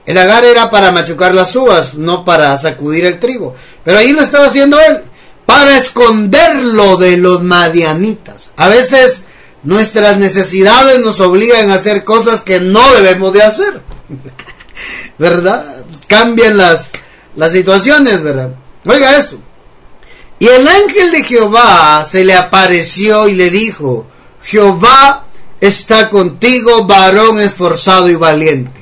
El 0.05 0.17
agar 0.17 0.43
era 0.43 0.69
para 0.69 0.91
machucar 0.91 1.33
las 1.33 1.55
uvas, 1.55 1.93
no 1.93 2.25
para 2.25 2.57
sacudir 2.57 3.05
el 3.05 3.19
trigo. 3.19 3.55
Pero 3.85 3.99
ahí 3.99 4.11
lo 4.11 4.21
estaba 4.21 4.47
haciendo 4.47 4.77
él, 4.81 4.99
para 5.45 5.77
esconderlo 5.77 6.97
de 6.97 7.15
los 7.15 7.41
madianitas. 7.41 8.51
A 8.57 8.67
veces 8.67 9.23
Nuestras 9.63 10.17
necesidades 10.17 10.99
nos 10.99 11.19
obligan 11.19 11.69
a 11.69 11.75
hacer 11.75 12.03
cosas 12.03 12.41
que 12.41 12.59
no 12.59 12.81
debemos 12.93 13.31
de 13.31 13.43
hacer. 13.43 13.81
¿Verdad? 15.19 15.63
Cambian 16.07 16.57
las, 16.57 16.93
las 17.35 17.51
situaciones, 17.51 18.23
¿verdad? 18.23 18.49
Oiga 18.85 19.17
eso. 19.17 19.37
Y 20.39 20.47
el 20.47 20.67
ángel 20.67 21.11
de 21.11 21.23
Jehová 21.23 22.05
se 22.09 22.23
le 22.25 22.33
apareció 22.33 23.27
y 23.27 23.33
le 23.33 23.49
dijo, 23.49 24.07
Jehová 24.43 25.25
está 25.59 26.09
contigo, 26.09 26.85
varón 26.85 27.39
esforzado 27.39 28.09
y 28.09 28.15
valiente. 28.15 28.81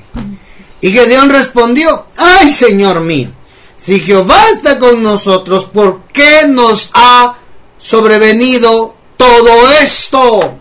Y 0.81 0.91
Gedeón 0.91 1.29
respondió, 1.29 2.05
ay 2.15 2.51
Señor 2.51 3.01
mío, 3.01 3.29
si 3.77 3.99
Jehová 3.99 4.41
está 4.55 4.79
con 4.79 5.03
nosotros, 5.03 5.65
¿por 5.65 6.03
qué 6.13 6.47
nos 6.47 6.89
ha 6.93 7.35
sobrevenido 7.77 8.95
todo 9.17 9.71
esto? 9.81 10.57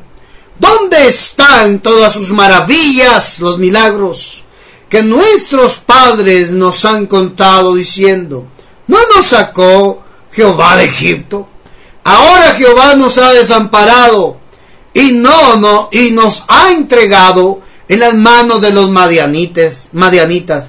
¿Dónde 0.59 1.07
están 1.07 1.79
todas 1.79 2.13
sus 2.13 2.31
maravillas, 2.31 3.39
los 3.39 3.59
milagros 3.59 4.43
que 4.89 5.03
nuestros 5.03 5.77
padres 5.77 6.51
nos 6.51 6.85
han 6.85 7.07
contado 7.07 7.75
diciendo, 7.75 8.47
¿no 8.89 8.99
nos 9.15 9.27
sacó 9.27 10.03
Jehová 10.33 10.77
de 10.77 10.85
Egipto? 10.85 11.49
Ahora 12.05 12.55
Jehová 12.55 12.95
nos 12.95 13.17
ha 13.19 13.33
desamparado 13.33 14.39
y 14.95 15.13
no, 15.13 15.57
no, 15.57 15.89
y 15.93 16.11
nos 16.11 16.45
ha 16.49 16.73
entregado 16.73 17.61
en 17.89 18.01
las 18.01 18.15
manos 18.15 18.61
de 18.61 18.73
los 18.73 18.91
madianites, 18.91 19.89
madianitas. 19.93 20.69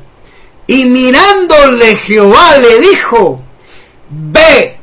Y 0.68 0.86
mirándole 0.86 1.96
Jehová 1.96 2.58
le 2.58 2.80
dijo, 2.80 3.42
ve 4.10 4.78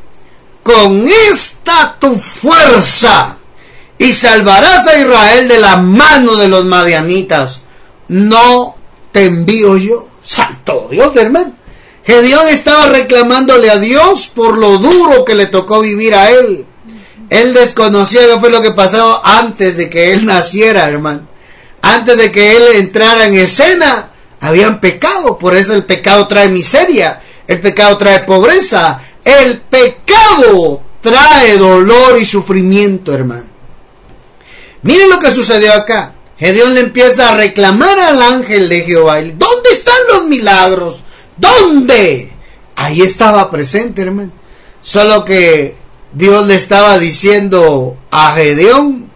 con 0.62 1.06
esta 1.08 1.96
tu 1.98 2.16
fuerza 2.16 3.36
y 3.98 4.12
salvarás 4.12 4.86
a 4.86 4.98
Israel 4.98 5.48
de 5.48 5.58
la 5.60 5.76
mano 5.76 6.36
de 6.36 6.48
los 6.48 6.64
madianitas. 6.64 7.60
No 8.08 8.76
te 9.12 9.26
envío 9.26 9.76
yo. 9.76 10.08
Santo 10.22 10.88
Dios, 10.90 11.14
hermano. 11.16 11.52
Gedeón 12.06 12.46
estaba 12.48 12.86
reclamándole 12.86 13.68
a 13.68 13.78
Dios 13.78 14.28
por 14.28 14.56
lo 14.56 14.78
duro 14.78 15.24
que 15.24 15.34
le 15.34 15.46
tocó 15.46 15.80
vivir 15.80 16.14
a 16.14 16.30
él. 16.30 16.64
Él 17.30 17.52
desconocía 17.52 18.20
qué 18.26 18.38
fue 18.38 18.50
lo 18.50 18.62
que 18.62 18.70
pasó 18.70 19.20
antes 19.24 19.76
de 19.76 19.90
que 19.90 20.12
él 20.12 20.24
naciera, 20.24 20.88
hermano. 20.88 21.22
Antes 21.82 22.16
de 22.16 22.30
que 22.30 22.56
él 22.56 22.62
entrara 22.74 23.26
en 23.26 23.34
escena, 23.34 24.10
habían 24.40 24.80
pecado. 24.80 25.36
Por 25.36 25.56
eso 25.56 25.74
el 25.74 25.84
pecado 25.84 26.28
trae 26.28 26.48
miseria. 26.48 27.20
El 27.48 27.58
pecado 27.58 27.98
trae 27.98 28.20
pobreza. 28.20 29.00
El 29.24 29.62
pecado 29.62 30.82
trae 31.00 31.58
dolor 31.58 32.18
y 32.20 32.24
sufrimiento, 32.24 33.12
hermano. 33.12 33.46
Miren 34.82 35.10
lo 35.10 35.18
que 35.18 35.34
sucedió 35.34 35.72
acá. 35.72 36.12
Gedeón 36.38 36.74
le 36.74 36.80
empieza 36.80 37.30
a 37.30 37.34
reclamar 37.34 37.98
al 37.98 38.22
ángel 38.22 38.68
de 38.68 38.82
Jehová. 38.82 39.20
¿Dónde 39.22 39.70
están 39.72 39.96
los 40.12 40.26
milagros? 40.26 41.02
¿Dónde? 41.36 42.32
Ahí 42.74 43.02
estaba 43.02 43.50
presente, 43.50 44.02
hermano. 44.02 44.32
Solo 44.82 45.24
que 45.24 45.76
Dios 46.12 46.46
le 46.46 46.54
estaba 46.54 46.98
diciendo 46.98 47.96
a 48.10 48.34
Gedeón, 48.34 49.10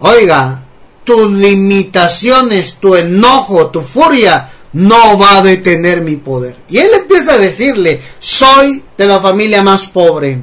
oiga, 0.00 0.64
tus 1.04 1.30
limitaciones, 1.30 2.74
tu 2.80 2.96
enojo, 2.96 3.68
tu 3.68 3.80
furia, 3.82 4.50
no 4.72 5.18
va 5.18 5.38
a 5.38 5.42
detener 5.42 6.00
mi 6.00 6.16
poder. 6.16 6.56
Y 6.68 6.78
él 6.78 6.90
empieza 6.94 7.34
a 7.34 7.38
decirle, 7.38 8.00
soy 8.18 8.82
de 8.98 9.06
la 9.06 9.20
familia 9.20 9.62
más 9.62 9.86
pobre, 9.86 10.40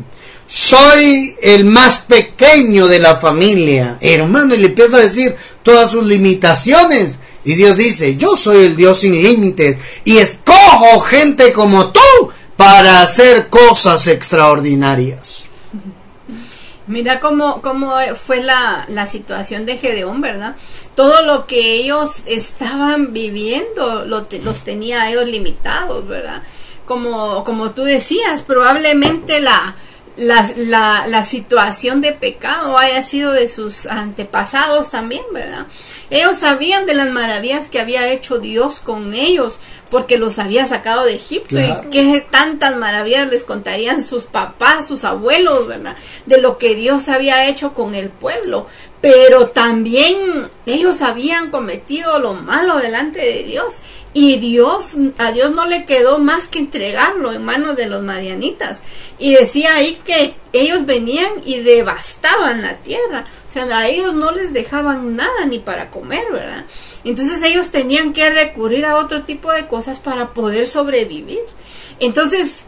soy 0.48 1.36
el 1.42 1.66
más 1.66 2.00
pequeño 2.00 2.88
de 2.88 3.00
la 3.00 3.18
familia, 3.18 3.98
hermano, 4.00 4.56
y 4.56 4.58
le 4.58 4.68
empieza 4.68 4.98
a 4.98 5.02
decir 5.02 5.36
todas 5.64 5.92
sus 5.92 6.08
limitaciones. 6.08 7.18
Y 7.44 7.56
Dios 7.56 7.76
dice, 7.78 8.16
yo 8.18 8.36
soy 8.36 8.66
el 8.66 8.76
Dios 8.76 9.00
sin 9.00 9.14
límites 9.14 9.78
y 10.04 10.18
escojo 10.18 11.00
gente 11.02 11.52
como 11.54 11.92
tú 11.92 12.32
para 12.56 13.02
hacer 13.02 13.50
cosas 13.50 14.06
extraordinarias. 14.08 15.46
Mira 16.88 17.20
cómo, 17.20 17.62
cómo 17.62 17.94
fue 18.26 18.44
la, 18.44 18.86
la 18.89 19.08
situación 19.08 19.66
de 19.66 19.78
Gedeón, 19.78 20.20
¿verdad? 20.20 20.56
Todo 20.96 21.24
lo 21.24 21.48
que 21.48 21.76
ellos 21.76 22.24
estaban 22.26 23.14
viviendo 23.14 24.06
lo 24.06 24.28
los 24.44 24.64
tenía 24.64 25.10
ellos 25.10 25.28
limitados, 25.28 26.08
¿verdad? 26.08 26.44
Como, 26.86 27.44
como 27.46 27.72
tú 27.72 27.84
decías, 27.84 28.42
probablemente 28.42 29.39
la, 29.39 29.76
la, 30.18 31.06
la, 31.08 31.24
situación 31.24 32.02
de 32.02 32.12
pecado 32.12 32.78
haya 32.78 33.02
sido 33.04 33.32
de 33.32 33.48
sus 33.48 33.86
antepasados 33.86 34.89
también, 34.89 35.24
¿verdad? 35.32 35.68
Ellos 36.12 36.39
sabían 36.39 36.86
de 36.86 36.93
las 36.93 37.09
maravillas 37.09 37.70
que 37.70 37.80
había 37.80 38.12
hecho 38.12 38.38
Dios 38.38 38.82
con 38.82 39.14
ellos, 39.14 39.59
porque 39.89 40.18
los 40.18 40.39
había 40.39 40.66
sacado 40.66 41.05
de 41.05 41.16
Egipto 41.16 41.57
y 41.57 41.74
qué 41.89 42.26
tantas 42.30 42.76
maravillas 42.76 43.30
les 43.30 43.43
contarían 43.43 44.03
sus 44.03 44.26
papás, 44.26 44.88
sus 44.88 45.05
abuelos, 45.05 45.68
¿verdad? 45.68 45.95
De 46.26 46.39
lo 46.39 46.57
que 46.57 46.76
Dios 46.76 47.07
había 47.07 47.47
hecho 47.47 47.74
con 47.74 47.95
el 47.95 48.09
pueblo. 48.09 48.68
Pero 49.02 49.47
también 49.47 50.49
ellos 50.68 51.02
habían 51.02 51.49
cometido 51.49 52.20
lo 52.20 52.36
malo 52.36 52.78
delante 52.78 53.20
de 53.20 53.43
Dios 53.43 53.82
y 54.14 54.38
Dios, 54.38 54.95
a 55.18 55.32
Dios 55.32 55.52
no 55.52 55.66
le 55.66 55.86
quedó 55.86 56.20
más 56.20 56.47
que 56.47 56.60
entregarlo 56.60 57.32
en 57.32 57.45
manos 57.45 57.78
de 57.78 57.88
los 57.88 58.04
madianitas. 58.04 58.82
Y 59.18 59.34
decía 59.34 59.76
ahí 59.76 59.99
que 60.06 60.36
ellos 60.52 60.86
venían 60.86 61.32
y 61.45 61.62
devastaban 61.62 62.62
la 62.62 62.78
tierra. 62.78 63.26
O 63.47 63.52
sea, 63.52 63.66
a 63.78 63.88
ellos 63.88 64.14
no 64.14 64.32
les 64.32 64.52
dejaban 64.52 65.16
nada 65.16 65.45
ni 65.47 65.60
para 65.60 65.89
comer, 65.89 66.26
¿verdad? 66.32 66.66
Entonces 67.04 67.41
ellos 67.43 67.70
tenían 67.70 68.14
que 68.14 68.30
recurrir 68.30 68.86
a 68.86 68.97
otro 68.97 69.24
tipo 69.24 69.52
de 69.52 69.68
cosas 69.68 69.99
para 69.99 70.30
poder 70.30 70.68
sobrevivir. 70.68 71.39
Entonces, 71.99 72.66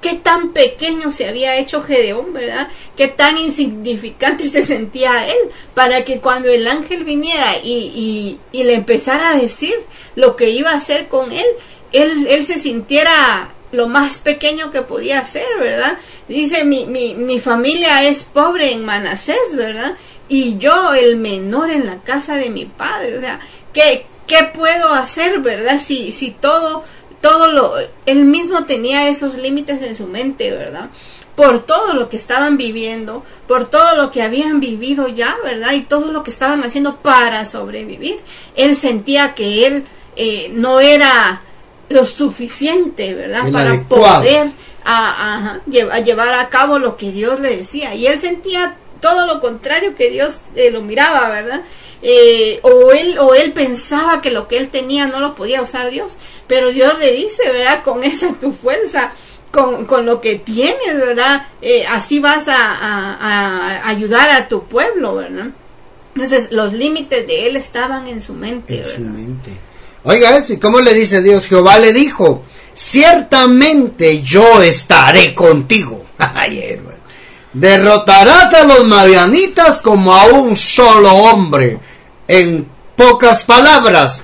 qué 0.00 0.14
tan 0.14 0.52
pequeño 0.52 1.10
se 1.10 1.28
había 1.28 1.56
hecho 1.56 1.82
Gedeón, 1.82 2.32
¿verdad? 2.32 2.68
Qué 2.96 3.08
tan 3.08 3.38
insignificante 3.38 4.48
se 4.48 4.62
sentía 4.62 5.28
él 5.28 5.50
para 5.74 6.04
que 6.04 6.18
cuando 6.18 6.48
el 6.48 6.66
ángel 6.66 7.04
viniera 7.04 7.58
y, 7.62 8.38
y, 8.52 8.62
le 8.62 8.74
empezara 8.74 9.30
a 9.30 9.36
decir 9.36 9.74
lo 10.14 10.36
que 10.36 10.50
iba 10.50 10.70
a 10.70 10.76
hacer 10.76 11.08
con 11.08 11.32
él, 11.32 11.46
él, 11.92 12.26
él 12.28 12.46
se 12.46 12.58
sintiera 12.58 13.52
lo 13.72 13.88
más 13.88 14.18
pequeño 14.18 14.70
que 14.70 14.82
podía 14.82 15.24
ser, 15.24 15.46
¿verdad? 15.60 15.98
Dice, 16.28 16.64
mi, 16.64 16.86
mi, 16.86 17.14
mi 17.14 17.40
familia 17.40 18.04
es 18.04 18.22
pobre 18.24 18.72
en 18.72 18.84
Manasés, 18.84 19.54
¿verdad? 19.54 19.96
Y 20.28 20.58
yo 20.58 20.94
el 20.94 21.16
menor 21.16 21.70
en 21.70 21.86
la 21.86 21.98
casa 21.98 22.36
de 22.36 22.50
mi 22.50 22.64
padre, 22.64 23.16
o 23.16 23.20
sea, 23.20 23.40
¿qué, 23.72 24.06
qué 24.26 24.50
puedo 24.54 24.92
hacer, 24.92 25.38
verdad? 25.40 25.78
Si, 25.78 26.12
si 26.12 26.30
todo 26.30 26.84
todo 27.20 27.52
lo, 27.52 27.74
él 28.06 28.24
mismo 28.24 28.64
tenía 28.64 29.08
esos 29.08 29.34
límites 29.34 29.82
en 29.82 29.96
su 29.96 30.06
mente, 30.06 30.50
¿verdad? 30.50 30.90
Por 31.34 31.66
todo 31.66 31.94
lo 31.94 32.08
que 32.08 32.16
estaban 32.16 32.56
viviendo, 32.56 33.24
por 33.46 33.68
todo 33.68 33.94
lo 33.96 34.10
que 34.10 34.22
habían 34.22 34.60
vivido 34.60 35.08
ya, 35.08 35.36
¿verdad? 35.44 35.72
Y 35.72 35.82
todo 35.82 36.12
lo 36.12 36.22
que 36.22 36.30
estaban 36.30 36.62
haciendo 36.62 36.96
para 36.96 37.44
sobrevivir. 37.44 38.20
Él 38.54 38.74
sentía 38.76 39.34
que 39.34 39.66
él 39.66 39.84
eh, 40.16 40.50
no 40.54 40.80
era 40.80 41.42
lo 41.88 42.06
suficiente, 42.06 43.14
¿verdad? 43.14 43.50
para 43.52 43.82
poder 43.82 44.50
a, 44.84 45.60
llevar 45.66 46.34
a 46.34 46.48
cabo 46.48 46.78
lo 46.78 46.96
que 46.96 47.12
Dios 47.12 47.40
le 47.40 47.56
decía. 47.56 47.94
Y 47.94 48.06
él 48.06 48.18
sentía 48.18 48.76
todo 49.00 49.26
lo 49.26 49.40
contrario 49.40 49.94
que 49.94 50.10
Dios 50.10 50.40
eh, 50.54 50.70
lo 50.70 50.82
miraba, 50.82 51.28
¿verdad? 51.28 51.62
Eh, 52.02 52.60
o 52.62 52.92
él 52.92 53.18
o 53.18 53.34
él 53.34 53.52
pensaba 53.52 54.20
que 54.20 54.30
lo 54.30 54.48
que 54.48 54.58
él 54.58 54.68
tenía 54.68 55.06
no 55.06 55.20
lo 55.20 55.34
podía 55.34 55.62
usar 55.62 55.90
Dios, 55.90 56.14
pero 56.46 56.70
Dios 56.70 56.98
le 56.98 57.12
dice, 57.12 57.48
¿verdad? 57.50 57.82
Con 57.82 58.04
esa 58.04 58.32
tu 58.34 58.52
fuerza, 58.52 59.12
con, 59.50 59.86
con 59.86 60.06
lo 60.06 60.20
que 60.20 60.36
tienes, 60.36 60.94
¿verdad? 60.94 61.46
Eh, 61.62 61.86
así 61.86 62.18
vas 62.18 62.48
a, 62.48 62.56
a, 62.56 63.88
ayudar 63.88 64.30
a 64.30 64.48
tu 64.48 64.64
pueblo, 64.64 65.16
¿verdad? 65.16 65.48
Entonces 66.14 66.52
los 66.52 66.72
límites 66.72 67.26
de 67.26 67.46
él 67.46 67.56
estaban 67.56 68.06
en 68.06 68.22
su 68.22 68.32
mente. 68.32 68.80
En 68.80 68.86
su 68.86 69.00
mente. 69.00 69.50
Oiga 70.04 70.36
eso, 70.36 70.52
¿y 70.52 70.58
cómo 70.58 70.80
le 70.80 70.94
dice 70.94 71.20
Dios? 71.20 71.46
Jehová 71.46 71.78
le 71.78 71.92
dijo, 71.92 72.44
ciertamente 72.74 74.22
yo 74.22 74.62
estaré 74.62 75.34
contigo. 75.34 76.04
Derrotarás 77.52 78.52
a 78.54 78.64
los 78.64 78.84
madianitas 78.84 79.80
como 79.80 80.14
a 80.14 80.26
un 80.26 80.56
solo 80.56 81.10
hombre. 81.10 81.78
En 82.28 82.66
pocas 82.96 83.44
palabras, 83.44 84.22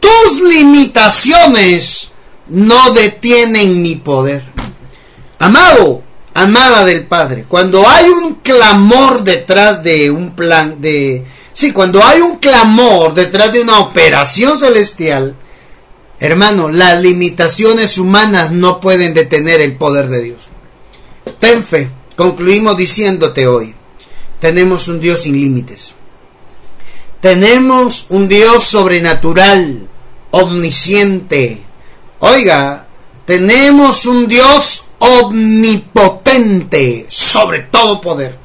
tus 0.00 0.40
limitaciones 0.40 2.10
no 2.48 2.92
detienen 2.92 3.82
mi 3.82 3.96
poder. 3.96 4.42
Amado, 5.38 6.02
amada 6.34 6.84
del 6.84 7.04
Padre, 7.06 7.44
cuando 7.48 7.86
hay 7.88 8.08
un 8.08 8.36
clamor 8.36 9.22
detrás 9.22 9.82
de 9.82 10.10
un 10.10 10.34
plan 10.34 10.80
de... 10.80 11.24
Sí, 11.52 11.72
cuando 11.72 12.04
hay 12.04 12.20
un 12.20 12.36
clamor 12.36 13.14
detrás 13.14 13.52
de 13.52 13.62
una 13.62 13.80
operación 13.80 14.58
celestial, 14.58 15.34
hermano, 16.20 16.68
las 16.68 17.00
limitaciones 17.00 17.98
humanas 17.98 18.50
no 18.50 18.80
pueden 18.80 19.14
detener 19.14 19.60
el 19.60 19.76
poder 19.76 20.08
de 20.08 20.22
Dios. 20.22 20.38
Ten 21.38 21.64
fe. 21.64 21.90
Concluimos 22.16 22.78
diciéndote 22.78 23.46
hoy, 23.46 23.74
tenemos 24.40 24.88
un 24.88 25.00
Dios 25.00 25.22
sin 25.22 25.34
límites. 25.34 25.94
Tenemos 27.20 28.06
un 28.10 28.28
Dios 28.28 28.64
sobrenatural, 28.64 29.88
omnisciente. 30.30 31.62
Oiga, 32.20 32.86
tenemos 33.24 34.06
un 34.06 34.28
Dios 34.28 34.84
omnipotente, 34.98 37.06
sobre 37.08 37.62
todo 37.62 38.00
poder. 38.00 38.36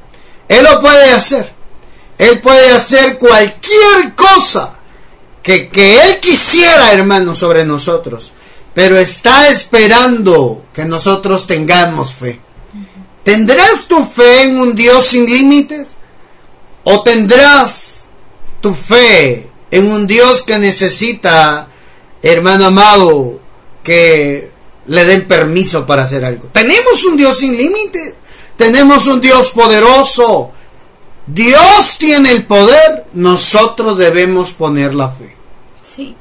Él 0.47 0.63
lo 0.63 0.81
puede 0.81 1.11
hacer. 1.11 1.51
Él 2.17 2.39
puede 2.39 2.71
hacer 2.71 3.17
cualquier 3.17 4.13
cosa 4.15 4.75
que, 5.41 5.69
que 5.69 6.03
Él 6.03 6.19
quisiera, 6.19 6.93
hermano, 6.93 7.35
sobre 7.35 7.65
nosotros. 7.65 8.31
Pero 8.73 8.97
está 8.97 9.49
esperando 9.49 10.65
que 10.73 10.85
nosotros 10.85 11.47
tengamos 11.47 12.13
fe. 12.13 12.39
¿Tendrás 13.23 13.87
tu 13.87 14.05
fe 14.05 14.43
en 14.43 14.59
un 14.59 14.75
Dios 14.75 15.05
sin 15.05 15.25
límites? 15.25 15.95
¿O 16.83 17.03
tendrás 17.03 18.00
tu 18.61 18.73
fe 18.73 19.49
en 19.71 19.91
un 19.91 20.07
Dios 20.07 20.43
que 20.43 20.57
necesita 20.57 21.67
hermano 22.21 22.65
amado, 22.65 23.39
que 23.83 24.51
le 24.87 25.05
den 25.05 25.27
permiso 25.27 25.85
para 25.85 26.03
hacer 26.03 26.23
algo. 26.23 26.49
Tenemos 26.51 27.03
un 27.05 27.17
Dios 27.17 27.39
sin 27.39 27.55
límites, 27.55 28.13
tenemos 28.57 29.07
un 29.07 29.21
Dios 29.21 29.51
poderoso. 29.51 30.51
Dios 31.27 31.97
tiene 31.97 32.31
el 32.31 32.45
poder, 32.45 33.05
nosotros 33.13 33.97
debemos 33.97 34.51
poner 34.51 34.93
la 34.95 35.09
fe. 35.09 35.35
Sí. 35.81 36.15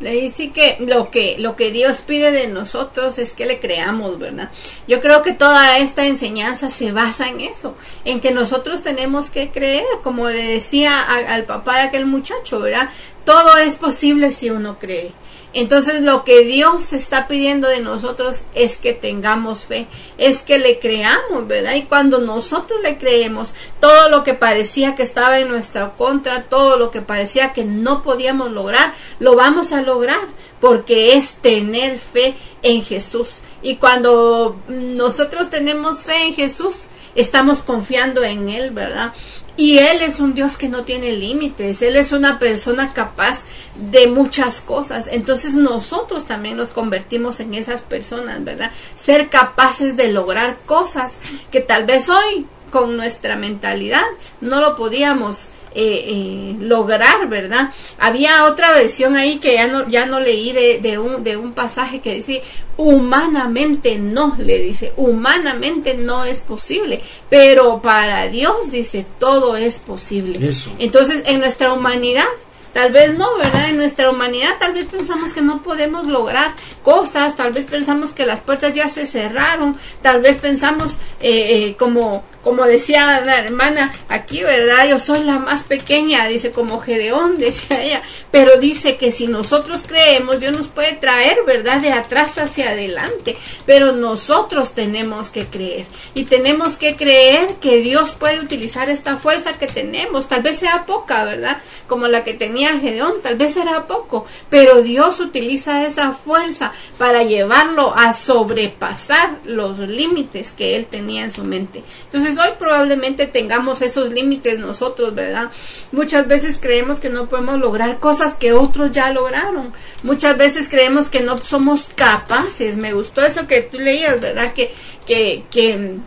Le 0.00 0.12
dice 0.12 0.50
que 0.50 0.76
lo 0.80 1.10
que 1.10 1.36
lo 1.38 1.56
que 1.56 1.70
Dios 1.70 1.98
pide 1.98 2.32
de 2.32 2.48
nosotros 2.48 3.18
es 3.18 3.32
que 3.32 3.46
le 3.46 3.60
creamos, 3.60 4.18
¿verdad? 4.18 4.50
Yo 4.88 5.00
creo 5.00 5.22
que 5.22 5.32
toda 5.32 5.78
esta 5.78 6.06
enseñanza 6.06 6.70
se 6.70 6.92
basa 6.92 7.28
en 7.28 7.40
eso, 7.40 7.76
en 8.04 8.20
que 8.20 8.32
nosotros 8.32 8.82
tenemos 8.82 9.30
que 9.30 9.50
creer, 9.50 9.84
como 10.02 10.28
le 10.28 10.44
decía 10.44 11.02
al 11.02 11.44
papá 11.44 11.76
de 11.76 11.82
aquel 11.82 12.06
muchacho, 12.06 12.60
¿verdad? 12.60 12.90
Todo 13.24 13.56
es 13.56 13.76
posible 13.76 14.30
si 14.30 14.50
uno 14.50 14.78
cree. 14.78 15.12
Entonces 15.54 16.02
lo 16.02 16.24
que 16.24 16.44
Dios 16.44 16.92
está 16.92 17.28
pidiendo 17.28 17.68
de 17.68 17.80
nosotros 17.80 18.42
es 18.56 18.78
que 18.78 18.92
tengamos 18.92 19.64
fe, 19.64 19.86
es 20.18 20.42
que 20.42 20.58
le 20.58 20.80
creamos, 20.80 21.46
¿verdad? 21.46 21.74
Y 21.74 21.84
cuando 21.84 22.18
nosotros 22.18 22.80
le 22.82 22.98
creemos, 22.98 23.50
todo 23.78 24.08
lo 24.08 24.24
que 24.24 24.34
parecía 24.34 24.96
que 24.96 25.04
estaba 25.04 25.38
en 25.38 25.48
nuestra 25.48 25.92
contra, 25.92 26.42
todo 26.42 26.76
lo 26.76 26.90
que 26.90 27.02
parecía 27.02 27.52
que 27.52 27.64
no 27.64 28.02
podíamos 28.02 28.50
lograr, 28.50 28.94
lo 29.20 29.36
vamos 29.36 29.72
a 29.72 29.82
lograr, 29.82 30.22
porque 30.60 31.14
es 31.14 31.34
tener 31.34 31.98
fe 31.98 32.34
en 32.62 32.82
Jesús. 32.82 33.36
Y 33.62 33.76
cuando 33.76 34.56
nosotros 34.66 35.50
tenemos 35.50 36.02
fe 36.02 36.26
en 36.26 36.34
Jesús, 36.34 36.86
estamos 37.14 37.62
confiando 37.62 38.24
en 38.24 38.48
Él, 38.48 38.70
¿verdad? 38.72 39.12
Y 39.56 39.78
Él 39.78 40.02
es 40.02 40.18
un 40.18 40.34
Dios 40.34 40.58
que 40.58 40.68
no 40.68 40.84
tiene 40.84 41.12
límites, 41.12 41.80
Él 41.82 41.96
es 41.96 42.12
una 42.12 42.38
persona 42.38 42.92
capaz 42.92 43.40
de 43.76 44.06
muchas 44.06 44.60
cosas. 44.60 45.08
Entonces 45.10 45.54
nosotros 45.54 46.26
también 46.26 46.56
nos 46.56 46.70
convertimos 46.70 47.40
en 47.40 47.54
esas 47.54 47.82
personas, 47.82 48.42
¿verdad? 48.42 48.72
Ser 48.96 49.28
capaces 49.28 49.96
de 49.96 50.10
lograr 50.10 50.56
cosas 50.66 51.12
que 51.50 51.60
tal 51.60 51.86
vez 51.86 52.08
hoy 52.08 52.46
con 52.70 52.96
nuestra 52.96 53.36
mentalidad 53.36 54.04
no 54.40 54.60
lo 54.60 54.76
podíamos 54.76 55.50
eh, 55.74 56.04
eh, 56.06 56.56
lograr, 56.60 57.28
¿verdad? 57.28 57.70
Había 57.98 58.44
otra 58.44 58.72
versión 58.72 59.16
ahí 59.16 59.38
que 59.38 59.54
ya 59.54 59.66
no, 59.66 59.88
ya 59.88 60.06
no 60.06 60.20
leí 60.20 60.52
de, 60.52 60.78
de, 60.78 60.98
un, 60.98 61.24
de 61.24 61.36
un 61.36 61.52
pasaje 61.52 62.00
que 62.00 62.14
dice, 62.14 62.42
humanamente 62.76 63.98
no, 63.98 64.36
le 64.38 64.58
dice, 64.60 64.92
humanamente 64.96 65.94
no 65.94 66.24
es 66.24 66.40
posible, 66.40 67.00
pero 67.28 67.82
para 67.82 68.28
Dios 68.28 68.70
dice, 68.70 69.04
todo 69.18 69.56
es 69.56 69.78
posible. 69.78 70.38
Entonces, 70.78 71.22
en 71.26 71.40
nuestra 71.40 71.72
humanidad, 71.72 72.26
Tal 72.74 72.92
vez 72.92 73.16
no, 73.16 73.36
¿verdad? 73.38 73.70
En 73.70 73.76
nuestra 73.76 74.10
humanidad 74.10 74.56
tal 74.58 74.74
vez 74.74 74.86
pensamos 74.86 75.32
que 75.32 75.42
no 75.42 75.62
podemos 75.62 76.06
lograr 76.06 76.54
cosas, 76.82 77.36
tal 77.36 77.52
vez 77.52 77.64
pensamos 77.64 78.12
que 78.12 78.26
las 78.26 78.40
puertas 78.40 78.74
ya 78.74 78.88
se 78.88 79.06
cerraron, 79.06 79.78
tal 80.02 80.20
vez 80.20 80.38
pensamos 80.38 80.92
eh, 81.20 81.68
eh, 81.68 81.76
como 81.78 82.24
como 82.44 82.64
decía 82.66 83.22
la 83.22 83.38
hermana 83.38 83.90
aquí, 84.10 84.42
¿verdad? 84.42 84.86
Yo 84.86 84.98
soy 84.98 85.24
la 85.24 85.38
más 85.38 85.64
pequeña, 85.64 86.28
dice 86.28 86.52
como 86.52 86.78
Gedeón, 86.78 87.38
decía 87.38 87.82
ella, 87.82 88.02
pero 88.30 88.58
dice 88.58 88.96
que 88.96 89.10
si 89.10 89.26
nosotros 89.26 89.84
creemos, 89.86 90.38
Dios 90.38 90.56
nos 90.56 90.68
puede 90.68 90.92
traer, 90.92 91.38
¿verdad? 91.46 91.80
De 91.80 91.90
atrás 91.90 92.36
hacia 92.36 92.70
adelante, 92.70 93.36
pero 93.64 93.92
nosotros 93.92 94.74
tenemos 94.74 95.30
que 95.30 95.46
creer 95.46 95.86
y 96.12 96.24
tenemos 96.24 96.76
que 96.76 96.96
creer 96.96 97.54
que 97.62 97.78
Dios 97.78 98.10
puede 98.10 98.40
utilizar 98.40 98.90
esta 98.90 99.16
fuerza 99.16 99.54
que 99.54 99.66
tenemos, 99.66 100.28
tal 100.28 100.42
vez 100.42 100.58
sea 100.58 100.84
poca, 100.84 101.24
¿verdad? 101.24 101.62
Como 101.88 102.08
la 102.08 102.24
que 102.24 102.34
tenía 102.34 102.63
Gedeón, 102.80 103.14
tal 103.22 103.36
vez 103.36 103.56
era 103.56 103.86
poco, 103.86 104.26
pero 104.50 104.82
Dios 104.82 105.20
utiliza 105.20 105.84
esa 105.84 106.12
fuerza 106.12 106.72
para 106.98 107.22
llevarlo 107.22 107.94
a 107.94 108.12
sobrepasar 108.12 109.38
los 109.44 109.78
límites 109.78 110.52
que 110.52 110.76
él 110.76 110.86
tenía 110.86 111.24
en 111.24 111.32
su 111.32 111.44
mente. 111.44 111.82
Entonces, 112.06 112.38
hoy 112.38 112.52
probablemente 112.58 113.26
tengamos 113.26 113.82
esos 113.82 114.10
límites 114.10 114.58
nosotros, 114.58 115.14
¿verdad? 115.14 115.50
Muchas 115.92 116.26
veces 116.26 116.58
creemos 116.60 117.00
que 117.00 117.10
no 117.10 117.26
podemos 117.26 117.58
lograr 117.58 118.00
cosas 118.00 118.34
que 118.34 118.52
otros 118.52 118.92
ya 118.92 119.10
lograron. 119.10 119.72
Muchas 120.02 120.36
veces 120.36 120.68
creemos 120.68 121.08
que 121.08 121.20
no 121.20 121.38
somos 121.38 121.90
capaces. 121.94 122.76
Me 122.76 122.92
gustó 122.92 123.22
eso 123.22 123.46
que 123.46 123.62
tú 123.62 123.78
leías, 123.78 124.20
¿verdad? 124.20 124.52
Que, 124.54 124.72
que, 125.06 125.44
que 125.50 125.98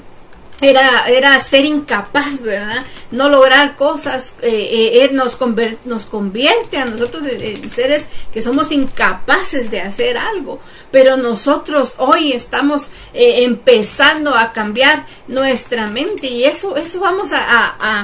era, 0.62 1.08
era 1.08 1.40
ser 1.40 1.66
incapaz, 1.66 2.42
¿verdad? 2.42 2.84
No 3.12 3.30
lograr 3.30 3.76
cosas, 3.76 4.36
eh, 4.42 4.50
eh, 4.50 5.04
eh 5.04 5.10
nos, 5.12 5.38
nos 5.86 6.06
convierte 6.06 6.78
a 6.78 6.86
nosotros 6.86 7.24
en 7.28 7.70
seres 7.70 8.06
que 8.34 8.42
somos 8.42 8.72
incapaces 8.72 9.70
de 9.70 9.82
hacer 9.82 10.18
algo. 10.18 10.60
Pero 10.92 11.18
nosotros 11.18 11.96
hoy 11.98 12.32
estamos 12.32 12.88
eh, 13.14 13.44
empezando 13.44 14.34
a 14.34 14.52
cambiar 14.52 15.06
nuestra 15.28 15.88
mente 15.88 16.28
y 16.28 16.46
eso, 16.46 16.76
eso 16.76 17.00
vamos 17.00 17.32
a, 17.34 17.44
a 17.80 18.04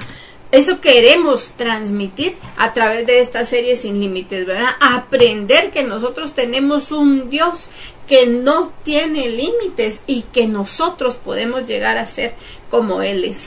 eso 0.53 0.79
queremos 0.81 1.51
transmitir 1.57 2.35
a 2.57 2.73
través 2.73 3.07
de 3.07 3.19
esta 3.19 3.43
serie 3.43 3.75
sin 3.75 3.99
límites, 3.99 4.45
¿verdad? 4.45 4.75
Aprender 4.79 5.71
que 5.71 5.83
nosotros 5.83 6.35
tenemos 6.35 6.91
un 6.91 7.31
Dios 7.31 7.69
que 8.07 8.27
no 8.27 8.71
tiene 8.83 9.29
límites 9.29 9.99
y 10.07 10.23
que 10.23 10.47
nosotros 10.47 11.15
podemos 11.15 11.65
llegar 11.67 11.97
a 11.97 12.05
ser 12.05 12.35
como 12.69 13.01
Él 13.01 13.23
es. 13.23 13.39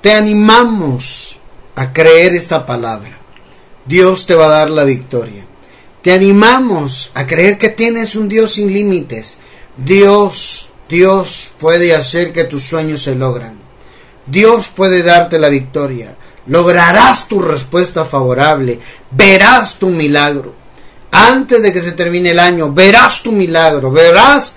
Te 0.00 0.12
animamos 0.12 1.38
a 1.74 1.92
creer 1.92 2.34
esta 2.34 2.66
palabra. 2.66 3.18
Dios 3.84 4.26
te 4.26 4.34
va 4.34 4.46
a 4.46 4.58
dar 4.58 4.70
la 4.70 4.84
victoria. 4.84 5.44
Te 6.02 6.12
animamos 6.12 7.10
a 7.14 7.26
creer 7.26 7.58
que 7.58 7.68
tienes 7.68 8.16
un 8.16 8.28
Dios 8.28 8.54
sin 8.54 8.72
límites. 8.72 9.38
Dios, 9.76 10.70
Dios 10.88 11.50
puede 11.58 11.94
hacer 11.94 12.32
que 12.32 12.44
tus 12.44 12.64
sueños 12.64 13.02
se 13.02 13.14
logran. 13.14 13.58
Dios 14.26 14.68
puede 14.68 15.02
darte 15.02 15.38
la 15.38 15.48
victoria. 15.48 16.16
Lograrás 16.46 17.28
tu 17.28 17.40
respuesta 17.40 18.04
favorable. 18.04 18.78
Verás 19.10 19.74
tu 19.74 19.88
milagro 19.88 20.65
antes 21.16 21.62
de 21.62 21.72
que 21.72 21.80
se 21.80 21.92
termine 21.92 22.30
el 22.30 22.38
año, 22.38 22.72
verás 22.72 23.22
tu 23.22 23.32
milagro, 23.32 23.90
verás 23.90 24.54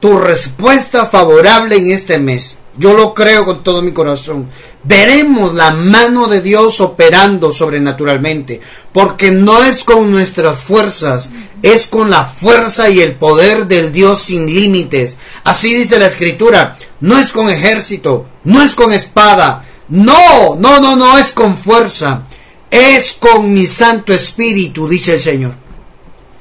tu 0.00 0.18
respuesta 0.18 1.06
favorable 1.06 1.76
en 1.76 1.90
este 1.90 2.18
mes. 2.18 2.58
Yo 2.76 2.94
lo 2.94 3.14
creo 3.14 3.44
con 3.44 3.62
todo 3.62 3.80
mi 3.82 3.92
corazón. 3.92 4.48
Veremos 4.82 5.54
la 5.54 5.70
mano 5.70 6.26
de 6.26 6.42
Dios 6.42 6.80
operando 6.80 7.52
sobrenaturalmente, 7.52 8.60
porque 8.92 9.30
no 9.30 9.62
es 9.62 9.84
con 9.84 10.10
nuestras 10.10 10.58
fuerzas, 10.58 11.30
es 11.62 11.86
con 11.86 12.10
la 12.10 12.24
fuerza 12.24 12.90
y 12.90 13.00
el 13.00 13.12
poder 13.12 13.66
del 13.66 13.92
Dios 13.92 14.22
sin 14.22 14.46
límites. 14.46 15.16
Así 15.44 15.72
dice 15.72 15.98
la 15.98 16.06
escritura, 16.06 16.76
no 17.00 17.16
es 17.18 17.30
con 17.30 17.48
ejército, 17.48 18.26
no 18.44 18.62
es 18.62 18.74
con 18.74 18.92
espada, 18.92 19.64
no, 19.88 20.56
no, 20.56 20.80
no, 20.80 20.96
no 20.96 21.16
es 21.16 21.32
con 21.32 21.56
fuerza, 21.56 22.22
es 22.70 23.14
con 23.14 23.52
mi 23.52 23.66
Santo 23.66 24.12
Espíritu, 24.12 24.88
dice 24.88 25.14
el 25.14 25.20
Señor. 25.20 25.65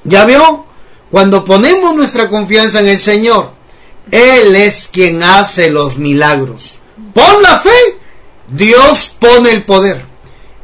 ¿Ya 0.05 0.23
vio? 0.25 0.65
Cuando 1.11 1.43
ponemos 1.43 1.95
nuestra 1.95 2.29
confianza 2.29 2.79
en 2.79 2.87
el 2.87 2.99
Señor, 2.99 3.51
Él 4.11 4.55
es 4.55 4.87
quien 4.91 5.23
hace 5.23 5.69
los 5.69 5.97
milagros. 5.97 6.79
Pon 7.13 7.41
la 7.41 7.59
fe, 7.59 7.97
Dios 8.47 9.13
pone 9.19 9.51
el 9.51 9.63
poder. 9.63 10.05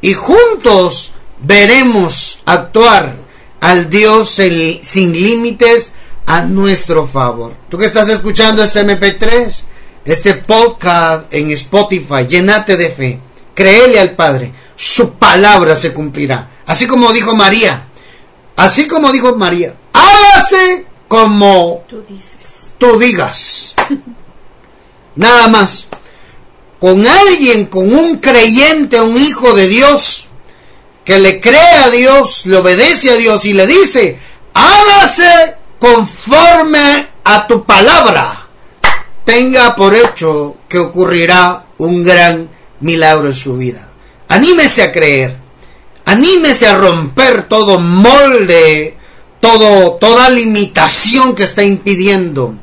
Y 0.02 0.14
juntos 0.14 1.14
veremos 1.40 2.42
actuar 2.46 3.16
al 3.60 3.90
Dios 3.90 4.30
sin 4.30 5.14
límites 5.14 5.92
a 6.26 6.44
nuestro 6.44 7.08
favor. 7.08 7.54
Tú 7.70 7.78
que 7.78 7.86
estás 7.86 8.10
escuchando 8.10 8.64
este 8.64 8.86
MP3, 8.86 9.64
este 10.06 10.36
podcast 10.36 11.34
en 11.34 11.52
Spotify, 11.52 12.26
llenate 12.28 12.78
de 12.78 12.90
fe. 12.90 13.20
Créele 13.54 14.00
al 14.00 14.12
Padre. 14.12 14.52
Su 14.76 15.14
palabra 15.14 15.76
se 15.76 15.94
cumplirá. 15.94 16.50
Así 16.66 16.88
como 16.88 17.12
dijo 17.12 17.36
María, 17.36 17.88
Así 18.56 18.88
como 18.88 19.12
dijo 19.12 19.36
María, 19.36 19.76
hágase 19.94 20.86
como 21.08 21.84
tú, 21.90 22.04
dices. 22.08 22.74
tú 22.78 23.00
digas. 23.00 23.76
Nada 25.16 25.48
más. 25.48 25.88
Con 26.80 27.06
alguien, 27.06 27.66
con 27.66 27.94
un 27.94 28.18
creyente, 28.18 29.00
un 29.00 29.16
hijo 29.16 29.54
de 29.54 29.68
Dios, 29.68 30.30
que 31.06 31.20
le 31.20 31.40
cree 31.40 31.76
a 31.84 31.90
Dios, 31.90 32.46
le 32.46 32.58
obedece 32.58 33.12
a 33.12 33.18
Dios 33.18 33.46
y 33.46 33.54
le 33.54 33.68
dice, 33.68 34.18
hágase 34.54 35.56
conforme 35.80 37.08
a 37.24 37.46
tu 37.46 37.66
palabra. 37.66 38.48
Tenga 39.26 39.76
por 39.76 39.94
hecho 39.94 40.58
que 40.68 40.80
ocurrirá 40.80 41.66
un 41.78 42.04
gran 42.04 42.50
milagro 42.80 43.28
en 43.28 43.34
su 43.34 43.58
vida. 43.58 43.88
Anímese 44.28 44.84
a 44.84 44.92
creer. 44.92 45.41
Anímese 46.12 46.68
a 46.68 46.76
romper 46.76 47.48
todo 47.48 47.80
molde, 47.80 48.98
todo, 49.40 49.94
toda 49.94 50.30
limitación 50.30 51.34
que 51.34 51.44
está 51.44 51.64
impidiendo, 51.64 52.54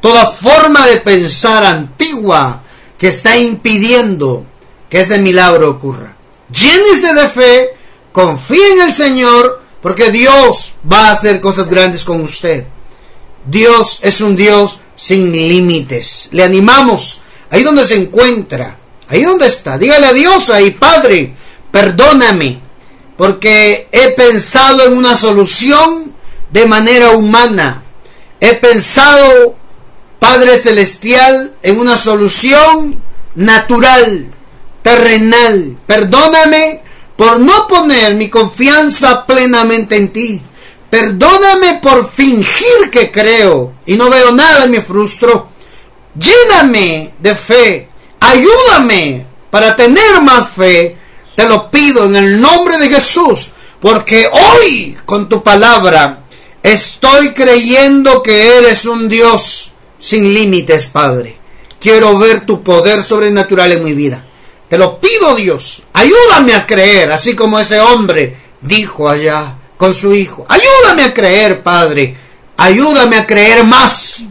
toda 0.00 0.30
forma 0.30 0.86
de 0.86 0.96
pensar 0.96 1.62
antigua 1.62 2.62
que 2.96 3.08
está 3.08 3.36
impidiendo 3.36 4.46
que 4.88 5.02
ese 5.02 5.18
milagro 5.18 5.68
ocurra. 5.68 6.16
Llénese 6.50 7.12
de 7.12 7.28
fe, 7.28 7.68
confíe 8.12 8.72
en 8.72 8.80
el 8.80 8.94
Señor, 8.94 9.62
porque 9.82 10.10
Dios 10.10 10.72
va 10.90 11.10
a 11.10 11.12
hacer 11.12 11.42
cosas 11.42 11.68
grandes 11.68 12.02
con 12.02 12.22
usted. 12.22 12.66
Dios 13.44 13.98
es 14.00 14.22
un 14.22 14.36
Dios 14.36 14.80
sin 14.96 15.32
límites. 15.32 16.30
Le 16.32 16.44
animamos 16.44 17.20
ahí 17.50 17.62
donde 17.62 17.86
se 17.86 17.96
encuentra, 17.96 18.78
ahí 19.06 19.22
donde 19.22 19.48
está. 19.48 19.76
Dígale 19.76 20.06
a 20.06 20.12
Dios 20.14 20.48
ahí, 20.48 20.70
Padre, 20.70 21.34
perdóname 21.70 22.64
porque 23.16 23.88
he 23.92 24.10
pensado 24.10 24.84
en 24.84 24.96
una 24.96 25.16
solución 25.16 26.12
de 26.50 26.66
manera 26.66 27.10
humana. 27.10 27.82
He 28.40 28.54
pensado, 28.54 29.56
Padre 30.18 30.58
Celestial, 30.58 31.54
en 31.62 31.78
una 31.78 31.96
solución 31.96 33.00
natural, 33.34 34.26
terrenal. 34.82 35.76
Perdóname 35.86 36.82
por 37.16 37.40
no 37.40 37.66
poner 37.68 38.14
mi 38.14 38.28
confianza 38.28 39.26
plenamente 39.26 39.96
en 39.96 40.12
ti. 40.12 40.42
Perdóname 40.90 41.80
por 41.82 42.10
fingir 42.10 42.90
que 42.92 43.10
creo 43.10 43.74
y 43.86 43.96
no 43.96 44.08
veo 44.08 44.32
nada 44.32 44.66
me 44.66 44.80
frustro. 44.80 45.48
Lléname 46.18 47.14
de 47.18 47.34
fe. 47.34 47.88
Ayúdame 48.20 49.26
para 49.50 49.74
tener 49.74 50.20
más 50.22 50.48
fe. 50.50 50.96
Te 51.36 51.46
lo 51.46 51.70
pido 51.70 52.06
en 52.06 52.16
el 52.16 52.40
nombre 52.40 52.78
de 52.78 52.88
Jesús. 52.88 53.52
Porque 53.80 54.26
hoy 54.26 54.96
con 55.04 55.28
tu 55.28 55.42
palabra 55.42 56.24
estoy 56.62 57.34
creyendo 57.34 58.22
que 58.22 58.56
eres 58.58 58.86
un 58.86 59.08
Dios 59.08 59.70
sin 59.98 60.34
límites, 60.34 60.86
Padre. 60.86 61.36
Quiero 61.78 62.18
ver 62.18 62.46
tu 62.46 62.62
poder 62.62 63.02
sobrenatural 63.02 63.72
en 63.72 63.84
mi 63.84 63.92
vida. 63.92 64.24
Te 64.68 64.78
lo 64.78 64.98
pido, 64.98 65.36
Dios. 65.36 65.82
Ayúdame 65.92 66.54
a 66.54 66.66
creer, 66.66 67.12
así 67.12 67.36
como 67.36 67.60
ese 67.60 67.78
hombre 67.78 68.36
dijo 68.60 69.08
allá 69.08 69.54
con 69.76 69.94
su 69.94 70.14
hijo. 70.14 70.46
Ayúdame 70.48 71.04
a 71.04 71.14
creer, 71.14 71.62
Padre. 71.62 72.16
Ayúdame 72.56 73.18
a 73.18 73.26
creer 73.26 73.62
más. 73.64 74.22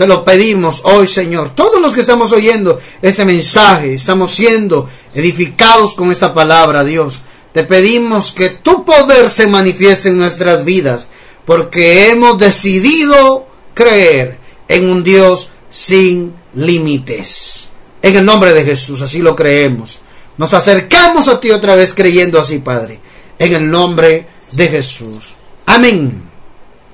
Te 0.00 0.06
lo 0.06 0.24
pedimos 0.24 0.80
hoy, 0.84 1.06
Señor. 1.06 1.54
Todos 1.54 1.78
los 1.78 1.92
que 1.92 2.00
estamos 2.00 2.32
oyendo 2.32 2.80
ese 3.02 3.26
mensaje, 3.26 3.92
estamos 3.92 4.32
siendo 4.32 4.88
edificados 5.14 5.94
con 5.94 6.10
esta 6.10 6.32
palabra, 6.32 6.84
Dios. 6.84 7.20
Te 7.52 7.64
pedimos 7.64 8.32
que 8.32 8.48
tu 8.48 8.86
poder 8.86 9.28
se 9.28 9.46
manifieste 9.46 10.08
en 10.08 10.16
nuestras 10.16 10.64
vidas, 10.64 11.08
porque 11.44 12.08
hemos 12.08 12.38
decidido 12.38 13.46
creer 13.74 14.38
en 14.68 14.88
un 14.88 15.04
Dios 15.04 15.50
sin 15.68 16.32
límites. 16.54 17.68
En 18.00 18.16
el 18.16 18.24
nombre 18.24 18.54
de 18.54 18.64
Jesús, 18.64 19.02
así 19.02 19.18
lo 19.18 19.36
creemos. 19.36 19.98
Nos 20.38 20.54
acercamos 20.54 21.28
a 21.28 21.38
ti 21.38 21.50
otra 21.50 21.74
vez 21.74 21.92
creyendo 21.92 22.40
así, 22.40 22.60
Padre. 22.60 22.98
En 23.38 23.52
el 23.52 23.70
nombre 23.70 24.26
de 24.52 24.66
Jesús. 24.66 25.34
Amén. 25.66 26.22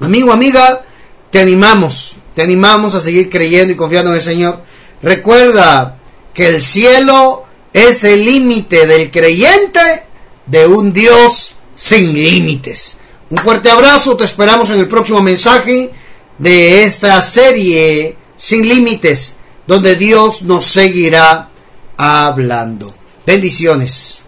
Amigo, 0.01 0.33
amiga, 0.33 0.85
te 1.31 1.39
animamos, 1.39 2.17
te 2.37 2.43
animamos 2.43 2.95
a 2.95 3.01
seguir 3.01 3.30
creyendo 3.30 3.72
y 3.72 3.76
confiando 3.76 4.11
en 4.11 4.18
el 4.18 4.22
Señor. 4.22 4.62
Recuerda 5.03 5.97
que 6.34 6.49
el 6.49 6.62
cielo 6.62 7.47
es 7.72 8.05
el 8.05 8.26
límite 8.26 8.87
del 8.87 9.11
creyente 9.11 10.03
de 10.45 10.66
un 10.66 10.93
Dios 10.93 11.55
sin 11.74 12.12
límites. 12.12 12.99
Un 13.30 13.39
fuerte 13.39 13.70
abrazo, 13.70 14.18
te 14.18 14.24
esperamos 14.26 14.68
en 14.68 14.80
el 14.80 14.87
próximo 14.87 15.22
mensaje 15.22 15.91
de 16.37 16.84
esta 16.84 17.22
serie 17.22 18.18
Sin 18.37 18.68
Límites, 18.68 19.32
donde 19.66 19.97
Dios 19.97 20.43
nos 20.43 20.66
seguirá 20.66 21.49
hablando. 21.97 22.95
Bendiciones. 23.24 24.26